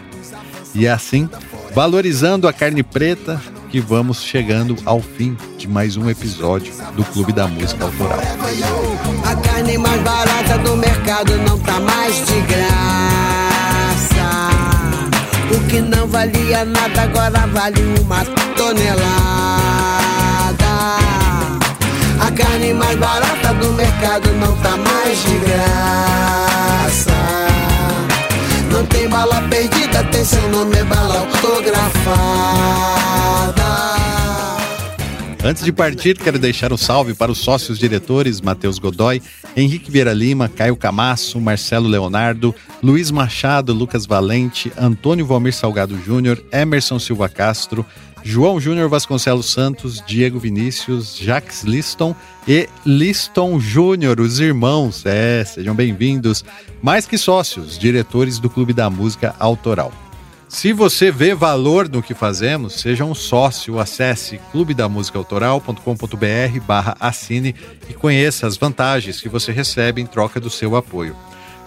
E 0.75 0.85
é 0.85 0.91
assim, 0.91 1.31
valorizando 1.75 2.49
a 2.49 2.53
carne 2.53 2.83
preta, 2.83 3.41
que 3.73 3.81
vamos 3.81 4.23
chegando 4.23 4.77
ao 4.85 5.01
fim 5.01 5.35
de 5.57 5.67
mais 5.67 5.97
um 5.97 6.11
episódio 6.11 6.75
do 6.95 7.03
Clube 7.05 7.33
da 7.33 7.49
Música 7.49 7.87
Autoral. 7.87 8.21
A 9.25 9.35
carne 9.37 9.79
mais 9.79 10.03
barata 10.03 10.59
do 10.59 10.77
mercado 10.77 11.39
não 11.39 11.59
tá 11.59 11.81
mais 11.81 12.15
de 12.27 12.39
graça. 12.43 12.61
O 15.57 15.69
que 15.69 15.81
não 15.81 16.07
valia 16.07 16.67
nada 16.67 17.01
agora 17.01 17.47
vale 17.47 17.83
uma 17.99 18.23
tonelada. 18.55 19.01
A 22.21 22.31
carne 22.31 22.75
mais 22.75 22.99
barata 22.99 23.55
do 23.55 23.73
mercado 23.73 24.31
não 24.35 24.55
tá 24.59 24.77
mais 24.77 25.25
de 25.25 25.39
graça. 25.47 27.62
Não 28.73 28.87
tem 28.87 29.09
bala 29.09 29.43
perdida, 29.49 30.03
tem 30.05 30.25
seu 30.25 30.49
nome, 30.49 30.77
é 30.77 30.85
bala 30.85 31.19
autografada. 31.19 32.83
Antes 35.45 35.65
de 35.65 35.73
partir, 35.73 36.17
quero 36.17 36.39
deixar 36.39 36.73
um 36.73 36.77
salve 36.77 37.15
para 37.15 37.31
os 37.31 37.39
sócios 37.39 37.77
diretores 37.77 38.41
Matheus 38.41 38.79
Godoy, 38.79 39.21
Henrique 39.57 39.91
Vieira 39.91 40.13
Lima, 40.13 40.49
Caio 40.49 40.77
Camasso, 40.77 41.41
Marcelo 41.41 41.89
Leonardo, 41.89 42.55
Luiz 42.81 43.11
Machado, 43.11 43.75
Lucas 43.75 44.07
Valente, 44.07 44.73
Antônio 44.79 45.27
Valmir 45.27 45.53
Salgado 45.53 45.99
Júnior, 46.05 46.43
Emerson 46.53 46.99
Silva 47.01 47.29
Castro, 47.29 47.85
João 48.23 48.61
Júnior 48.61 48.89
Vasconcelos 48.89 49.51
Santos, 49.51 50.03
Diego 50.07 50.39
Vinícius, 50.39 51.19
Jacques 51.19 51.65
Liston 51.65 52.15
e 52.47 52.69
Liston 52.87 53.59
Júnior, 53.59 54.21
os 54.21 54.39
irmãos. 54.39 55.05
É, 55.05 55.45
sejam 55.45 55.75
bem-vindos. 55.75 56.45
Mais 56.83 57.07
que 57.07 57.17
sócios, 57.17 57.79
diretores 57.79 58.41
do 58.41 58.51
Clube 58.51 58.73
da 58.73 58.91
Música 58.91 59.37
Autoral. 59.39 59.93
Se 60.49 60.73
você 60.73 61.13
vê 61.13 61.33
valor 61.33 61.89
no 61.89 62.03
que 62.03 62.13
fazemos, 62.13 62.75
seja 62.75 63.05
um 63.05 63.15
sócio, 63.15 63.79
acesse 63.79 64.41
clubedamusicaautoral.com.br 64.51 66.61
barra 66.67 66.97
assine 66.99 67.55
e 67.89 67.95
conheça 67.95 68.49
as 68.49 68.57
vantagens 68.57 69.21
que 69.21 69.29
você 69.29 69.53
recebe 69.53 70.03
em 70.03 70.07
troca 70.07 70.41
do 70.41 70.51
seu 70.51 70.75
apoio. 70.75 71.15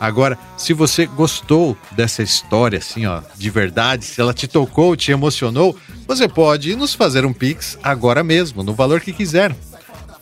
Agora, 0.02 0.38
se 0.58 0.74
você 0.74 1.06
gostou 1.06 1.78
dessa 1.94 2.22
história, 2.22 2.80
assim, 2.80 3.06
ó, 3.06 3.22
de 3.38 3.50
verdade, 3.50 4.04
se 4.04 4.20
ela 4.20 4.34
te 4.34 4.50
tocou, 4.50 4.98
te 4.98 5.12
emocionou, 5.12 5.78
você 6.06 6.28
pode 6.28 6.76
nos 6.76 6.94
fazer 6.94 7.26
um 7.26 7.32
Pix 7.32 7.80
agora 7.82 8.22
mesmo, 8.22 8.64
no 8.64 8.74
valor 8.74 9.00
que 9.00 9.14
quiser. 9.14 9.56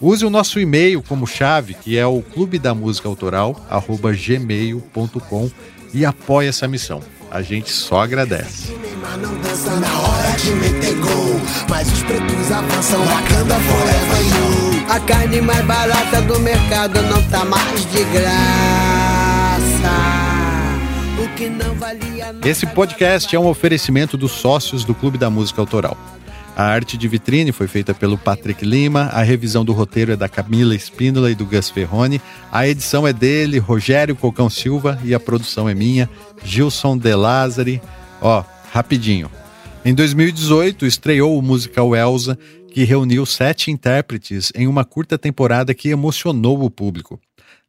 Use 0.05 0.25
o 0.25 0.29
nosso 0.29 0.59
e-mail 0.59 1.01
como 1.01 1.25
chave, 1.25 1.75
que 1.75 1.97
é 1.97 2.05
o 2.05 2.21
clube 2.21 2.59
da 2.59 2.75
música 2.75 3.07
autoral, 3.07 3.55
arroba 3.69 4.11
gmail.com 4.11 5.49
e 5.93 6.03
apoie 6.03 6.49
essa 6.49 6.67
missão. 6.67 6.99
A 7.31 7.41
gente 7.41 7.71
só 7.71 8.01
agradece. 8.01 8.73
A 14.89 14.99
carne 14.99 15.39
mais 15.39 15.65
barata 15.65 16.21
do 16.21 16.37
mercado 16.41 17.01
não 17.03 17.23
tá 17.29 17.45
mais 17.45 17.85
de 17.89 18.03
graça. 18.03 18.73
Esse 22.43 22.67
podcast 22.67 23.33
é 23.33 23.39
um 23.39 23.47
oferecimento 23.47 24.17
dos 24.17 24.33
sócios 24.33 24.83
do 24.83 24.93
Clube 24.93 25.17
da 25.17 25.29
Música 25.29 25.61
Autoral. 25.61 25.97
A 26.55 26.65
arte 26.65 26.97
de 26.97 27.07
vitrine 27.07 27.51
foi 27.51 27.67
feita 27.67 27.95
pelo 27.95 28.15
Patrick 28.15 28.63
Lima, 28.63 29.09
a 29.11 29.23
revisão 29.23 29.65
do 29.65 29.73
roteiro 29.73 30.11
é 30.11 30.15
da 30.15 30.29
Camila 30.29 30.75
Espínola 30.75 31.31
e 31.31 31.35
do 31.35 31.47
Gus 31.47 31.71
Ferrone, 31.71 32.21
a 32.51 32.67
edição 32.67 33.07
é 33.07 33.11
dele, 33.11 33.57
Rogério 33.57 34.15
Cocão 34.15 34.51
Silva, 34.51 34.99
e 35.03 35.15
a 35.15 35.19
produção 35.19 35.67
é 35.67 35.73
minha, 35.73 36.07
Gilson 36.43 36.95
De 36.95 37.15
Lázari. 37.15 37.81
Ó, 38.21 38.43
rapidinho. 38.71 39.31
Em 39.83 39.95
2018, 39.95 40.85
estreou 40.85 41.39
o 41.39 41.41
musical 41.41 41.95
Elsa, 41.95 42.37
que 42.71 42.83
reuniu 42.83 43.25
sete 43.25 43.71
intérpretes 43.71 44.51
em 44.55 44.67
uma 44.67 44.85
curta 44.85 45.17
temporada 45.17 45.73
que 45.73 45.89
emocionou 45.89 46.63
o 46.63 46.69
público. 46.69 47.19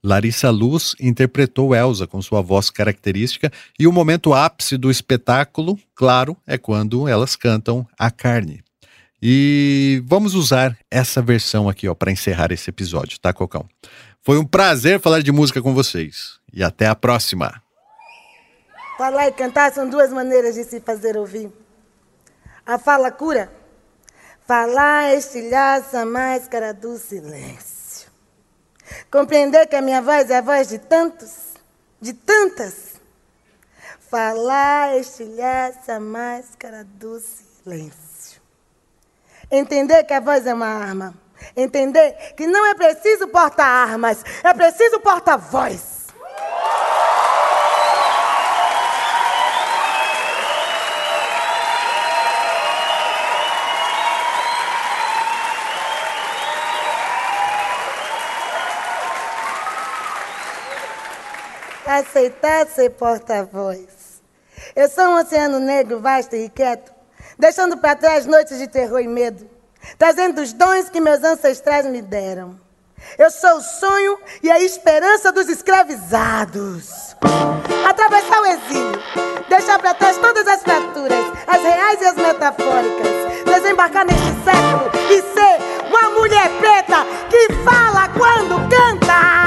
Larissa 0.03 0.51
Luz 0.51 0.95
interpretou 1.01 1.75
Elsa 1.75 2.07
com 2.07 2.21
sua 2.21 2.43
voz 2.43 2.69
característica 2.69 3.51
e 3.79 3.87
o 3.87 3.93
momento 3.93 4.35
ápice 4.35 4.77
do 4.77 4.91
espetáculo, 4.91 5.79
claro, 5.95 6.37
é 6.47 6.59
quando 6.59 7.09
elas 7.09 7.35
cantam 7.35 7.87
A 7.99 8.11
Carne. 8.11 8.64
E 9.23 10.03
vamos 10.07 10.35
usar 10.35 10.77
essa 10.91 11.23
versão 11.23 11.69
aqui, 11.69 11.89
ó, 11.89 11.95
para 11.95 12.13
encerrar 12.13 12.53
esse 12.53 12.69
episódio, 12.71 13.19
tá, 13.19 13.33
Cocão? 13.33 13.67
Foi 14.23 14.39
um 14.39 14.45
prazer 14.45 15.01
falar 15.01 15.23
de 15.23 15.33
música 15.33 15.61
com 15.61 15.75
vocês. 15.75 16.39
E 16.53 16.63
até 16.63 16.87
a 16.87 16.95
próxima. 16.95 17.63
Falar 18.97 19.29
e 19.29 19.33
cantar 19.33 19.73
são 19.73 19.89
duas 19.89 20.11
maneiras 20.11 20.55
de 20.55 20.65
se 20.65 20.81
fazer 20.81 21.17
ouvir. 21.17 21.51
A 22.65 22.79
fala 22.79 23.11
cura. 23.11 23.53
Falar 24.47 25.15
estilhaça 25.15 26.01
a 26.01 26.07
máscara 26.07 26.73
do 26.73 26.97
silêncio. 26.97 28.11
Compreender 29.11 29.67
que 29.67 29.77
a 29.77 29.83
minha 29.83 30.01
voz 30.01 30.31
é 30.31 30.39
a 30.39 30.43
voz 30.43 30.69
de 30.69 30.79
tantos, 30.79 31.55
de 32.01 32.13
tantas. 32.13 33.01
Falar 34.11 34.99
estilhaça 34.99 35.95
a 35.95 36.01
máscara 36.01 36.85
do 36.85 37.19
silêncio. 37.19 38.04
Entender 39.57 40.03
que 40.03 40.13
a 40.13 40.19
voz 40.19 40.45
é 40.49 40.53
uma 40.53 40.67
arma. 40.67 41.15
Entender 41.57 42.35
que 42.37 42.45
não 42.45 42.67
é 42.67 42.75
preciso 42.75 43.29
porta-armas, 43.29 44.25
é 44.43 44.53
preciso 44.53 44.99
porta-voz. 44.99 46.09
Aceitar 61.87 62.67
ser 62.67 62.91
porta-voz. 62.91 64.21
Eu 64.75 64.89
sou 64.89 65.05
um 65.05 65.21
oceano 65.21 65.61
negro, 65.61 66.01
vasto 66.01 66.35
e 66.35 66.49
quieto, 66.49 66.94
deixando 67.39 67.77
para 67.77 67.97
trás 67.97 68.27
noites 68.27 68.59
de 68.59 68.69
terror 68.69 69.01
e 69.01 69.09
medo, 69.09 69.49
trazendo 69.99 70.41
os 70.41 70.53
dons 70.53 70.89
que 70.89 71.01
meus 71.01 71.23
ancestrais 71.23 71.87
me 71.87 72.03
deram. 72.03 72.59
Eu 73.19 73.31
sou 73.31 73.57
o 73.57 73.61
sonho 73.61 74.19
e 74.43 74.51
a 74.51 74.61
esperança 74.61 75.31
dos 75.31 75.49
escravizados. 75.49 77.15
Atravessar 77.89 78.41
o 78.41 78.47
exílio, 78.47 79.03
deixar 79.49 79.79
para 79.79 79.95
trás 79.95 80.17
todas 80.17 80.47
as 80.47 80.63
fraturas, 80.63 81.25
as 81.47 81.63
reais 81.63 82.01
e 82.01 82.05
as 82.07 82.17
metafóricas, 82.17 83.45
desembarcar 83.45 84.07
neste 84.07 84.33
século 84.43 84.91
e 85.11 85.21
ser 85.21 85.87
uma 85.87 86.11
mulher 86.11 86.49
preta 86.59 87.05
que 87.29 87.53
fala 87.63 88.09
quando 88.09 88.57
canta. 88.69 89.44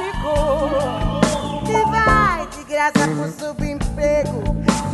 E 0.00 1.84
vai 1.90 2.46
de 2.46 2.62
graça 2.64 2.92
pro 2.92 3.32
subemprego 3.32 4.44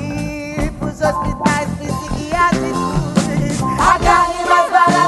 e 0.01 0.71
pros 0.79 0.99
hospitais 0.99 1.69
psiquiátricos. 1.79 3.61
A 3.79 3.99
carne 3.99 4.45
mais 4.49 4.71
barata 4.71 5.04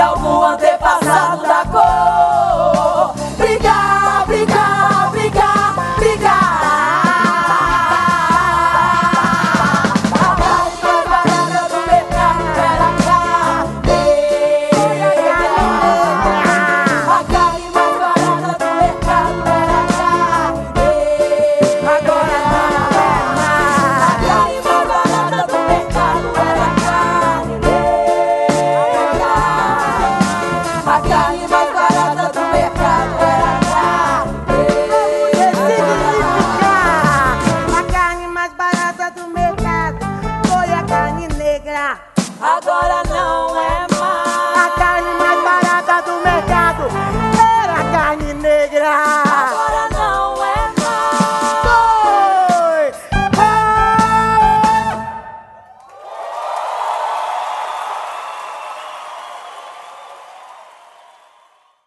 algum 0.00 0.42
antepassado 0.42 1.42
da 1.42 1.64
cor. 1.66 2.29